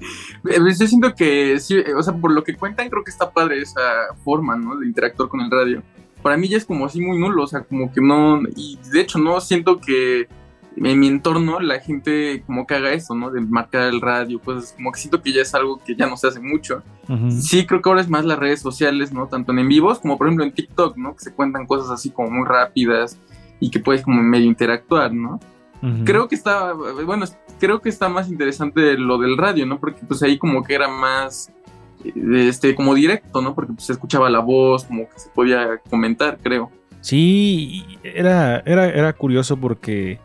Eh, 0.48 0.58
Yo 0.78 0.86
siento 0.86 1.14
que 1.14 1.58
sí, 1.58 1.76
eh, 1.76 1.94
o 1.94 2.02
sea, 2.02 2.14
por 2.14 2.32
lo 2.32 2.42
que 2.44 2.54
cuentan, 2.54 2.88
creo 2.88 3.04
que 3.04 3.10
está 3.10 3.30
padre 3.30 3.60
esa 3.60 3.80
forma, 4.24 4.56
¿no? 4.56 4.78
De 4.78 4.86
interactuar 4.86 5.28
con 5.28 5.40
el 5.40 5.50
radio. 5.50 5.82
Para 6.22 6.36
mí 6.36 6.48
ya 6.48 6.56
es 6.56 6.64
como 6.64 6.86
así 6.86 7.00
muy 7.00 7.18
nulo, 7.18 7.44
o 7.44 7.46
sea, 7.46 7.60
como 7.60 7.92
que 7.92 8.00
no. 8.00 8.40
Y 8.56 8.78
de 8.92 9.00
hecho, 9.00 9.18
no 9.18 9.40
siento 9.40 9.80
que 9.80 10.28
en 10.76 11.00
mi 11.00 11.08
entorno 11.08 11.60
la 11.60 11.80
gente 11.80 12.42
como 12.46 12.66
que 12.66 12.74
haga 12.74 12.92
eso, 12.92 13.14
¿no? 13.14 13.30
De 13.30 13.40
marcar 13.40 13.88
el 13.88 14.00
radio, 14.00 14.40
cosas 14.40 14.72
como 14.76 14.92
que 14.92 15.00
siento 15.00 15.20
que 15.22 15.32
ya 15.32 15.42
es 15.42 15.54
algo 15.54 15.78
que 15.78 15.96
ya 15.96 16.06
no 16.06 16.16
se 16.16 16.28
hace 16.28 16.40
mucho. 16.40 16.82
Sí, 17.40 17.66
creo 17.66 17.82
que 17.82 17.88
ahora 17.88 18.00
es 18.00 18.08
más 18.08 18.24
las 18.24 18.38
redes 18.38 18.60
sociales, 18.60 19.12
¿no? 19.12 19.26
Tanto 19.26 19.50
en 19.52 19.58
en 19.58 19.68
vivos 19.68 19.98
como 19.98 20.16
por 20.16 20.28
ejemplo 20.28 20.44
en 20.44 20.52
TikTok, 20.52 20.96
¿no? 20.96 21.16
Que 21.16 21.24
se 21.24 21.34
cuentan 21.34 21.66
cosas 21.66 21.90
así 21.90 22.10
como 22.10 22.30
muy 22.30 22.46
rápidas 22.46 23.18
y 23.58 23.70
que 23.70 23.80
puedes 23.80 24.02
como 24.02 24.22
medio 24.22 24.46
interactuar, 24.46 25.12
¿no? 25.12 25.40
Creo 26.04 26.28
que 26.28 26.34
está, 26.34 26.72
bueno, 26.74 27.24
creo 27.58 27.80
que 27.80 27.88
está 27.88 28.08
más 28.08 28.28
interesante 28.28 28.98
lo 28.98 29.16
del 29.18 29.36
radio, 29.38 29.64
¿no? 29.64 29.80
Porque 29.80 30.00
pues 30.06 30.22
ahí 30.22 30.36
como 30.38 30.62
que 30.62 30.74
era 30.74 30.88
más, 30.88 31.50
este, 32.04 32.74
como 32.74 32.94
directo, 32.94 33.40
¿no? 33.40 33.54
Porque 33.54 33.72
pues 33.72 33.86
se 33.86 33.92
escuchaba 33.92 34.28
la 34.30 34.40
voz, 34.40 34.84
como 34.84 35.08
que 35.08 35.18
se 35.18 35.30
podía 35.30 35.78
comentar, 35.88 36.38
creo. 36.42 36.70
Sí, 37.00 37.84
era, 38.02 38.62
era, 38.66 38.86
era 38.90 39.12
curioso 39.14 39.56
porque. 39.56 40.18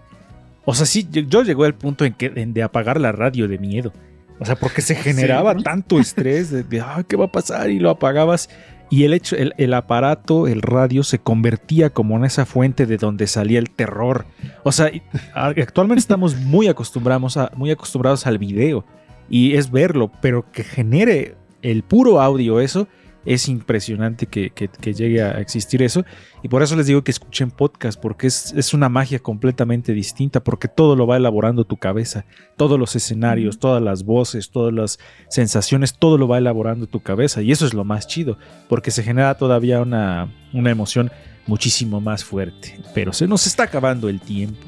O 0.65 0.73
sea, 0.73 0.85
sí, 0.85 1.07
yo, 1.09 1.21
yo 1.21 1.43
llegó 1.43 1.63
al 1.63 1.75
punto 1.75 2.05
en 2.05 2.13
que 2.13 2.31
en 2.35 2.53
de 2.53 2.63
apagar 2.63 2.99
la 2.99 3.11
radio 3.11 3.47
de 3.47 3.57
miedo. 3.57 3.93
O 4.39 4.45
sea, 4.45 4.55
porque 4.57 4.81
se 4.81 4.95
generaba 4.95 5.53
Sí. 5.55 5.63
tanto 5.63 5.99
estrés 5.99 6.51
de, 6.51 6.63
de, 6.63 6.81
"Ay, 6.81 7.05
¿qué 7.07 7.15
va 7.15 7.25
a 7.25 7.31
pasar? 7.31 7.69
Y 7.69 7.79
lo 7.79 7.89
apagabas. 7.91 8.49
Y 8.89 9.03
el 9.03 9.13
hecho, 9.13 9.36
el, 9.36 9.53
el 9.57 9.73
aparato, 9.73 10.47
el 10.47 10.61
radio, 10.61 11.03
se 11.03 11.19
convertía 11.19 11.89
como 11.89 12.17
en 12.17 12.25
esa 12.25 12.45
fuente 12.45 12.86
de 12.86 12.97
donde 12.97 13.27
salía 13.27 13.59
el 13.59 13.69
terror. 13.69 14.25
O 14.63 14.71
sea, 14.71 14.91
actualmente 15.33 15.99
estamos 15.99 16.36
muy 16.36 16.67
acostumbrados, 16.67 17.38
a, 17.38 17.51
muy 17.55 17.71
acostumbrados 17.71 18.27
al 18.27 18.38
video. 18.38 18.86
Y 19.29 19.55
es 19.55 19.71
verlo, 19.71 20.11
pero 20.21 20.51
que 20.51 20.63
genere 20.63 21.36
el 21.61 21.83
puro 21.83 22.21
audio 22.21 22.59
eso, 22.59 22.88
es 23.26 23.49
impresionante 23.49 24.28
que, 24.28 24.51
que- 24.51 24.67
que 24.67 24.93
llegue 24.93 25.21
a 25.21 25.39
existir 25.41 25.82
eso. 25.82 26.05
Y 26.43 26.47
por 26.47 26.61
eso 26.61 26.76
les 26.76 26.86
digo 26.88 27.03
que 27.03 27.11
escuchen 27.11 27.49
podcast, 27.51 27.99
porque 27.99 28.28
es, 28.28 28.53
es 28.55 28.73
una 28.73 28.88
magia 28.88 29.19
completamente 29.19 29.93
distinta, 29.93 30.43
porque 30.43 30.67
todo 30.67 30.95
lo 30.95 31.07
va 31.07 31.17
elaborando 31.17 31.65
tu 31.65 31.78
cabeza. 31.78 32.26
Todos 32.55 32.80
los 32.80 32.95
escenarios, 32.95 33.57
todas 33.59 33.82
las 33.82 34.03
voces, 34.03 34.51
todas 34.51 34.73
las 34.73 34.99
sensaciones, 35.28 35.95
todo 35.97 36.17
lo 36.17 36.28
va 36.28 36.38
elaborando 36.38 36.88
tu 36.88 36.99
cabeza. 37.01 37.41
Y 37.41 37.51
eso 37.51 37.65
es 37.65 37.73
lo 37.73 37.84
más 37.84 38.07
chido, 38.07 38.38
porque 38.69 38.91
se 38.91 39.03
genera 39.03 39.36
todavía 39.38 39.82
una, 39.82 40.32
una 40.53 40.69
emoción 40.71 41.11
muchísimo 41.47 41.99
más 42.01 42.23
fuerte. 42.23 42.80
Pero 42.93 43.11
se 43.13 43.28
nos 43.28 43.47
está 43.47 43.63
acabando 43.63 44.07
el 44.09 44.19
tiempo. 44.21 44.61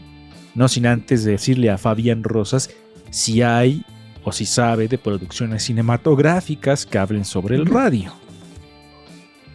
No 0.56 0.68
sin 0.68 0.88
antes 0.88 1.24
decirle 1.24 1.70
a 1.70 1.78
Fabián 1.78 2.24
Rosas 2.24 2.72
si 3.12 3.42
hay 3.44 3.84
o 4.24 4.32
si 4.32 4.46
sabe 4.46 4.88
de 4.88 4.98
producciones 4.98 5.64
cinematográficas 5.64 6.86
que 6.86 6.98
hablen 6.98 7.26
sobre 7.26 7.56
el 7.56 7.66
radio. 7.68 8.12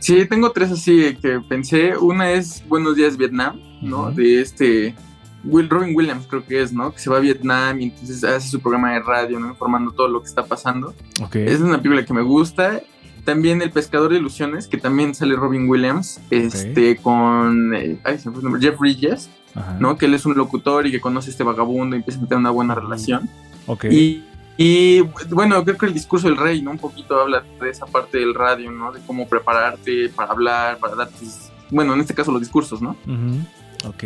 Sí, 0.02 0.26
tengo 0.26 0.50
tres 0.50 0.72
así 0.72 1.16
que 1.22 1.38
pensé. 1.38 1.96
Una 1.96 2.32
es 2.32 2.66
Buenos 2.66 2.96
Días 2.96 3.16
Vietnam, 3.16 3.60
¿no? 3.80 4.10
De 4.10 4.40
este 4.40 4.96
Will 5.44 5.68
Robin 5.68 5.94
Williams, 5.94 6.26
creo 6.28 6.44
que 6.44 6.60
es, 6.60 6.72
¿no? 6.72 6.92
Que 6.92 6.98
se 6.98 7.08
va 7.08 7.18
a 7.18 7.20
Vietnam 7.20 7.80
y 7.80 7.84
entonces 7.84 8.24
hace 8.24 8.48
su 8.48 8.58
programa 8.58 8.94
de 8.94 9.00
radio, 9.00 9.38
¿no? 9.38 9.50
Informando 9.50 9.92
todo 9.92 10.08
lo 10.08 10.20
que 10.20 10.26
está 10.26 10.44
pasando. 10.44 10.92
Ok. 11.22 11.36
Es 11.36 11.60
una 11.60 11.80
película 11.80 12.04
que 12.04 12.12
me 12.12 12.22
gusta. 12.22 12.80
También 13.24 13.62
El 13.62 13.70
Pescador 13.70 14.10
de 14.10 14.18
Ilusiones, 14.18 14.66
que 14.66 14.76
también 14.76 15.14
sale 15.14 15.36
Robin 15.36 15.68
Williams, 15.68 16.20
este, 16.30 16.96
con 16.96 17.72
eh, 17.72 18.00
ay, 18.02 18.18
se 18.18 18.28
me 18.28 18.34
fue 18.34 18.40
el 18.40 18.44
nombre, 18.50 18.60
Jeff 18.60 18.80
Bridges, 18.80 19.30
Ajá. 19.54 19.76
¿no? 19.78 19.96
Que 19.96 20.06
él 20.06 20.14
es 20.14 20.26
un 20.26 20.34
locutor 20.34 20.84
y 20.84 20.90
que 20.90 21.00
conoce 21.00 21.30
a 21.30 21.30
este 21.30 21.44
vagabundo 21.44 21.94
y 21.94 22.00
empieza 22.00 22.18
a 22.18 22.22
tener 22.24 22.38
una 22.38 22.50
buena 22.50 22.74
relación. 22.74 23.30
Ok. 23.66 23.84
Y, 23.84 24.24
y, 24.56 25.00
bueno, 25.30 25.64
creo 25.64 25.78
que 25.78 25.86
el 25.86 25.94
discurso 25.94 26.28
del 26.28 26.36
rey, 26.36 26.62
¿no? 26.62 26.72
Un 26.72 26.78
poquito 26.78 27.20
habla 27.20 27.42
de 27.60 27.70
esa 27.70 27.86
parte 27.86 28.18
del 28.18 28.34
radio, 28.34 28.70
¿no? 28.70 28.92
De 28.92 29.00
cómo 29.06 29.28
prepararte 29.28 30.10
para 30.10 30.32
hablar, 30.32 30.78
para 30.78 30.94
dar 30.94 31.08
tus, 31.08 31.50
bueno, 31.70 31.94
en 31.94 32.00
este 32.00 32.14
caso 32.14 32.30
los 32.32 32.40
discursos, 32.40 32.82
¿no? 32.82 32.90
Ujú. 33.06 33.46
Ok. 33.84 34.04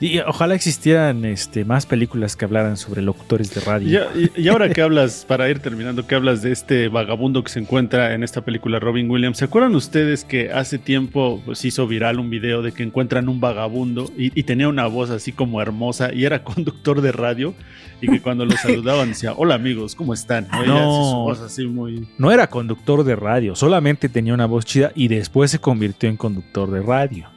Y 0.00 0.18
ojalá 0.20 0.54
existieran 0.54 1.24
este, 1.24 1.64
más 1.64 1.86
películas 1.86 2.36
que 2.36 2.44
hablaran 2.44 2.76
sobre 2.76 3.02
locutores 3.02 3.54
de 3.54 3.60
radio. 3.60 4.06
Y, 4.14 4.42
y 4.42 4.48
ahora 4.48 4.70
que 4.70 4.82
hablas, 4.82 5.24
para 5.26 5.48
ir 5.50 5.58
terminando, 5.60 6.06
que 6.06 6.14
hablas 6.14 6.42
de 6.42 6.52
este 6.52 6.88
vagabundo 6.88 7.42
que 7.42 7.50
se 7.50 7.60
encuentra 7.60 8.14
en 8.14 8.22
esta 8.22 8.42
película 8.42 8.78
Robin 8.78 9.10
Williams, 9.10 9.38
¿se 9.38 9.44
acuerdan 9.44 9.74
ustedes 9.74 10.24
que 10.24 10.50
hace 10.52 10.78
tiempo 10.78 11.42
pues, 11.44 11.64
hizo 11.64 11.86
viral 11.86 12.18
un 12.18 12.30
video 12.30 12.62
de 12.62 12.72
que 12.72 12.82
encuentran 12.82 13.28
un 13.28 13.40
vagabundo 13.40 14.10
y, 14.16 14.38
y 14.38 14.42
tenía 14.44 14.68
una 14.68 14.86
voz 14.86 15.10
así 15.10 15.32
como 15.32 15.60
hermosa 15.62 16.12
y 16.12 16.24
era 16.24 16.42
conductor 16.44 17.00
de 17.00 17.12
radio 17.12 17.54
y 18.00 18.06
que 18.06 18.20
cuando 18.20 18.44
lo 18.44 18.56
saludaban 18.56 19.08
decía, 19.08 19.32
hola 19.36 19.56
amigos, 19.56 19.96
¿cómo 19.96 20.14
están? 20.14 20.46
¿No? 20.52 20.58
Y 20.58 20.62
hace 20.62 20.68
su 20.68 20.72
No. 20.74 21.22
voz 21.24 21.40
así 21.40 21.66
muy... 21.66 22.08
No 22.16 22.30
era 22.30 22.46
conductor 22.48 23.02
de 23.02 23.16
radio, 23.16 23.56
solamente 23.56 24.08
tenía 24.08 24.34
una 24.34 24.46
voz 24.46 24.64
chida 24.64 24.92
y 24.94 25.08
después 25.08 25.50
se 25.50 25.58
convirtió 25.58 26.08
en 26.08 26.16
conductor 26.16 26.70
de 26.70 26.80
radio. 26.82 27.28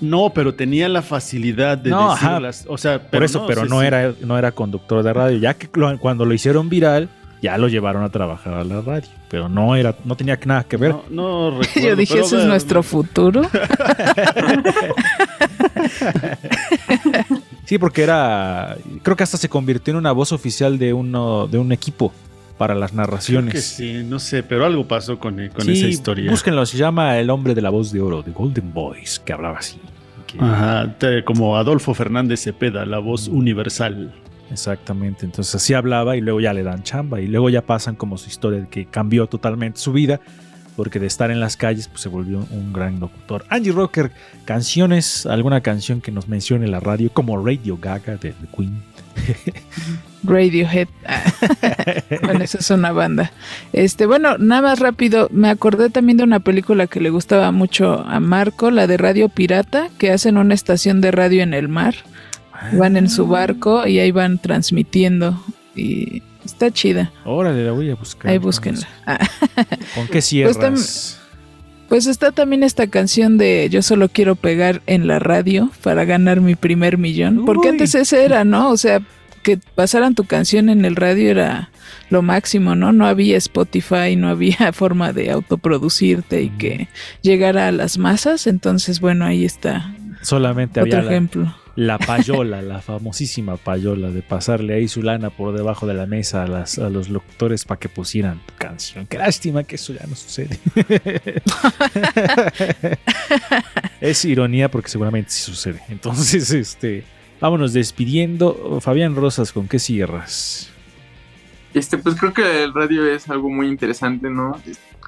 No, 0.00 0.30
pero 0.34 0.54
tenía 0.54 0.88
la 0.88 1.02
facilidad 1.02 1.76
de 1.78 1.90
No, 1.90 2.12
ajá. 2.12 2.28
decirlas. 2.30 2.64
O 2.68 2.78
sea, 2.78 3.00
Por 3.10 3.22
eso, 3.24 3.46
pero 3.46 3.62
sí, 3.64 3.68
no, 3.68 3.80
sí. 3.80 3.86
Era, 3.86 4.12
no 4.20 4.38
era 4.38 4.52
conductor 4.52 5.02
de 5.02 5.12
radio. 5.12 5.38
Ya 5.38 5.54
que 5.54 5.68
lo- 5.78 5.98
cuando 5.98 6.24
lo 6.24 6.32
hicieron 6.34 6.68
viral, 6.68 7.08
ya 7.42 7.56
lo 7.58 7.68
llevaron 7.68 8.02
a 8.02 8.08
trabajar 8.10 8.54
a 8.54 8.64
la 8.64 8.80
radio. 8.80 9.08
Pero 9.30 9.48
no 9.48 9.76
era, 9.76 9.94
no 10.04 10.16
tenía 10.16 10.38
nada 10.44 10.64
que 10.64 10.76
ver. 10.76 10.90
No, 11.10 11.50
no 11.50 11.50
recuerdo. 11.60 11.88
Yo 11.88 11.96
dije, 11.96 12.14
pero 12.14 12.26
ese 12.26 12.38
es 12.40 12.44
nuestro 12.46 12.82
futuro. 12.82 13.42
Sí, 17.64 17.78
porque 17.78 18.02
era. 18.02 18.76
Creo 19.02 19.16
que 19.16 19.22
hasta 19.22 19.36
se 19.36 19.48
convirtió 19.48 19.92
en 19.92 19.98
una 19.98 20.12
voz 20.12 20.32
oficial 20.32 20.78
de 20.78 20.92
uno 20.92 21.46
de 21.46 21.58
un 21.58 21.70
equipo 21.72 22.12
para 22.60 22.74
las 22.74 22.90
Creo 22.90 23.00
narraciones. 23.00 23.54
que 23.54 23.60
sí, 23.62 24.02
no 24.04 24.18
sé, 24.18 24.42
pero 24.42 24.66
algo 24.66 24.86
pasó 24.86 25.18
con, 25.18 25.48
con 25.48 25.64
Sí, 25.64 25.72
esa 25.72 25.86
historia. 25.86 26.30
Búsquenlo, 26.30 26.66
se 26.66 26.76
llama 26.76 27.16
El 27.18 27.30
hombre 27.30 27.54
de 27.54 27.62
la 27.62 27.70
voz 27.70 27.90
de 27.90 28.02
oro, 28.02 28.22
The 28.22 28.32
Golden 28.32 28.74
Voice, 28.74 29.18
que 29.24 29.32
hablaba 29.32 29.58
así. 29.60 29.78
que- 30.26 30.36
Ajá, 30.38 30.94
como 31.24 31.56
Adolfo 31.56 31.94
Fernández 31.94 32.42
Cepeda, 32.42 32.84
la 32.84 32.98
voz 32.98 33.28
universal. 33.28 34.12
Exactamente, 34.52 35.24
entonces 35.24 35.54
así 35.54 35.72
hablaba 35.72 36.18
y 36.18 36.20
luego 36.20 36.38
ya 36.40 36.52
le 36.52 36.62
dan 36.62 36.82
chamba 36.82 37.18
y 37.22 37.28
luego 37.28 37.48
ya 37.48 37.62
pasan 37.62 37.94
como 37.96 38.18
su 38.18 38.28
historia 38.28 38.60
de 38.60 38.68
que 38.68 38.84
cambió 38.84 39.26
totalmente 39.26 39.80
su 39.80 39.92
vida 39.94 40.20
porque 40.76 40.98
de 41.00 41.06
estar 41.06 41.30
en 41.30 41.40
las 41.40 41.56
calles 41.56 41.88
pues 41.88 42.02
se 42.02 42.10
volvió 42.10 42.46
un 42.50 42.72
gran 42.74 43.00
locutor. 43.00 43.46
Angie 43.48 43.72
Rocker, 43.72 44.12
canciones, 44.44 45.24
alguna 45.24 45.62
canción 45.62 46.02
que 46.02 46.12
nos 46.12 46.28
mencione 46.28 46.66
en 46.66 46.72
la 46.72 46.80
radio 46.80 47.10
como 47.10 47.42
Radio 47.42 47.78
Gaga 47.80 48.16
de 48.18 48.32
The 48.32 48.46
Queen. 48.54 48.82
Radiohead. 50.24 50.88
Ah. 51.06 51.22
bueno, 52.22 52.44
esa 52.44 52.58
es 52.58 52.70
una 52.70 52.92
banda. 52.92 53.32
Este, 53.72 54.06
bueno, 54.06 54.38
nada 54.38 54.62
más 54.62 54.78
rápido, 54.78 55.28
me 55.32 55.48
acordé 55.48 55.90
también 55.90 56.18
de 56.18 56.24
una 56.24 56.40
película 56.40 56.86
que 56.86 57.00
le 57.00 57.10
gustaba 57.10 57.50
mucho 57.52 58.00
a 58.06 58.20
Marco, 58.20 58.70
la 58.70 58.86
de 58.86 58.96
Radio 58.96 59.28
Pirata, 59.28 59.88
que 59.98 60.10
hacen 60.10 60.36
una 60.36 60.54
estación 60.54 61.00
de 61.00 61.10
radio 61.10 61.42
en 61.42 61.54
el 61.54 61.68
mar. 61.68 61.94
Van 62.74 62.96
en 62.98 63.08
su 63.08 63.26
barco 63.26 63.86
y 63.86 64.00
ahí 64.00 64.10
van 64.10 64.38
transmitiendo 64.38 65.42
y 65.74 66.22
está 66.44 66.70
chida. 66.70 67.10
Órale, 67.24 67.64
la 67.64 67.72
voy 67.72 67.90
a 67.90 67.94
buscar. 67.94 68.30
Ahí 68.30 68.36
búsquenla. 68.36 68.86
Ah. 69.06 69.18
¿Con 69.94 70.06
qué 70.08 70.20
cierras? 70.22 70.58
tam- 70.58 71.16
Pues 71.88 72.06
está 72.06 72.32
también 72.32 72.62
esta 72.62 72.86
canción 72.88 73.38
de 73.38 73.66
Yo 73.70 73.80
solo 73.80 74.10
quiero 74.10 74.36
pegar 74.36 74.82
en 74.86 75.06
la 75.06 75.18
radio 75.18 75.70
para 75.82 76.04
ganar 76.04 76.42
mi 76.42 76.54
primer 76.54 76.98
millón. 76.98 77.46
Porque 77.46 77.68
Uy. 77.68 77.72
antes 77.72 77.94
ese 77.94 78.24
era, 78.26 78.44
¿no? 78.44 78.68
O 78.70 78.76
sea, 78.76 79.00
que 79.42 79.58
pasaran 79.74 80.14
tu 80.14 80.24
canción 80.24 80.68
en 80.68 80.84
el 80.84 80.96
radio 80.96 81.30
era 81.30 81.70
lo 82.10 82.22
máximo, 82.22 82.74
¿no? 82.74 82.92
No 82.92 83.06
había 83.06 83.36
Spotify, 83.36 84.16
no 84.16 84.28
había 84.28 84.56
forma 84.72 85.12
de 85.12 85.30
autoproducirte 85.30 86.42
y 86.42 86.50
que 86.50 86.88
llegara 87.22 87.68
a 87.68 87.72
las 87.72 87.98
masas. 87.98 88.46
Entonces, 88.46 89.00
bueno, 89.00 89.24
ahí 89.24 89.44
está 89.44 89.94
Solamente 90.22 90.80
otro 90.80 90.92
había 90.92 91.02
la, 91.04 91.10
ejemplo. 91.10 91.54
la 91.76 91.98
payola, 91.98 92.60
la 92.60 92.80
famosísima 92.82 93.56
payola 93.56 94.10
de 94.10 94.22
pasarle 94.22 94.74
ahí 94.74 94.88
su 94.88 95.02
lana 95.02 95.30
por 95.30 95.56
debajo 95.56 95.86
de 95.86 95.94
la 95.94 96.06
mesa 96.06 96.42
a, 96.42 96.46
las- 96.46 96.78
a 96.78 96.90
los 96.90 97.08
locutores 97.08 97.64
para 97.64 97.78
que 97.78 97.88
pusieran 97.88 98.40
tu 98.46 98.54
canción. 98.56 99.06
Qué 99.06 99.16
lástima 99.18 99.64
que 99.64 99.76
eso 99.76 99.94
ya 99.94 100.04
no 100.06 100.14
sucede. 100.16 100.58
es 104.00 104.24
ironía 104.24 104.70
porque 104.70 104.88
seguramente 104.90 105.30
sí 105.30 105.42
sucede. 105.42 105.80
Entonces, 105.88 106.50
este, 106.50 107.04
vámonos 107.40 107.72
despidiendo. 107.72 108.78
Fabián 108.80 109.14
Rosas, 109.16 109.52
¿con 109.52 109.68
qué 109.68 109.78
cierras? 109.78 110.70
Este, 111.74 111.98
pues 111.98 112.16
creo 112.16 112.32
que 112.32 112.64
el 112.64 112.74
radio 112.74 113.06
es 113.06 113.28
algo 113.28 113.48
muy 113.48 113.68
interesante, 113.68 114.28
¿no? 114.28 114.60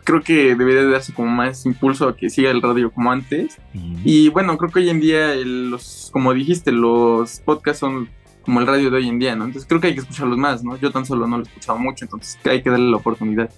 Creo 0.05 0.21
que 0.23 0.55
debería 0.55 0.83
de 0.83 0.91
darse 0.91 1.13
como 1.13 1.29
más 1.29 1.65
impulso 1.67 2.09
a 2.09 2.17
que 2.17 2.31
siga 2.31 2.51
el 2.51 2.63
radio 2.63 2.91
como 2.91 3.11
antes. 3.13 3.59
Y 4.05 4.29
bueno, 4.29 4.57
creo 4.59 4.71
que 4.71 4.81
hoy 4.81 4.91
en 4.91 5.01
día, 5.01 5.33
el- 5.35 5.71
los, 5.71 6.11
como 6.13 6.33
dijiste, 6.35 6.73
los 6.73 7.41
podcasts 7.41 7.81
son 7.81 8.09
como 8.43 8.61
el 8.61 8.67
radio 8.67 8.91
de 8.91 8.97
hoy 8.97 9.09
en 9.09 9.19
día, 9.21 9.37
¿no? 9.37 9.45
Entonces 9.45 9.69
creo 9.69 9.81
que 9.81 9.89
hay 9.89 9.95
que 9.95 10.01
escucharlos 10.01 10.37
más, 10.39 10.65
¿no? 10.65 10.77
Yo 10.79 10.91
tan 10.91 11.07
solo 11.07 11.27
no 11.29 11.37
lo 11.39 11.45
he 11.45 11.47
escuchado 11.47 11.79
mucho, 11.79 12.05
entonces 12.05 12.37
hay 12.45 12.63
que 12.63 12.71
darle 12.71 12.91
la 12.91 12.97
oportunidad. 12.97 13.51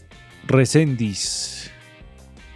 Recendis. 0.46 1.70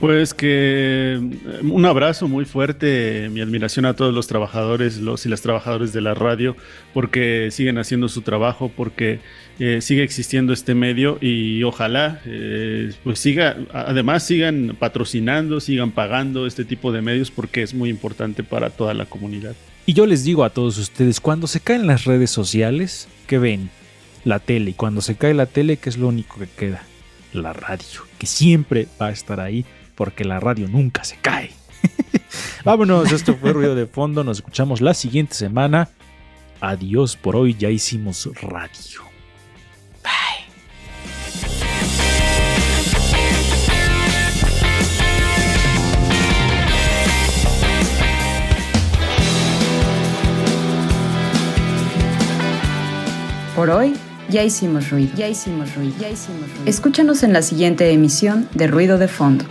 Pues 0.00 0.32
que 0.32 1.18
eh, 1.18 1.60
un 1.62 1.84
abrazo 1.84 2.28
muy 2.28 2.44
fuerte, 2.44 3.28
mi 3.32 3.40
admiración 3.40 3.84
a 3.84 3.94
todos 3.94 4.14
los 4.14 4.28
trabajadores, 4.28 4.98
los 4.98 5.26
y 5.26 5.28
las 5.28 5.40
trabajadoras 5.40 5.92
de 5.92 6.00
la 6.00 6.14
radio, 6.14 6.56
porque 6.94 7.48
siguen 7.50 7.78
haciendo 7.78 8.08
su 8.08 8.22
trabajo, 8.22 8.70
porque 8.76 9.18
eh, 9.58 9.80
sigue 9.80 10.04
existiendo 10.04 10.52
este 10.52 10.76
medio 10.76 11.18
y 11.20 11.64
ojalá 11.64 12.20
eh, 12.26 12.92
pues 13.02 13.18
siga, 13.18 13.56
además 13.72 14.22
sigan 14.22 14.76
patrocinando, 14.78 15.58
sigan 15.58 15.90
pagando 15.90 16.46
este 16.46 16.64
tipo 16.64 16.92
de 16.92 17.02
medios 17.02 17.32
porque 17.32 17.62
es 17.62 17.74
muy 17.74 17.90
importante 17.90 18.44
para 18.44 18.70
toda 18.70 18.94
la 18.94 19.06
comunidad. 19.06 19.56
Y 19.84 19.94
yo 19.94 20.06
les 20.06 20.22
digo 20.22 20.44
a 20.44 20.50
todos 20.50 20.78
ustedes, 20.78 21.18
cuando 21.18 21.48
se 21.48 21.58
caen 21.58 21.88
las 21.88 22.04
redes 22.04 22.30
sociales, 22.30 23.08
¿qué 23.26 23.38
ven? 23.38 23.68
La 24.24 24.38
tele. 24.38 24.70
Y 24.70 24.74
cuando 24.74 25.00
se 25.00 25.16
cae 25.16 25.34
la 25.34 25.46
tele, 25.46 25.78
¿qué 25.78 25.88
es 25.88 25.96
lo 25.96 26.06
único 26.06 26.38
que 26.38 26.46
queda? 26.46 26.84
La 27.32 27.52
radio, 27.52 28.02
que 28.18 28.26
siempre 28.26 28.86
va 29.00 29.08
a 29.08 29.12
estar 29.12 29.40
ahí, 29.40 29.64
porque 29.98 30.24
la 30.24 30.38
radio 30.38 30.68
nunca 30.68 31.02
se 31.02 31.16
cae. 31.16 31.50
Vámonos, 32.64 33.10
esto 33.10 33.34
fue 33.34 33.52
Ruido 33.52 33.74
de 33.74 33.86
Fondo, 33.86 34.22
nos 34.22 34.38
escuchamos 34.38 34.80
la 34.80 34.94
siguiente 34.94 35.34
semana. 35.34 35.88
Adiós 36.60 37.16
por 37.16 37.34
hoy, 37.34 37.56
ya 37.58 37.68
hicimos 37.68 38.30
radio. 38.40 39.02
Por 53.56 53.70
hoy 53.70 53.94
ya 54.28 54.44
hicimos 54.44 54.90
ruido. 54.90 55.10
Ya 55.16 55.26
hicimos 55.26 55.74
ruido. 55.74 55.94
Ya 55.98 56.10
hicimos 56.10 56.42
ruido. 56.42 56.66
Escúchanos 56.66 57.22
en 57.22 57.32
la 57.32 57.42
siguiente 57.42 57.90
emisión 57.90 58.48
de 58.54 58.66
Ruido 58.66 58.98
de 58.98 59.08
Fondo. 59.08 59.44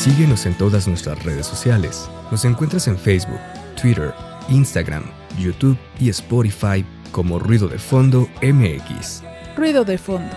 Síguenos 0.00 0.46
en 0.46 0.54
todas 0.56 0.88
nuestras 0.88 1.22
redes 1.24 1.44
sociales. 1.44 2.08
Nos 2.30 2.46
encuentras 2.46 2.88
en 2.88 2.96
Facebook, 2.96 3.38
Twitter, 3.78 4.14
Instagram, 4.48 5.04
YouTube 5.38 5.76
y 5.98 6.08
Spotify 6.08 6.82
como 7.12 7.38
Ruido 7.38 7.68
de 7.68 7.78
Fondo 7.78 8.26
MX. 8.40 9.22
Ruido 9.58 9.84
de 9.84 9.98
fondo. 9.98 10.34